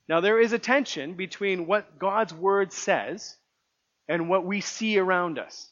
Now, 0.10 0.22
there 0.22 0.39
is 0.39 0.53
a 0.53 0.60
tension 0.60 1.14
between 1.14 1.68
what 1.68 1.99
God's 1.99 2.34
word 2.34 2.74
says 2.74 3.38
and 4.07 4.28
what 4.28 4.43
we 4.43 4.60
see 4.60 4.97
around 4.97 5.38
us. 5.38 5.70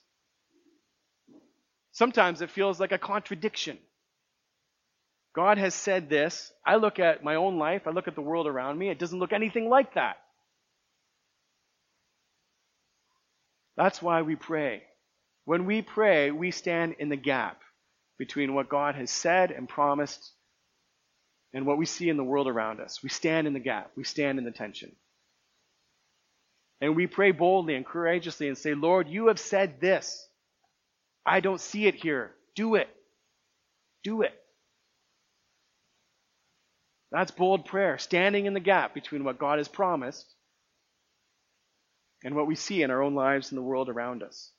Sometimes 1.91 2.43
it 2.43 2.51
feels 2.51 2.79
like 2.79 2.91
a 2.91 2.99
contradiction. 2.99 3.79
God 5.33 5.57
has 5.57 5.73
said 5.73 6.07
this. 6.07 6.51
I 6.63 6.75
look 6.75 6.99
at 6.99 7.23
my 7.23 7.33
own 7.33 7.57
life, 7.57 7.88
I 7.88 7.89
look 7.89 8.07
at 8.07 8.13
the 8.13 8.21
world 8.21 8.45
around 8.45 8.77
me, 8.77 8.89
it 8.89 8.99
doesn't 8.99 9.17
look 9.17 9.33
anything 9.33 9.69
like 9.69 9.95
that. 9.95 10.17
That's 13.75 14.03
why 14.03 14.21
we 14.21 14.35
pray. 14.35 14.83
When 15.45 15.65
we 15.65 15.81
pray, 15.81 16.29
we 16.29 16.51
stand 16.51 16.95
in 16.99 17.09
the 17.09 17.15
gap 17.15 17.61
between 18.19 18.53
what 18.53 18.69
God 18.69 18.93
has 18.93 19.09
said 19.09 19.49
and 19.49 19.67
promised 19.67 20.31
and 21.58 21.66
what 21.66 21.80
we 21.80 21.88
see 21.88 22.08
in 22.08 22.18
the 22.18 22.24
world 22.24 22.47
around 22.47 22.80
us. 22.80 23.01
We 23.01 23.10
stand 23.10 23.47
in 23.47 23.53
the 23.53 23.60
gap, 23.60 23.89
we 23.95 24.03
stand 24.03 24.38
in 24.38 24.45
the 24.45 24.51
tension. 24.51 24.95
And 26.80 26.95
we 26.95 27.08
pray 27.08 27.32
boldly 27.32 27.74
and 27.74 27.84
courageously 27.84 28.47
and 28.47 28.55
say, 28.55 28.76
Lord, 28.76 29.08
you 29.08 29.30
have 29.30 29.39
said 29.39 29.82
this. 29.82 30.30
I 31.26 31.39
don't 31.39 31.60
see 31.60 31.88
it 31.88 31.95
here. 31.95 32.36
Do 32.55 32.76
it. 32.76 32.88
Do 34.03 34.22
it. 34.22 34.39
That's 37.12 37.32
bold 37.32 37.66
prayer, 37.66 37.97
standing 37.97 38.45
in 38.45 38.53
the 38.53 38.60
gap 38.60 38.93
between 38.93 39.24
what 39.24 39.39
God 39.39 39.58
has 39.58 39.68
promised 39.68 40.32
and 42.24 42.36
what 42.36 42.45
we 42.45 42.53
see 42.53 42.84
in 42.84 42.91
our 42.91 43.01
own 43.01 43.16
lives 43.16 43.49
and 43.49 43.58
the 43.58 43.64
world 43.64 43.89
around 43.89 44.22
us. 44.22 44.51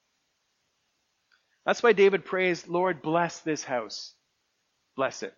That's 1.64 1.80
why 1.80 1.92
David 1.92 2.24
prays, 2.24 2.66
Lord, 2.66 3.02
bless 3.02 3.38
this 3.38 3.62
house. 3.62 4.14
Bless 4.96 5.22
it. 5.22 5.34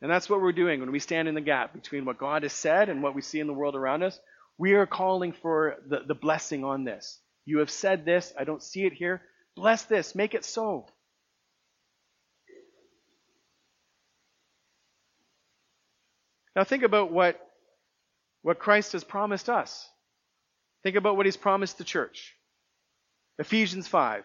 And 0.00 0.10
that's 0.10 0.30
what 0.30 0.40
we're 0.40 0.52
doing 0.52 0.80
when 0.80 0.92
we 0.92 1.00
stand 1.00 1.28
in 1.28 1.34
the 1.34 1.40
gap 1.40 1.72
between 1.72 2.04
what 2.04 2.18
God 2.18 2.44
has 2.44 2.52
said 2.52 2.88
and 2.88 3.02
what 3.02 3.14
we 3.14 3.22
see 3.22 3.40
in 3.40 3.46
the 3.46 3.52
world 3.52 3.74
around 3.74 4.02
us. 4.02 4.18
We 4.56 4.74
are 4.74 4.86
calling 4.86 5.32
for 5.32 5.76
the, 5.88 6.00
the 6.06 6.14
blessing 6.14 6.64
on 6.64 6.84
this. 6.84 7.20
You 7.44 7.58
have 7.58 7.70
said 7.70 8.04
this. 8.04 8.32
I 8.38 8.44
don't 8.44 8.62
see 8.62 8.84
it 8.84 8.92
here. 8.92 9.22
Bless 9.56 9.84
this. 9.84 10.14
Make 10.14 10.34
it 10.34 10.44
so. 10.44 10.86
Now 16.54 16.64
think 16.64 16.82
about 16.82 17.12
what, 17.12 17.40
what 18.42 18.58
Christ 18.58 18.92
has 18.92 19.04
promised 19.04 19.48
us. 19.48 19.88
Think 20.82 20.96
about 20.96 21.16
what 21.16 21.26
he's 21.26 21.36
promised 21.36 21.78
the 21.78 21.84
church. 21.84 22.34
Ephesians 23.38 23.86
5. 23.86 24.24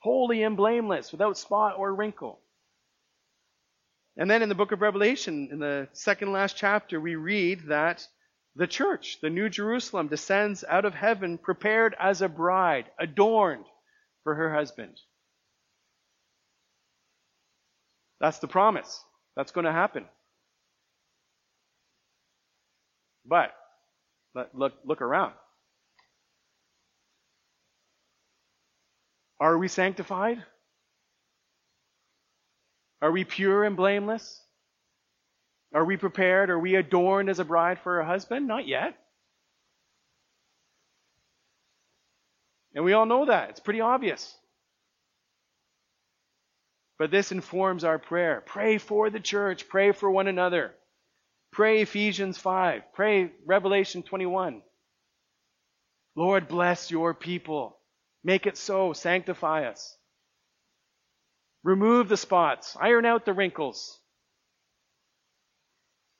holy 0.00 0.42
and 0.42 0.56
blameless, 0.56 1.12
without 1.12 1.38
spot 1.38 1.74
or 1.78 1.94
wrinkle. 1.94 2.40
And 4.16 4.30
then 4.30 4.42
in 4.42 4.48
the 4.48 4.54
book 4.54 4.72
of 4.72 4.80
Revelation, 4.80 5.48
in 5.52 5.58
the 5.58 5.88
second 5.92 6.32
last 6.32 6.56
chapter, 6.56 7.00
we 7.00 7.14
read 7.14 7.68
that 7.68 8.06
the 8.56 8.66
church, 8.66 9.18
the 9.20 9.30
New 9.30 9.48
Jerusalem, 9.48 10.08
descends 10.08 10.64
out 10.68 10.84
of 10.84 10.94
heaven 10.94 11.38
prepared 11.38 11.94
as 12.00 12.22
a 12.22 12.28
bride, 12.28 12.86
adorned 12.98 13.66
for 14.24 14.34
her 14.34 14.52
husband. 14.52 14.98
That's 18.20 18.40
the 18.40 18.48
promise. 18.48 19.04
That's 19.36 19.52
going 19.52 19.66
to 19.66 19.72
happen. 19.72 20.04
But 23.24 23.52
look, 24.54 24.72
look 24.84 25.02
around. 25.02 25.34
Are 29.40 29.56
we 29.56 29.68
sanctified? 29.68 30.42
Are 33.00 33.12
we 33.12 33.24
pure 33.24 33.64
and 33.64 33.76
blameless? 33.76 34.42
Are 35.72 35.84
we 35.84 35.96
prepared? 35.96 36.50
Are 36.50 36.58
we 36.58 36.74
adorned 36.74 37.28
as 37.28 37.38
a 37.38 37.44
bride 37.44 37.78
for 37.80 37.96
her 37.96 38.04
husband? 38.04 38.48
Not 38.48 38.66
yet. 38.66 38.96
And 42.74 42.84
we 42.84 42.92
all 42.92 43.06
know 43.06 43.26
that. 43.26 43.50
It's 43.50 43.60
pretty 43.60 43.80
obvious. 43.80 44.34
But 46.98 47.10
this 47.10 47.30
informs 47.30 47.84
our 47.84 47.98
prayer. 47.98 48.42
Pray 48.44 48.78
for 48.78 49.08
the 49.10 49.20
church. 49.20 49.68
Pray 49.68 49.92
for 49.92 50.10
one 50.10 50.26
another. 50.26 50.74
Pray 51.52 51.82
Ephesians 51.82 52.38
5. 52.38 52.82
Pray 52.92 53.30
Revelation 53.46 54.02
21. 54.02 54.62
Lord, 56.16 56.48
bless 56.48 56.90
your 56.90 57.14
people. 57.14 57.77
Make 58.24 58.46
it 58.46 58.56
so. 58.56 58.92
Sanctify 58.92 59.66
us. 59.66 59.96
Remove 61.64 62.08
the 62.08 62.16
spots. 62.16 62.76
Iron 62.80 63.04
out 63.04 63.24
the 63.24 63.32
wrinkles. 63.32 63.98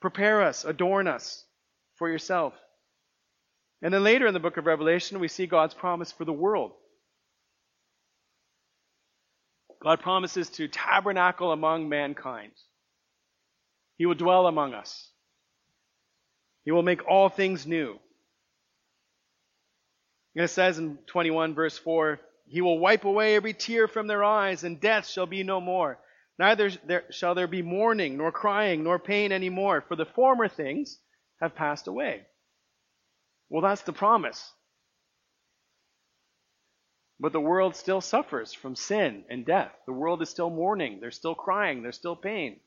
Prepare 0.00 0.42
us. 0.42 0.64
Adorn 0.64 1.08
us 1.08 1.44
for 1.96 2.08
yourself. 2.08 2.54
And 3.82 3.94
then 3.94 4.02
later 4.02 4.26
in 4.26 4.34
the 4.34 4.40
book 4.40 4.56
of 4.56 4.66
Revelation, 4.66 5.20
we 5.20 5.28
see 5.28 5.46
God's 5.46 5.74
promise 5.74 6.10
for 6.12 6.24
the 6.24 6.32
world. 6.32 6.72
God 9.80 10.00
promises 10.00 10.50
to 10.50 10.66
tabernacle 10.66 11.52
among 11.52 11.88
mankind. 11.88 12.52
He 13.96 14.06
will 14.06 14.14
dwell 14.14 14.46
among 14.46 14.74
us. 14.74 15.10
He 16.64 16.72
will 16.72 16.82
make 16.82 17.06
all 17.08 17.28
things 17.28 17.66
new. 17.66 17.98
And 20.38 20.44
it 20.44 20.50
says 20.50 20.78
in 20.78 20.98
21 21.08 21.56
verse 21.56 21.76
4, 21.78 22.20
He 22.46 22.60
will 22.60 22.78
wipe 22.78 23.04
away 23.04 23.34
every 23.34 23.54
tear 23.54 23.88
from 23.88 24.06
their 24.06 24.22
eyes, 24.22 24.62
and 24.62 24.80
death 24.80 25.08
shall 25.08 25.26
be 25.26 25.42
no 25.42 25.60
more. 25.60 25.98
Neither 26.38 26.70
shall 27.10 27.34
there 27.34 27.48
be 27.48 27.60
mourning, 27.60 28.16
nor 28.16 28.30
crying, 28.30 28.84
nor 28.84 29.00
pain 29.00 29.32
any 29.32 29.50
more, 29.50 29.80
for 29.80 29.96
the 29.96 30.06
former 30.06 30.46
things 30.46 31.00
have 31.40 31.56
passed 31.56 31.88
away. 31.88 32.24
Well, 33.48 33.62
that's 33.62 33.82
the 33.82 33.92
promise. 33.92 34.52
But 37.18 37.32
the 37.32 37.40
world 37.40 37.74
still 37.74 38.00
suffers 38.00 38.52
from 38.52 38.76
sin 38.76 39.24
and 39.28 39.44
death. 39.44 39.74
The 39.86 39.92
world 39.92 40.22
is 40.22 40.28
still 40.30 40.50
mourning. 40.50 41.00
They're 41.00 41.10
still 41.10 41.34
crying. 41.34 41.82
There's 41.82 41.96
still 41.96 42.14
pain. 42.14 42.60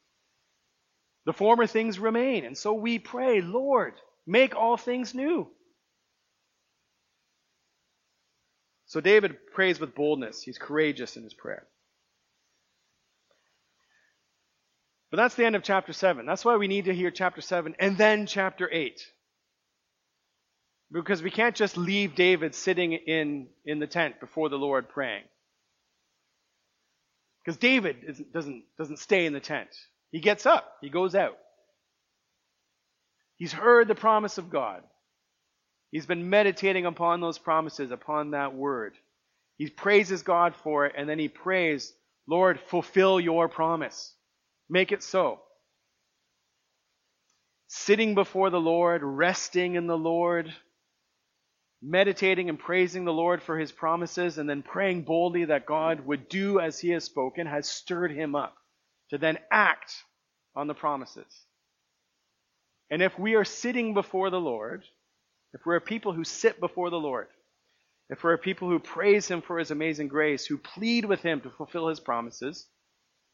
The 1.23 1.31
former 1.31 1.67
things 1.67 1.99
remain. 1.99 2.43
And 2.43 2.57
so 2.57 2.73
we 2.73 2.99
pray, 2.99 3.39
Lord, 3.39 3.93
make 4.27 4.57
all 4.57 4.75
things 4.75 5.15
new. 5.15 5.49
So 8.91 8.99
David 8.99 9.37
prays 9.53 9.79
with 9.79 9.95
boldness. 9.95 10.43
He's 10.43 10.57
courageous 10.57 11.15
in 11.15 11.23
his 11.23 11.33
prayer. 11.33 11.65
But 15.09 15.15
that's 15.15 15.35
the 15.35 15.45
end 15.45 15.55
of 15.55 15.63
chapter 15.63 15.93
7. 15.93 16.25
That's 16.25 16.43
why 16.43 16.57
we 16.57 16.67
need 16.67 16.85
to 16.85 16.93
hear 16.93 17.09
chapter 17.09 17.39
7 17.39 17.73
and 17.79 17.97
then 17.97 18.25
chapter 18.25 18.69
8. 18.69 19.01
Because 20.91 21.23
we 21.23 21.31
can't 21.31 21.55
just 21.55 21.77
leave 21.77 22.15
David 22.15 22.53
sitting 22.53 22.91
in, 22.91 23.47
in 23.63 23.79
the 23.79 23.87
tent 23.87 24.19
before 24.19 24.49
the 24.49 24.57
Lord 24.57 24.89
praying. 24.89 25.23
Because 27.45 27.55
David 27.55 27.95
doesn't, 28.33 28.65
doesn't 28.77 28.99
stay 28.99 29.25
in 29.25 29.31
the 29.31 29.39
tent. 29.39 29.69
He 30.11 30.19
gets 30.19 30.45
up, 30.45 30.69
he 30.81 30.89
goes 30.89 31.15
out. 31.15 31.37
He's 33.37 33.53
heard 33.53 33.87
the 33.87 33.95
promise 33.95 34.37
of 34.37 34.49
God. 34.49 34.83
He's 35.91 36.05
been 36.05 36.29
meditating 36.29 36.85
upon 36.85 37.19
those 37.19 37.37
promises, 37.37 37.91
upon 37.91 38.31
that 38.31 38.55
word. 38.55 38.93
He 39.57 39.69
praises 39.69 40.23
God 40.23 40.55
for 40.55 40.85
it, 40.85 40.95
and 40.97 41.07
then 41.07 41.19
he 41.19 41.27
prays, 41.27 41.93
Lord, 42.27 42.59
fulfill 42.59 43.19
your 43.19 43.49
promise. 43.49 44.13
Make 44.69 44.91
it 44.93 45.03
so. 45.03 45.41
Sitting 47.67 48.15
before 48.15 48.49
the 48.49 48.59
Lord, 48.59 49.01
resting 49.03 49.75
in 49.75 49.87
the 49.87 49.97
Lord, 49.97 50.53
meditating 51.81 52.47
and 52.47 52.57
praising 52.57 53.05
the 53.05 53.13
Lord 53.13 53.41
for 53.41 53.57
his 53.57 53.71
promises, 53.71 54.37
and 54.37 54.49
then 54.49 54.63
praying 54.63 55.03
boldly 55.03 55.45
that 55.45 55.65
God 55.65 56.05
would 56.05 56.29
do 56.29 56.59
as 56.59 56.79
he 56.79 56.89
has 56.91 57.03
spoken, 57.03 57.47
has 57.47 57.69
stirred 57.69 58.11
him 58.11 58.33
up 58.33 58.55
to 59.09 59.17
then 59.17 59.37
act 59.51 59.93
on 60.55 60.67
the 60.67 60.73
promises. 60.73 61.45
And 62.89 63.01
if 63.01 63.17
we 63.19 63.35
are 63.35 63.45
sitting 63.45 63.93
before 63.93 64.29
the 64.29 64.39
Lord, 64.39 64.83
if 65.53 65.65
we're 65.65 65.75
a 65.75 65.81
people 65.81 66.13
who 66.13 66.23
sit 66.23 66.59
before 66.59 66.89
the 66.89 66.99
Lord, 66.99 67.27
if 68.09 68.23
we're 68.23 68.33
a 68.33 68.37
people 68.37 68.69
who 68.69 68.79
praise 68.79 69.27
him 69.27 69.41
for 69.41 69.57
his 69.57 69.71
amazing 69.71 70.07
grace, 70.07 70.45
who 70.45 70.57
plead 70.57 71.05
with 71.05 71.21
him 71.21 71.41
to 71.41 71.49
fulfill 71.49 71.87
his 71.87 71.99
promises, 71.99 72.67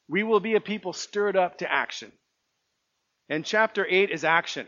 we 0.08 0.24
will 0.24 0.40
be 0.40 0.56
a 0.56 0.62
people 0.62 0.94
stirred 0.94 1.36
up 1.36 1.58
to 1.60 1.72
action. 1.72 2.12
And 3.30 3.44
chapter 3.44 3.86
8 3.88 4.12
is 4.12 4.24
action. 4.24 4.68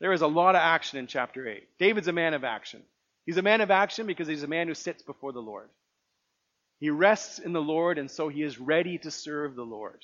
There 0.00 0.12
is 0.12 0.22
a 0.22 0.26
lot 0.26 0.56
of 0.56 0.60
action 0.60 0.98
in 0.98 1.06
chapter 1.06 1.46
8. 1.46 1.62
David's 1.78 2.08
a 2.08 2.12
man 2.12 2.34
of 2.34 2.44
action. 2.44 2.82
He's 3.24 3.36
a 3.36 3.42
man 3.42 3.60
of 3.60 3.70
action 3.70 4.06
because 4.06 4.26
he's 4.26 4.42
a 4.42 4.48
man 4.48 4.66
who 4.66 4.74
sits 4.74 5.02
before 5.02 5.32
the 5.32 5.40
Lord. 5.40 5.68
He 6.80 6.90
rests 6.90 7.38
in 7.38 7.52
the 7.52 7.62
Lord, 7.62 7.98
and 7.98 8.10
so 8.10 8.28
he 8.28 8.42
is 8.42 8.58
ready 8.58 8.98
to 8.98 9.10
serve 9.12 9.54
the 9.54 9.62
Lord. 9.62 10.02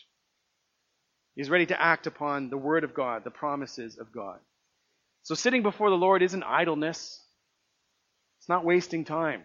He's 1.35 1.51
ready 1.51 1.67
to 1.67 1.81
act 1.81 2.07
upon 2.07 2.51
the 2.51 2.57
word 2.57 2.85
of 2.85 2.95
God, 2.95 3.25
the 3.25 3.31
promises 3.31 3.99
of 3.99 4.13
God. 4.13 4.39
So 5.23 5.35
sitting 5.35 5.63
before 5.63 5.91
the 5.91 5.97
Lord 5.97 6.23
isn't 6.23 6.43
idleness. 6.43 7.23
It's 8.41 8.49
not 8.49 8.65
wasting 8.65 9.05
time. 9.05 9.43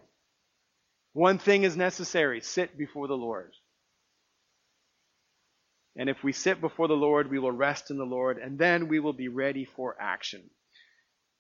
One 1.14 1.38
thing 1.38 1.64
is 1.64 1.78
necessary 1.78 2.42
sit 2.42 2.78
before 2.78 3.08
the 3.08 3.18
Lord. 3.18 3.54
And 5.96 6.10
if 6.10 6.24
we 6.24 6.32
sit 6.32 6.60
before 6.60 6.88
the 6.88 6.96
Lord, 6.96 7.30
we 7.30 7.38
will 7.38 7.52
rest 7.52 7.92
in 7.92 7.98
the 7.98 8.04
Lord, 8.04 8.40
and 8.40 8.58
then 8.58 8.88
we 8.88 9.00
will 9.00 9.14
be 9.14 9.28
ready 9.28 9.66
for 9.66 9.96
action. 10.00 10.50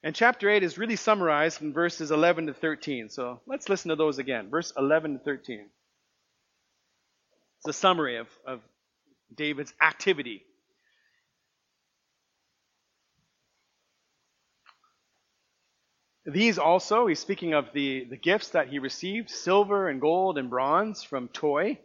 And 0.04 0.14
chapter 0.14 0.50
8 0.50 0.62
is 0.62 0.78
really 0.78 0.98
summarized 0.98 1.62
in 1.62 1.74
verses 1.74 2.12
11 2.12 2.48
to 2.48 2.54
13. 2.54 3.10
So 3.10 3.42
let's 3.48 3.70
listen 3.70 3.90
to 3.90 3.96
those 3.96 4.20
again. 4.20 4.50
Verse 4.50 4.72
11 4.78 5.14
to 5.14 5.20
13. 5.20 5.70
It's 7.60 7.78
a 7.78 7.80
summary 7.80 8.18
of, 8.18 8.28
of 8.46 8.60
David's 9.34 9.74
activity. 9.82 10.44
These 16.26 16.58
also, 16.58 17.08
he's 17.08 17.20
speaking 17.20 17.54
of 17.54 17.74
the, 17.74 18.06
the 18.10 18.18
gifts 18.18 18.50
that 18.50 18.70
he 18.70 18.80
received 18.80 19.30
silver 19.30 19.90
and 19.90 20.00
gold 20.00 20.38
and 20.38 20.50
bronze 20.50 21.04
from 21.04 21.28
Toi 21.30 21.78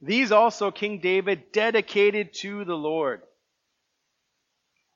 these 0.00 0.30
also 0.30 0.70
King 0.70 1.00
David 1.00 1.50
dedicated 1.52 2.32
to 2.34 2.64
the 2.64 2.76
Lord. 2.76 3.22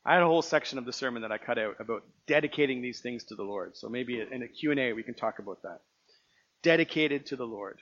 I 0.04 0.14
had 0.14 0.22
a 0.22 0.26
whole 0.26 0.42
section 0.42 0.78
of 0.78 0.84
the 0.84 0.92
sermon 0.92 1.22
that 1.22 1.32
I 1.32 1.38
cut 1.38 1.58
out 1.58 1.76
about 1.80 2.04
dedicating 2.26 2.82
these 2.82 3.00
things 3.00 3.24
to 3.24 3.34
the 3.34 3.42
Lord. 3.42 3.76
So 3.76 3.88
maybe 3.88 4.20
in 4.20 4.42
a 4.42 4.48
Q&A 4.48 4.92
we 4.92 5.02
can 5.02 5.14
talk 5.14 5.38
about 5.38 5.62
that. 5.62 5.80
Dedicated 6.62 7.26
to 7.26 7.36
the 7.36 7.46
Lord. 7.46 7.80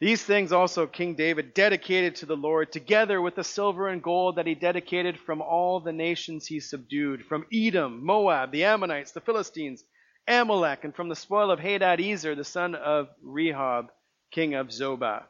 These 0.00 0.22
things 0.24 0.52
also 0.52 0.86
King 0.86 1.14
David 1.14 1.54
dedicated 1.54 2.16
to 2.16 2.26
the 2.26 2.36
Lord, 2.36 2.72
together 2.72 3.20
with 3.20 3.36
the 3.36 3.44
silver 3.44 3.88
and 3.88 4.02
gold 4.02 4.36
that 4.36 4.46
he 4.46 4.54
dedicated 4.54 5.18
from 5.18 5.40
all 5.40 5.80
the 5.80 5.92
nations 5.92 6.46
he 6.46 6.60
subdued, 6.60 7.24
from 7.26 7.46
Edom, 7.52 8.04
Moab, 8.04 8.50
the 8.50 8.64
Ammonites, 8.64 9.12
the 9.12 9.20
Philistines, 9.20 9.84
Amalek, 10.28 10.84
and 10.84 10.94
from 10.94 11.08
the 11.08 11.16
spoil 11.16 11.50
of 11.50 11.58
Hadad 11.58 12.00
Ezer, 12.00 12.34
the 12.34 12.44
son 12.44 12.74
of 12.74 13.08
Rehob, 13.24 13.88
king 14.30 14.54
of 14.54 14.68
Zobah. 14.68 15.24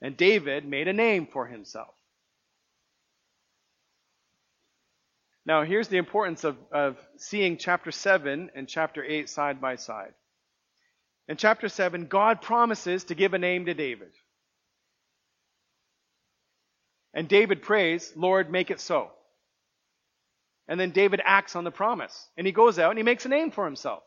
And 0.00 0.16
David 0.16 0.64
made 0.64 0.88
a 0.88 0.92
name 0.92 1.26
for 1.26 1.46
himself. 1.46 1.94
Now, 5.44 5.64
here's 5.64 5.88
the 5.88 5.96
importance 5.96 6.44
of, 6.44 6.56
of 6.72 6.98
seeing 7.16 7.56
chapter 7.56 7.90
7 7.90 8.50
and 8.54 8.68
chapter 8.68 9.02
8 9.02 9.28
side 9.30 9.60
by 9.60 9.76
side. 9.76 10.12
In 11.26 11.36
chapter 11.36 11.68
7, 11.68 12.06
God 12.06 12.42
promises 12.42 13.04
to 13.04 13.14
give 13.14 13.34
a 13.34 13.38
name 13.38 13.66
to 13.66 13.74
David. 13.74 14.10
And 17.14 17.28
David 17.28 17.62
prays, 17.62 18.12
Lord, 18.14 18.50
make 18.50 18.70
it 18.70 18.80
so. 18.80 19.10
And 20.68 20.78
then 20.78 20.90
David 20.90 21.22
acts 21.24 21.56
on 21.56 21.64
the 21.64 21.70
promise. 21.70 22.28
And 22.36 22.46
he 22.46 22.52
goes 22.52 22.78
out 22.78 22.90
and 22.90 22.98
he 22.98 23.02
makes 23.02 23.24
a 23.24 23.30
name 23.30 23.50
for 23.50 23.64
himself. 23.64 24.02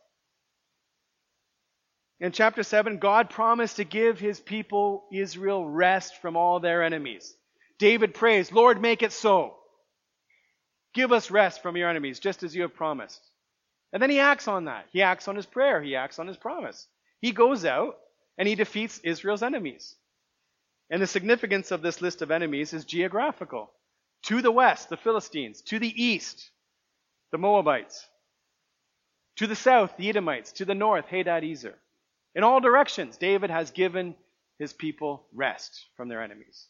In 2.21 2.31
chapter 2.31 2.61
7, 2.61 2.99
God 2.99 3.31
promised 3.31 3.77
to 3.77 3.83
give 3.83 4.19
his 4.19 4.39
people 4.39 5.05
Israel 5.11 5.67
rest 5.67 6.21
from 6.21 6.37
all 6.37 6.59
their 6.59 6.83
enemies. 6.83 7.35
David 7.79 8.13
prays, 8.13 8.51
Lord, 8.51 8.79
make 8.79 9.01
it 9.01 9.11
so. 9.11 9.55
Give 10.93 11.11
us 11.11 11.31
rest 11.31 11.63
from 11.63 11.75
your 11.75 11.89
enemies, 11.89 12.19
just 12.19 12.43
as 12.43 12.55
you 12.55 12.61
have 12.61 12.75
promised. 12.75 13.19
And 13.91 14.01
then 14.01 14.11
he 14.11 14.19
acts 14.19 14.47
on 14.47 14.65
that. 14.65 14.85
He 14.91 15.01
acts 15.01 15.27
on 15.27 15.35
his 15.35 15.47
prayer. 15.47 15.81
He 15.81 15.95
acts 15.95 16.19
on 16.19 16.27
his 16.27 16.37
promise. 16.37 16.87
He 17.21 17.31
goes 17.31 17.65
out 17.65 17.97
and 18.37 18.47
he 18.47 18.53
defeats 18.53 18.99
Israel's 18.99 19.41
enemies. 19.41 19.95
And 20.91 21.01
the 21.01 21.07
significance 21.07 21.71
of 21.71 21.81
this 21.81 22.01
list 22.01 22.21
of 22.21 22.29
enemies 22.29 22.71
is 22.71 22.85
geographical. 22.85 23.71
To 24.27 24.43
the 24.43 24.51
west, 24.51 24.89
the 24.89 24.97
Philistines. 24.97 25.61
To 25.63 25.79
the 25.79 26.03
east, 26.03 26.51
the 27.31 27.39
Moabites. 27.39 28.05
To 29.37 29.47
the 29.47 29.55
south, 29.55 29.97
the 29.97 30.09
Edomites. 30.09 30.51
To 30.53 30.65
the 30.65 30.75
north, 30.75 31.07
Hadad 31.07 31.43
Ezer. 31.43 31.79
In 32.35 32.43
all 32.43 32.59
directions, 32.59 33.17
David 33.17 33.49
has 33.49 33.71
given 33.71 34.15
his 34.57 34.73
people 34.73 35.25
rest 35.33 35.87
from 35.97 36.07
their 36.07 36.21
enemies 36.21 36.67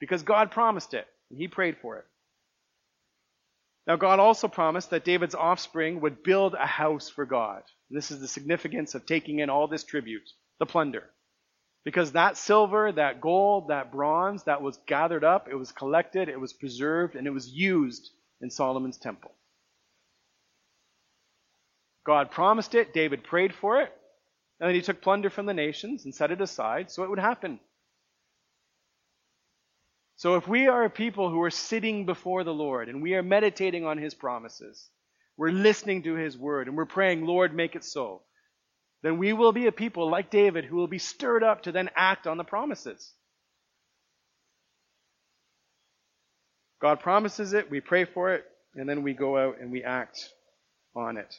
because 0.00 0.22
God 0.22 0.50
promised 0.50 0.94
it 0.94 1.06
and 1.30 1.38
he 1.38 1.48
prayed 1.48 1.76
for 1.80 1.98
it. 1.98 2.06
Now, 3.86 3.96
God 3.96 4.18
also 4.18 4.48
promised 4.48 4.90
that 4.90 5.04
David's 5.04 5.36
offspring 5.36 6.00
would 6.00 6.24
build 6.24 6.54
a 6.54 6.66
house 6.66 7.08
for 7.08 7.24
God. 7.24 7.62
This 7.88 8.10
is 8.10 8.20
the 8.20 8.26
significance 8.26 8.96
of 8.96 9.06
taking 9.06 9.38
in 9.38 9.48
all 9.48 9.68
this 9.68 9.84
tribute, 9.84 10.28
the 10.58 10.66
plunder. 10.66 11.04
Because 11.84 12.12
that 12.12 12.36
silver, 12.36 12.90
that 12.90 13.20
gold, 13.20 13.68
that 13.68 13.92
bronze, 13.92 14.42
that 14.44 14.60
was 14.60 14.80
gathered 14.88 15.22
up, 15.22 15.46
it 15.48 15.54
was 15.54 15.70
collected, 15.70 16.28
it 16.28 16.40
was 16.40 16.52
preserved, 16.52 17.14
and 17.14 17.28
it 17.28 17.30
was 17.30 17.48
used 17.48 18.10
in 18.40 18.50
Solomon's 18.50 18.98
temple. 18.98 19.30
God 22.04 22.32
promised 22.32 22.74
it, 22.74 22.92
David 22.92 23.22
prayed 23.22 23.54
for 23.54 23.80
it, 23.82 23.92
and 24.60 24.68
then 24.68 24.74
he 24.74 24.82
took 24.82 25.02
plunder 25.02 25.30
from 25.30 25.46
the 25.46 25.54
nations 25.54 26.04
and 26.04 26.14
set 26.14 26.30
it 26.30 26.40
aside 26.40 26.90
so 26.90 27.02
it 27.02 27.10
would 27.10 27.18
happen. 27.18 27.60
So 30.16 30.36
if 30.36 30.48
we 30.48 30.66
are 30.66 30.84
a 30.84 30.90
people 30.90 31.30
who 31.30 31.42
are 31.42 31.50
sitting 31.50 32.06
before 32.06 32.42
the 32.42 32.54
Lord 32.54 32.88
and 32.88 33.02
we 33.02 33.14
are 33.14 33.22
meditating 33.22 33.84
on 33.84 33.98
his 33.98 34.14
promises, 34.14 34.88
we're 35.36 35.50
listening 35.50 36.04
to 36.04 36.14
his 36.14 36.38
word 36.38 36.68
and 36.68 36.76
we're 36.76 36.86
praying, 36.86 37.26
Lord, 37.26 37.54
make 37.54 37.76
it 37.76 37.84
so, 37.84 38.22
then 39.02 39.18
we 39.18 39.34
will 39.34 39.52
be 39.52 39.66
a 39.66 39.72
people 39.72 40.10
like 40.10 40.30
David 40.30 40.64
who 40.64 40.76
will 40.76 40.88
be 40.88 40.98
stirred 40.98 41.42
up 41.42 41.62
to 41.64 41.72
then 41.72 41.90
act 41.94 42.26
on 42.26 42.38
the 42.38 42.44
promises. 42.44 43.12
God 46.80 47.00
promises 47.00 47.52
it, 47.52 47.70
we 47.70 47.80
pray 47.80 48.06
for 48.06 48.34
it, 48.34 48.44
and 48.74 48.88
then 48.88 49.02
we 49.02 49.12
go 49.12 49.36
out 49.36 49.60
and 49.60 49.70
we 49.70 49.82
act 49.82 50.30
on 50.94 51.18
it. 51.18 51.34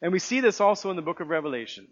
And 0.00 0.12
we 0.12 0.18
see 0.18 0.40
this 0.40 0.60
also 0.60 0.90
in 0.90 0.96
the 0.96 1.02
book 1.02 1.20
of 1.20 1.28
Revelation. 1.28 1.88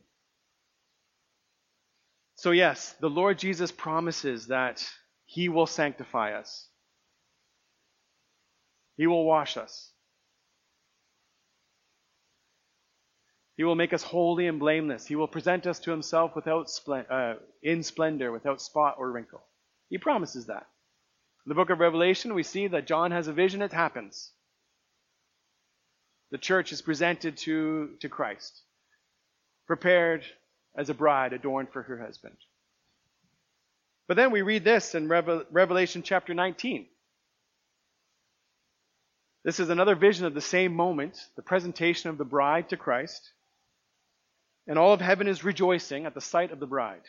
So, 2.36 2.50
yes, 2.50 2.94
the 3.00 3.08
Lord 3.10 3.38
Jesus 3.38 3.72
promises 3.72 4.48
that 4.48 4.86
He 5.24 5.48
will 5.48 5.66
sanctify 5.66 6.34
us, 6.34 6.68
He 8.96 9.06
will 9.06 9.24
wash 9.24 9.56
us. 9.56 9.90
He 13.56 13.64
will 13.64 13.74
make 13.74 13.94
us 13.94 14.02
holy 14.02 14.46
and 14.48 14.58
blameless. 14.58 15.06
He 15.06 15.16
will 15.16 15.28
present 15.28 15.66
us 15.66 15.78
to 15.80 15.90
himself 15.90 16.36
without 16.36 16.70
uh, 17.10 17.34
in 17.62 17.82
splendor, 17.82 18.30
without 18.30 18.60
spot 18.60 18.96
or 18.98 19.10
wrinkle. 19.10 19.42
He 19.88 19.96
promises 19.96 20.46
that. 20.46 20.66
In 21.46 21.48
the 21.48 21.54
book 21.54 21.70
of 21.70 21.78
Revelation, 21.78 22.34
we 22.34 22.42
see 22.42 22.66
that 22.66 22.86
John 22.86 23.12
has 23.12 23.28
a 23.28 23.32
vision, 23.32 23.62
it 23.62 23.72
happens. 23.72 24.32
The 26.30 26.38
church 26.38 26.72
is 26.72 26.82
presented 26.82 27.36
to, 27.38 27.90
to 28.00 28.08
Christ, 28.08 28.60
prepared 29.66 30.24
as 30.76 30.90
a 30.90 30.94
bride 30.94 31.32
adorned 31.32 31.70
for 31.70 31.82
her 31.82 31.98
husband. 31.98 32.36
But 34.08 34.16
then 34.16 34.30
we 34.30 34.42
read 34.42 34.64
this 34.64 34.94
in 34.94 35.08
Revelation 35.08 36.02
chapter 36.02 36.34
19. 36.34 36.86
This 39.44 39.60
is 39.60 39.70
another 39.70 39.94
vision 39.94 40.26
of 40.26 40.34
the 40.34 40.40
same 40.40 40.74
moment, 40.74 41.24
the 41.36 41.42
presentation 41.42 42.10
of 42.10 42.18
the 42.18 42.24
bride 42.24 42.70
to 42.70 42.76
Christ. 42.76 43.30
And 44.66 44.78
all 44.78 44.92
of 44.92 45.00
heaven 45.00 45.28
is 45.28 45.44
rejoicing 45.44 46.06
at 46.06 46.14
the 46.14 46.20
sight 46.20 46.50
of 46.50 46.58
the 46.58 46.66
bride. 46.66 47.02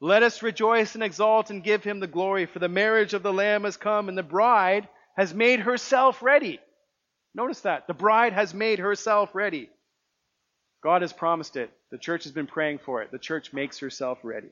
Let 0.00 0.24
us 0.24 0.42
rejoice 0.42 0.94
and 0.94 1.04
exult 1.04 1.50
and 1.50 1.62
give 1.62 1.84
him 1.84 2.00
the 2.00 2.08
glory, 2.08 2.46
for 2.46 2.58
the 2.58 2.68
marriage 2.68 3.14
of 3.14 3.22
the 3.22 3.32
Lamb 3.32 3.62
has 3.62 3.76
come, 3.76 4.08
and 4.08 4.18
the 4.18 4.24
bride 4.24 4.88
has 5.16 5.32
made 5.32 5.60
herself 5.60 6.20
ready. 6.20 6.58
Notice 7.34 7.60
that. 7.62 7.86
The 7.86 7.94
bride 7.94 8.32
has 8.32 8.54
made 8.54 8.78
herself 8.78 9.34
ready. 9.34 9.70
God 10.82 11.02
has 11.02 11.12
promised 11.12 11.56
it. 11.56 11.70
The 11.90 11.98
church 11.98 12.24
has 12.24 12.32
been 12.32 12.46
praying 12.46 12.78
for 12.78 13.02
it. 13.02 13.10
The 13.10 13.18
church 13.18 13.52
makes 13.52 13.78
herself 13.78 14.18
ready. 14.22 14.50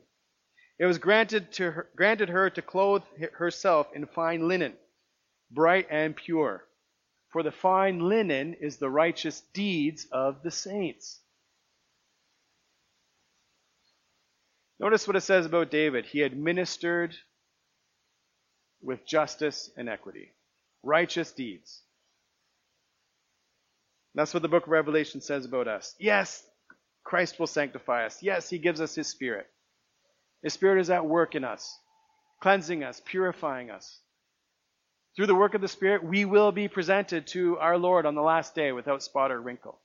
It 0.79 0.87
was 0.87 0.99
granted, 0.99 1.53
to 1.53 1.71
her, 1.71 1.89
granted 1.95 2.31
her 2.31 2.51
to 2.51 2.63
clothe 2.63 3.03
herself 3.35 3.89
in 3.95 4.07
fine 4.07 4.49
linen, 4.49 4.73
bright 5.51 5.87
and 5.91 6.17
pure. 6.17 6.65
For 7.29 7.43
the 7.43 7.53
fine 7.53 8.01
linen 8.01 8.55
is 8.55 8.79
the 8.79 8.91
righteous 8.91 9.43
deeds 9.53 10.07
of 10.11 10.43
the 10.43 10.51
saints. 10.51 11.21
Notice 14.81 15.07
what 15.07 15.17
it 15.17 15.21
says 15.21 15.47
about 15.47 15.71
David. 15.71 16.07
He 16.07 16.23
administered 16.23 17.15
with 18.83 19.07
justice 19.07 19.71
and 19.77 19.89
equity, 19.89 20.33
righteous 20.83 21.31
deeds. 21.31 21.83
That's 24.15 24.35
what 24.35 24.43
the 24.43 24.49
book 24.49 24.65
of 24.65 24.73
Revelation 24.73 25.21
says 25.21 25.45
about 25.45 25.69
us. 25.69 25.95
Yes, 25.99 26.45
Christ 27.05 27.39
will 27.39 27.47
sanctify 27.47 28.07
us. 28.07 28.23
Yes, 28.23 28.49
he 28.51 28.59
gives 28.59 28.81
us 28.81 28.95
his 28.95 29.07
spirit. 29.07 29.47
His 30.43 30.53
spirit 30.53 30.81
is 30.81 30.91
at 30.91 31.07
work 31.07 31.35
in 31.35 31.45
us, 31.45 31.79
cleansing 32.41 32.85
us, 32.85 33.01
purifying 33.05 33.71
us. 33.71 34.01
Through 35.15 35.27
the 35.27 35.35
work 35.35 35.55
of 35.55 35.61
the 35.61 35.69
Spirit, 35.69 36.03
we 36.03 36.25
will 36.25 36.53
be 36.53 36.69
presented 36.69 37.27
to 37.29 37.59
our 37.59 37.77
Lord 37.77 38.07
on 38.07 38.15
the 38.15 38.23
last 38.23 38.55
day 38.55 38.73
without 38.73 39.03
spot 39.03 39.31
or 39.31 39.41
wrinkle. 39.41 39.79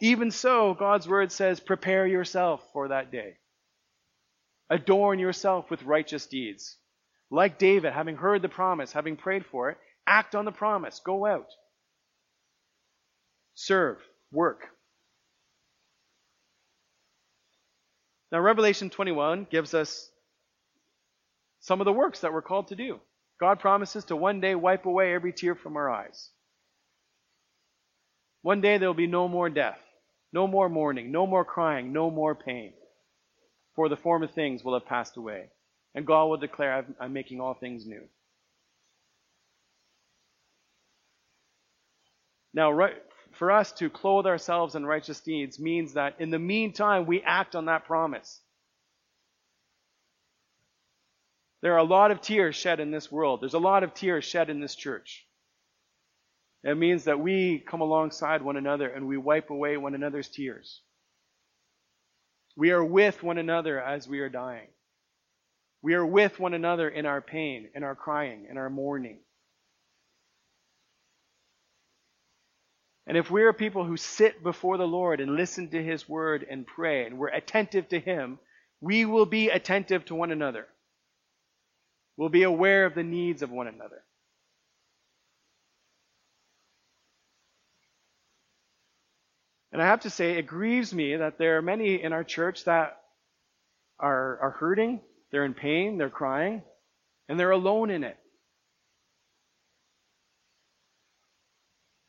Even 0.00 0.30
so, 0.30 0.72
God's 0.72 1.06
word 1.06 1.30
says, 1.30 1.60
prepare 1.60 2.06
yourself 2.06 2.66
for 2.72 2.88
that 2.88 3.12
day. 3.12 3.36
Adorn 4.70 5.18
yourself 5.18 5.70
with 5.70 5.82
righteous 5.82 6.26
deeds. 6.26 6.78
Like 7.30 7.58
David, 7.58 7.92
having 7.92 8.16
heard 8.16 8.40
the 8.40 8.48
promise, 8.48 8.92
having 8.92 9.16
prayed 9.16 9.44
for 9.44 9.68
it, 9.70 9.76
act 10.06 10.34
on 10.34 10.46
the 10.46 10.52
promise. 10.52 11.00
Go 11.04 11.26
out. 11.26 11.48
Serve. 13.60 13.98
Work. 14.32 14.62
Now, 18.32 18.40
Revelation 18.40 18.88
21 18.88 19.46
gives 19.50 19.74
us 19.74 20.10
some 21.60 21.80
of 21.80 21.84
the 21.84 21.92
works 21.92 22.20
that 22.20 22.32
we're 22.32 22.42
called 22.42 22.68
to 22.68 22.74
do. 22.74 23.00
God 23.38 23.60
promises 23.60 24.04
to 24.06 24.16
one 24.16 24.40
day 24.40 24.54
wipe 24.54 24.86
away 24.86 25.12
every 25.12 25.32
tear 25.34 25.54
from 25.54 25.76
our 25.76 25.90
eyes. 25.90 26.30
One 28.40 28.62
day 28.62 28.78
there 28.78 28.88
will 28.88 28.94
be 28.94 29.06
no 29.06 29.28
more 29.28 29.50
death, 29.50 29.78
no 30.32 30.46
more 30.46 30.70
mourning, 30.70 31.12
no 31.12 31.26
more 31.26 31.44
crying, 31.44 31.92
no 31.92 32.10
more 32.10 32.34
pain 32.34 32.72
for 33.76 33.90
the 33.90 33.96
former 33.96 34.26
things 34.26 34.64
will 34.64 34.72
have 34.74 34.86
passed 34.88 35.18
away. 35.18 35.50
And 35.94 36.06
God 36.06 36.26
will 36.26 36.38
declare, 36.38 36.86
I'm 36.98 37.12
making 37.12 37.40
all 37.40 37.54
things 37.54 37.86
new. 37.86 38.02
Now, 42.54 42.72
right, 42.72 42.96
for 43.40 43.50
us 43.50 43.72
to 43.72 43.88
clothe 43.88 44.26
ourselves 44.26 44.74
in 44.74 44.84
righteous 44.84 45.18
deeds 45.20 45.58
means 45.58 45.94
that 45.94 46.14
in 46.18 46.28
the 46.28 46.38
meantime, 46.38 47.06
we 47.06 47.22
act 47.22 47.56
on 47.56 47.64
that 47.64 47.86
promise. 47.86 48.38
There 51.62 51.72
are 51.72 51.78
a 51.78 51.82
lot 51.82 52.10
of 52.10 52.20
tears 52.20 52.54
shed 52.54 52.80
in 52.80 52.90
this 52.90 53.10
world. 53.10 53.40
There's 53.40 53.54
a 53.54 53.58
lot 53.58 53.82
of 53.82 53.94
tears 53.94 54.26
shed 54.26 54.50
in 54.50 54.60
this 54.60 54.74
church. 54.74 55.26
It 56.64 56.76
means 56.76 57.04
that 57.04 57.18
we 57.18 57.64
come 57.66 57.80
alongside 57.80 58.42
one 58.42 58.58
another 58.58 58.90
and 58.90 59.08
we 59.08 59.16
wipe 59.16 59.48
away 59.48 59.78
one 59.78 59.94
another's 59.94 60.28
tears. 60.28 60.82
We 62.58 62.72
are 62.72 62.84
with 62.84 63.22
one 63.22 63.38
another 63.38 63.80
as 63.80 64.06
we 64.06 64.20
are 64.20 64.28
dying. 64.28 64.68
We 65.80 65.94
are 65.94 66.04
with 66.04 66.38
one 66.38 66.52
another 66.52 66.90
in 66.90 67.06
our 67.06 67.22
pain, 67.22 67.70
in 67.74 67.84
our 67.84 67.94
crying, 67.94 68.48
in 68.50 68.58
our 68.58 68.68
mourning. 68.68 69.20
And 73.10 73.18
if 73.18 73.28
we 73.28 73.42
are 73.42 73.52
people 73.52 73.84
who 73.84 73.96
sit 73.96 74.40
before 74.40 74.76
the 74.76 74.86
Lord 74.86 75.20
and 75.20 75.34
listen 75.34 75.68
to 75.70 75.82
His 75.82 76.08
word 76.08 76.46
and 76.48 76.64
pray, 76.64 77.06
and 77.06 77.18
we're 77.18 77.26
attentive 77.26 77.88
to 77.88 77.98
Him, 77.98 78.38
we 78.80 79.04
will 79.04 79.26
be 79.26 79.48
attentive 79.48 80.04
to 80.04 80.14
one 80.14 80.30
another. 80.30 80.68
We'll 82.16 82.28
be 82.28 82.44
aware 82.44 82.86
of 82.86 82.94
the 82.94 83.02
needs 83.02 83.42
of 83.42 83.50
one 83.50 83.66
another. 83.66 84.04
And 89.72 89.82
I 89.82 89.86
have 89.86 90.02
to 90.02 90.10
say, 90.10 90.38
it 90.38 90.46
grieves 90.46 90.94
me 90.94 91.16
that 91.16 91.36
there 91.36 91.58
are 91.58 91.62
many 91.62 92.00
in 92.00 92.12
our 92.12 92.22
church 92.22 92.62
that 92.66 92.96
are, 93.98 94.38
are 94.38 94.50
hurting, 94.52 95.00
they're 95.32 95.44
in 95.44 95.54
pain, 95.54 95.98
they're 95.98 96.10
crying, 96.10 96.62
and 97.28 97.40
they're 97.40 97.50
alone 97.50 97.90
in 97.90 98.04
it. 98.04 98.16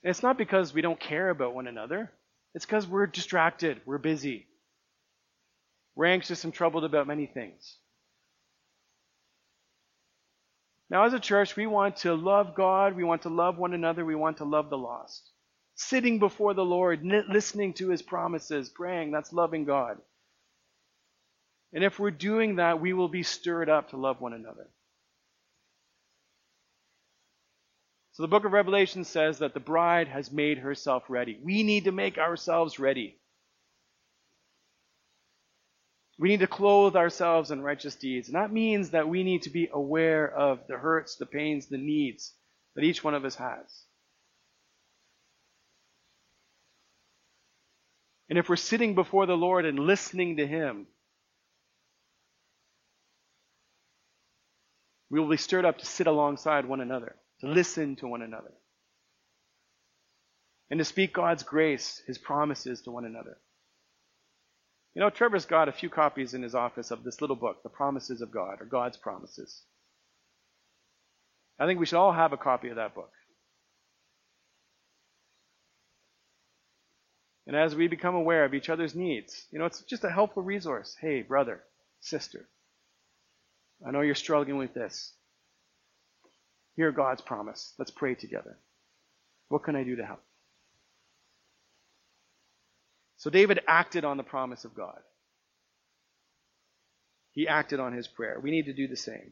And 0.04 0.10
it's 0.10 0.24
not 0.24 0.38
because 0.38 0.74
we 0.74 0.82
don't 0.82 1.00
care 1.00 1.30
about 1.30 1.54
one 1.54 1.68
another, 1.68 2.12
it's 2.54 2.66
because 2.66 2.88
we're 2.88 3.08
distracted, 3.08 3.82
we're 3.86 3.98
busy, 3.98 4.48
we're 5.96 6.08
anxious 6.08 6.44
and 6.44 6.54
troubled 6.54 6.84
about 6.84 7.08
many 7.08 7.28
things. 7.28 7.78
Now, 10.90 11.06
as 11.06 11.14
a 11.14 11.20
church, 11.20 11.56
we 11.56 11.68
want 11.68 11.98
to 11.98 12.14
love 12.16 12.56
God, 12.56 12.96
we 12.96 13.04
want 13.04 13.22
to 13.22 13.30
love 13.30 13.58
one 13.58 13.74
another, 13.74 14.04
we 14.04 14.16
want 14.16 14.38
to 14.38 14.46
love 14.46 14.70
the 14.70 14.78
lost 14.78 15.32
sitting 15.82 16.20
before 16.20 16.54
the 16.54 16.66
Lord, 16.66 17.02
listening 17.04 17.74
to 17.74 17.90
his 17.90 18.02
promises, 18.02 18.70
praying. 18.70 19.12
That's 19.12 19.34
loving 19.34 19.66
God. 19.66 19.98
And 21.74 21.84
if 21.84 22.00
we're 22.00 22.12
doing 22.12 22.58
that, 22.58 22.82
we 22.82 22.94
will 22.94 23.08
be 23.08 23.24
stirred 23.24 23.70
up 23.70 23.90
to 23.90 23.98
love 23.98 24.22
one 24.22 24.34
another. 24.34 24.68
So 28.22 28.28
the 28.28 28.30
book 28.30 28.46
of 28.46 28.52
Revelation 28.52 29.04
says 29.04 29.40
that 29.40 29.56
the 29.56 29.60
bride 29.60 30.08
has 30.08 30.32
made 30.32 30.60
herself 30.60 31.06
ready. 31.10 31.40
We 31.44 31.64
need 31.64 31.86
to 31.86 31.92
make 31.92 32.20
ourselves 32.20 32.78
ready. 32.78 33.18
We 36.20 36.30
need 36.30 36.42
to 36.42 36.46
clothe 36.46 36.96
ourselves 36.96 37.50
in 37.50 37.64
righteous 37.64 37.96
deeds. 37.96 38.28
And 38.28 38.36
that 38.36 38.54
means 38.54 38.92
that 38.92 39.10
we 39.10 39.24
need 39.24 39.42
to 39.42 39.50
be 39.50 39.70
aware 39.74 40.32
of 40.32 40.60
the 40.68 40.78
hurts, 40.78 41.16
the 41.16 41.26
pains, 41.26 41.66
the 41.66 41.80
needs 41.80 42.32
that 42.76 42.84
each 42.84 43.04
one 43.04 43.16
of 43.16 43.26
us 43.26 43.34
has. 43.38 43.86
And 48.30 48.38
if 48.38 48.50
we're 48.50 48.56
sitting 48.56 48.94
before 48.94 49.26
the 49.26 49.36
Lord 49.36 49.66
and 49.66 49.80
listening 49.80 50.38
to 50.38 50.46
Him, 50.46 50.86
we 55.10 55.20
will 55.20 55.28
be 55.28 55.38
stirred 55.38 55.66
up 55.66 55.80
to 55.80 55.88
sit 55.88 56.06
alongside 56.06 56.66
one 56.66 56.82
another, 56.82 57.16
to 57.42 57.48
listen 57.48 57.96
to 57.98 58.08
one 58.08 58.22
another, 58.22 58.54
and 60.70 60.80
to 60.80 60.86
speak 60.86 61.14
God's 61.14 61.44
grace, 61.44 62.02
His 62.08 62.18
promises 62.18 62.82
to 62.84 62.92
one 62.92 63.06
another. 63.06 63.38
You 64.94 65.02
know, 65.02 65.10
Trevor's 65.10 65.46
got 65.46 65.70
a 65.70 65.74
few 65.74 65.90
copies 65.90 66.34
in 66.34 66.44
his 66.44 66.56
office 66.56 66.92
of 66.92 67.04
this 67.04 67.22
little 67.22 67.36
book, 67.36 67.64
The 67.64 67.70
Promises 67.70 68.22
of 68.22 68.32
God, 68.32 68.62
or 68.62 68.66
God's 68.66 68.98
Promises. 68.98 69.64
I 71.58 71.66
think 71.66 71.80
we 71.80 71.86
should 71.86 71.98
all 72.00 72.12
have 72.12 72.34
a 72.34 72.38
copy 72.38 72.70
of 72.70 72.76
that 72.76 72.96
book. 72.96 73.12
And 77.48 77.56
as 77.56 77.76
we 77.76 77.88
become 77.88 78.16
aware 78.16 78.46
of 78.46 78.54
each 78.54 78.70
other's 78.70 78.96
needs, 78.96 79.46
you 79.52 79.60
know, 79.60 79.66
it's 79.66 79.82
just 79.84 80.04
a 80.04 80.10
helpful 80.10 80.44
resource. 80.44 80.96
Hey, 81.00 81.22
brother, 81.22 81.64
sister, 82.02 82.48
I 83.86 83.92
know 83.92 84.02
you're 84.02 84.16
struggling 84.16 84.58
with 84.58 84.74
this. 84.74 85.14
Hear 86.76 86.92
God's 86.92 87.22
promise. 87.22 87.74
Let's 87.78 87.92
pray 87.92 88.16
together. 88.16 88.58
What 89.50 89.64
can 89.64 89.76
I 89.76 89.84
do 89.84 89.98
to 89.98 90.06
help? 90.06 90.22
So 93.18 93.30
David 93.30 93.60
acted 93.68 94.06
on 94.06 94.18
the 94.18 94.24
promise 94.24 94.66
of 94.66 94.74
God. 94.74 95.00
He 97.34 97.48
acted 97.48 97.80
on 97.80 97.94
his 97.94 98.08
prayer. 98.08 98.40
We 98.42 98.52
need 98.52 98.66
to 98.66 98.74
do 98.74 98.88
the 98.88 98.96
same. 98.96 99.32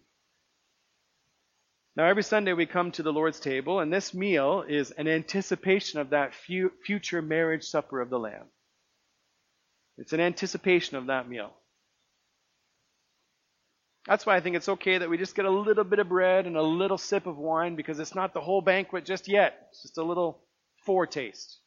Now, 1.95 2.05
every 2.05 2.23
Sunday 2.23 2.53
we 2.53 2.65
come 2.65 2.91
to 2.91 3.03
the 3.03 3.11
Lord's 3.11 3.39
table, 3.39 3.79
and 3.79 3.91
this 3.91 4.13
meal 4.13 4.63
is 4.67 4.91
an 4.91 5.07
anticipation 5.07 5.99
of 5.99 6.11
that 6.11 6.33
future 6.33 7.21
marriage 7.21 7.63
supper 7.65 7.99
of 7.99 8.09
the 8.09 8.19
Lamb. 8.19 8.45
It's 9.97 10.13
an 10.13 10.21
anticipation 10.21 10.95
of 10.95 11.07
that 11.07 11.27
meal. 11.27 11.51
That's 14.05 14.25
why 14.25 14.35
I 14.35 14.39
think 14.39 14.55
it's 14.55 14.69
okay 14.69 14.97
that 14.97 15.09
we 15.09 15.17
just 15.17 15.35
get 15.35 15.45
a 15.45 15.49
little 15.49 15.83
bit 15.83 15.99
of 15.99 16.09
bread 16.09 16.47
and 16.47 16.57
a 16.57 16.61
little 16.61 16.97
sip 16.97 17.27
of 17.27 17.37
wine 17.37 17.75
because 17.75 17.99
it's 17.99 18.15
not 18.15 18.33
the 18.33 18.41
whole 18.41 18.61
banquet 18.61 19.05
just 19.05 19.27
yet. 19.27 19.67
It's 19.69 19.83
just 19.83 19.97
a 19.97 20.03
little 20.03 20.41
foretaste. 20.85 21.59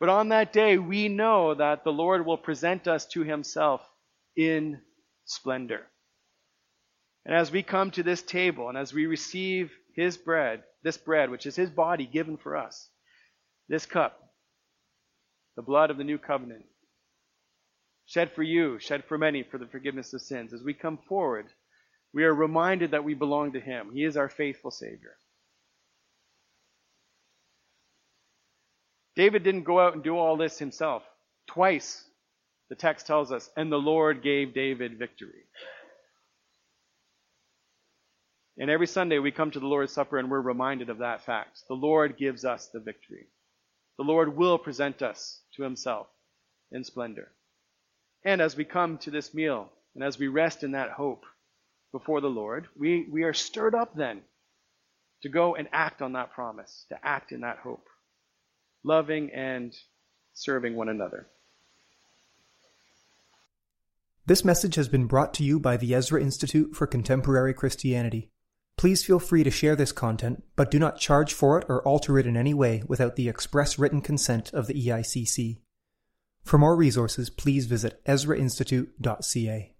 But 0.00 0.08
on 0.08 0.28
that 0.28 0.52
day, 0.52 0.78
we 0.78 1.08
know 1.08 1.54
that 1.54 1.82
the 1.84 1.92
Lord 1.92 2.24
will 2.24 2.38
present 2.38 2.86
us 2.86 3.06
to 3.06 3.24
himself 3.24 3.80
in 4.36 4.80
splendor. 5.24 5.86
And 7.26 7.34
as 7.34 7.50
we 7.50 7.62
come 7.62 7.90
to 7.90 8.02
this 8.02 8.22
table 8.22 8.68
and 8.68 8.78
as 8.78 8.94
we 8.94 9.06
receive 9.06 9.72
his 9.94 10.16
bread, 10.16 10.62
this 10.82 10.96
bread, 10.96 11.30
which 11.30 11.44
is 11.44 11.56
his 11.56 11.68
body 11.68 12.06
given 12.06 12.36
for 12.36 12.56
us, 12.56 12.88
this 13.68 13.84
cup, 13.84 14.18
the 15.56 15.62
blood 15.62 15.90
of 15.90 15.98
the 15.98 16.04
new 16.04 16.16
covenant, 16.16 16.64
shed 18.08 18.32
for 18.32 18.42
you, 18.42 18.78
shed 18.80 19.04
for 19.04 19.18
many 19.18 19.42
for 19.42 19.58
the 19.58 19.66
forgiveness 19.66 20.12
of 20.14 20.22
sins. 20.22 20.52
As 20.52 20.62
we 20.62 20.74
come 20.74 20.98
forward, 21.08 21.46
we 22.12 22.24
are 22.24 22.34
reminded 22.34 22.90
that 22.90 23.04
we 23.04 23.14
belong 23.14 23.52
to 23.52 23.60
him. 23.60 23.90
He 23.92 24.02
is 24.02 24.16
our 24.16 24.30
faithful 24.30 24.70
Savior. 24.70 25.14
David 29.14 29.42
didn't 29.42 29.64
go 29.64 29.78
out 29.78 29.94
and 29.94 30.02
do 30.02 30.16
all 30.16 30.36
this 30.36 30.58
himself. 30.58 31.02
Twice, 31.48 32.02
the 32.70 32.76
text 32.76 33.06
tells 33.06 33.30
us, 33.30 33.50
and 33.56 33.70
the 33.70 33.76
Lord 33.76 34.22
gave 34.22 34.54
David 34.54 34.98
victory. 34.98 35.44
And 38.56 38.70
every 38.70 38.86
Sunday 38.86 39.18
we 39.18 39.32
come 39.32 39.50
to 39.50 39.60
the 39.60 39.66
Lord's 39.66 39.92
Supper 39.92 40.18
and 40.18 40.30
we're 40.30 40.40
reminded 40.40 40.88
of 40.88 40.98
that 40.98 41.24
fact. 41.26 41.60
The 41.68 41.74
Lord 41.74 42.16
gives 42.16 42.44
us 42.44 42.68
the 42.72 42.80
victory. 42.80 43.26
The 43.98 44.04
Lord 44.04 44.36
will 44.36 44.58
present 44.58 45.02
us 45.02 45.42
to 45.56 45.62
himself 45.62 46.06
in 46.72 46.84
splendor. 46.84 47.32
And 48.24 48.40
as 48.40 48.56
we 48.56 48.64
come 48.64 48.98
to 48.98 49.10
this 49.10 49.32
meal 49.32 49.70
and 49.94 50.04
as 50.04 50.18
we 50.18 50.28
rest 50.28 50.62
in 50.64 50.72
that 50.72 50.90
hope 50.90 51.24
before 51.92 52.20
the 52.20 52.30
Lord, 52.30 52.68
we, 52.76 53.06
we 53.10 53.22
are 53.22 53.34
stirred 53.34 53.74
up 53.74 53.94
then 53.94 54.20
to 55.22 55.28
go 55.28 55.54
and 55.54 55.68
act 55.72 56.02
on 56.02 56.12
that 56.12 56.32
promise, 56.32 56.86
to 56.90 56.98
act 57.06 57.32
in 57.32 57.40
that 57.40 57.58
hope 57.58 57.86
loving 58.84 59.30
and 59.32 59.76
serving 60.34 60.74
one 60.74 60.88
another. 60.88 61.26
This 64.26 64.44
message 64.44 64.74
has 64.76 64.88
been 64.88 65.06
brought 65.06 65.34
to 65.34 65.44
you 65.44 65.58
by 65.58 65.76
the 65.76 65.94
Ezra 65.94 66.20
Institute 66.20 66.76
for 66.76 66.86
Contemporary 66.86 67.54
Christianity. 67.54 68.30
Please 68.76 69.04
feel 69.04 69.18
free 69.18 69.42
to 69.42 69.50
share 69.50 69.74
this 69.74 69.90
content, 69.90 70.44
but 70.54 70.70
do 70.70 70.78
not 70.78 70.98
charge 70.98 71.32
for 71.32 71.58
it 71.58 71.64
or 71.68 71.82
alter 71.82 72.18
it 72.18 72.26
in 72.26 72.36
any 72.36 72.54
way 72.54 72.82
without 72.86 73.16
the 73.16 73.28
express 73.28 73.78
written 73.78 74.00
consent 74.00 74.52
of 74.52 74.66
the 74.66 74.74
EICC. 74.74 75.58
For 76.48 76.56
more 76.56 76.74
resources, 76.74 77.28
please 77.28 77.66
visit 77.66 78.02
ezrainstitute.ca. 78.06 79.74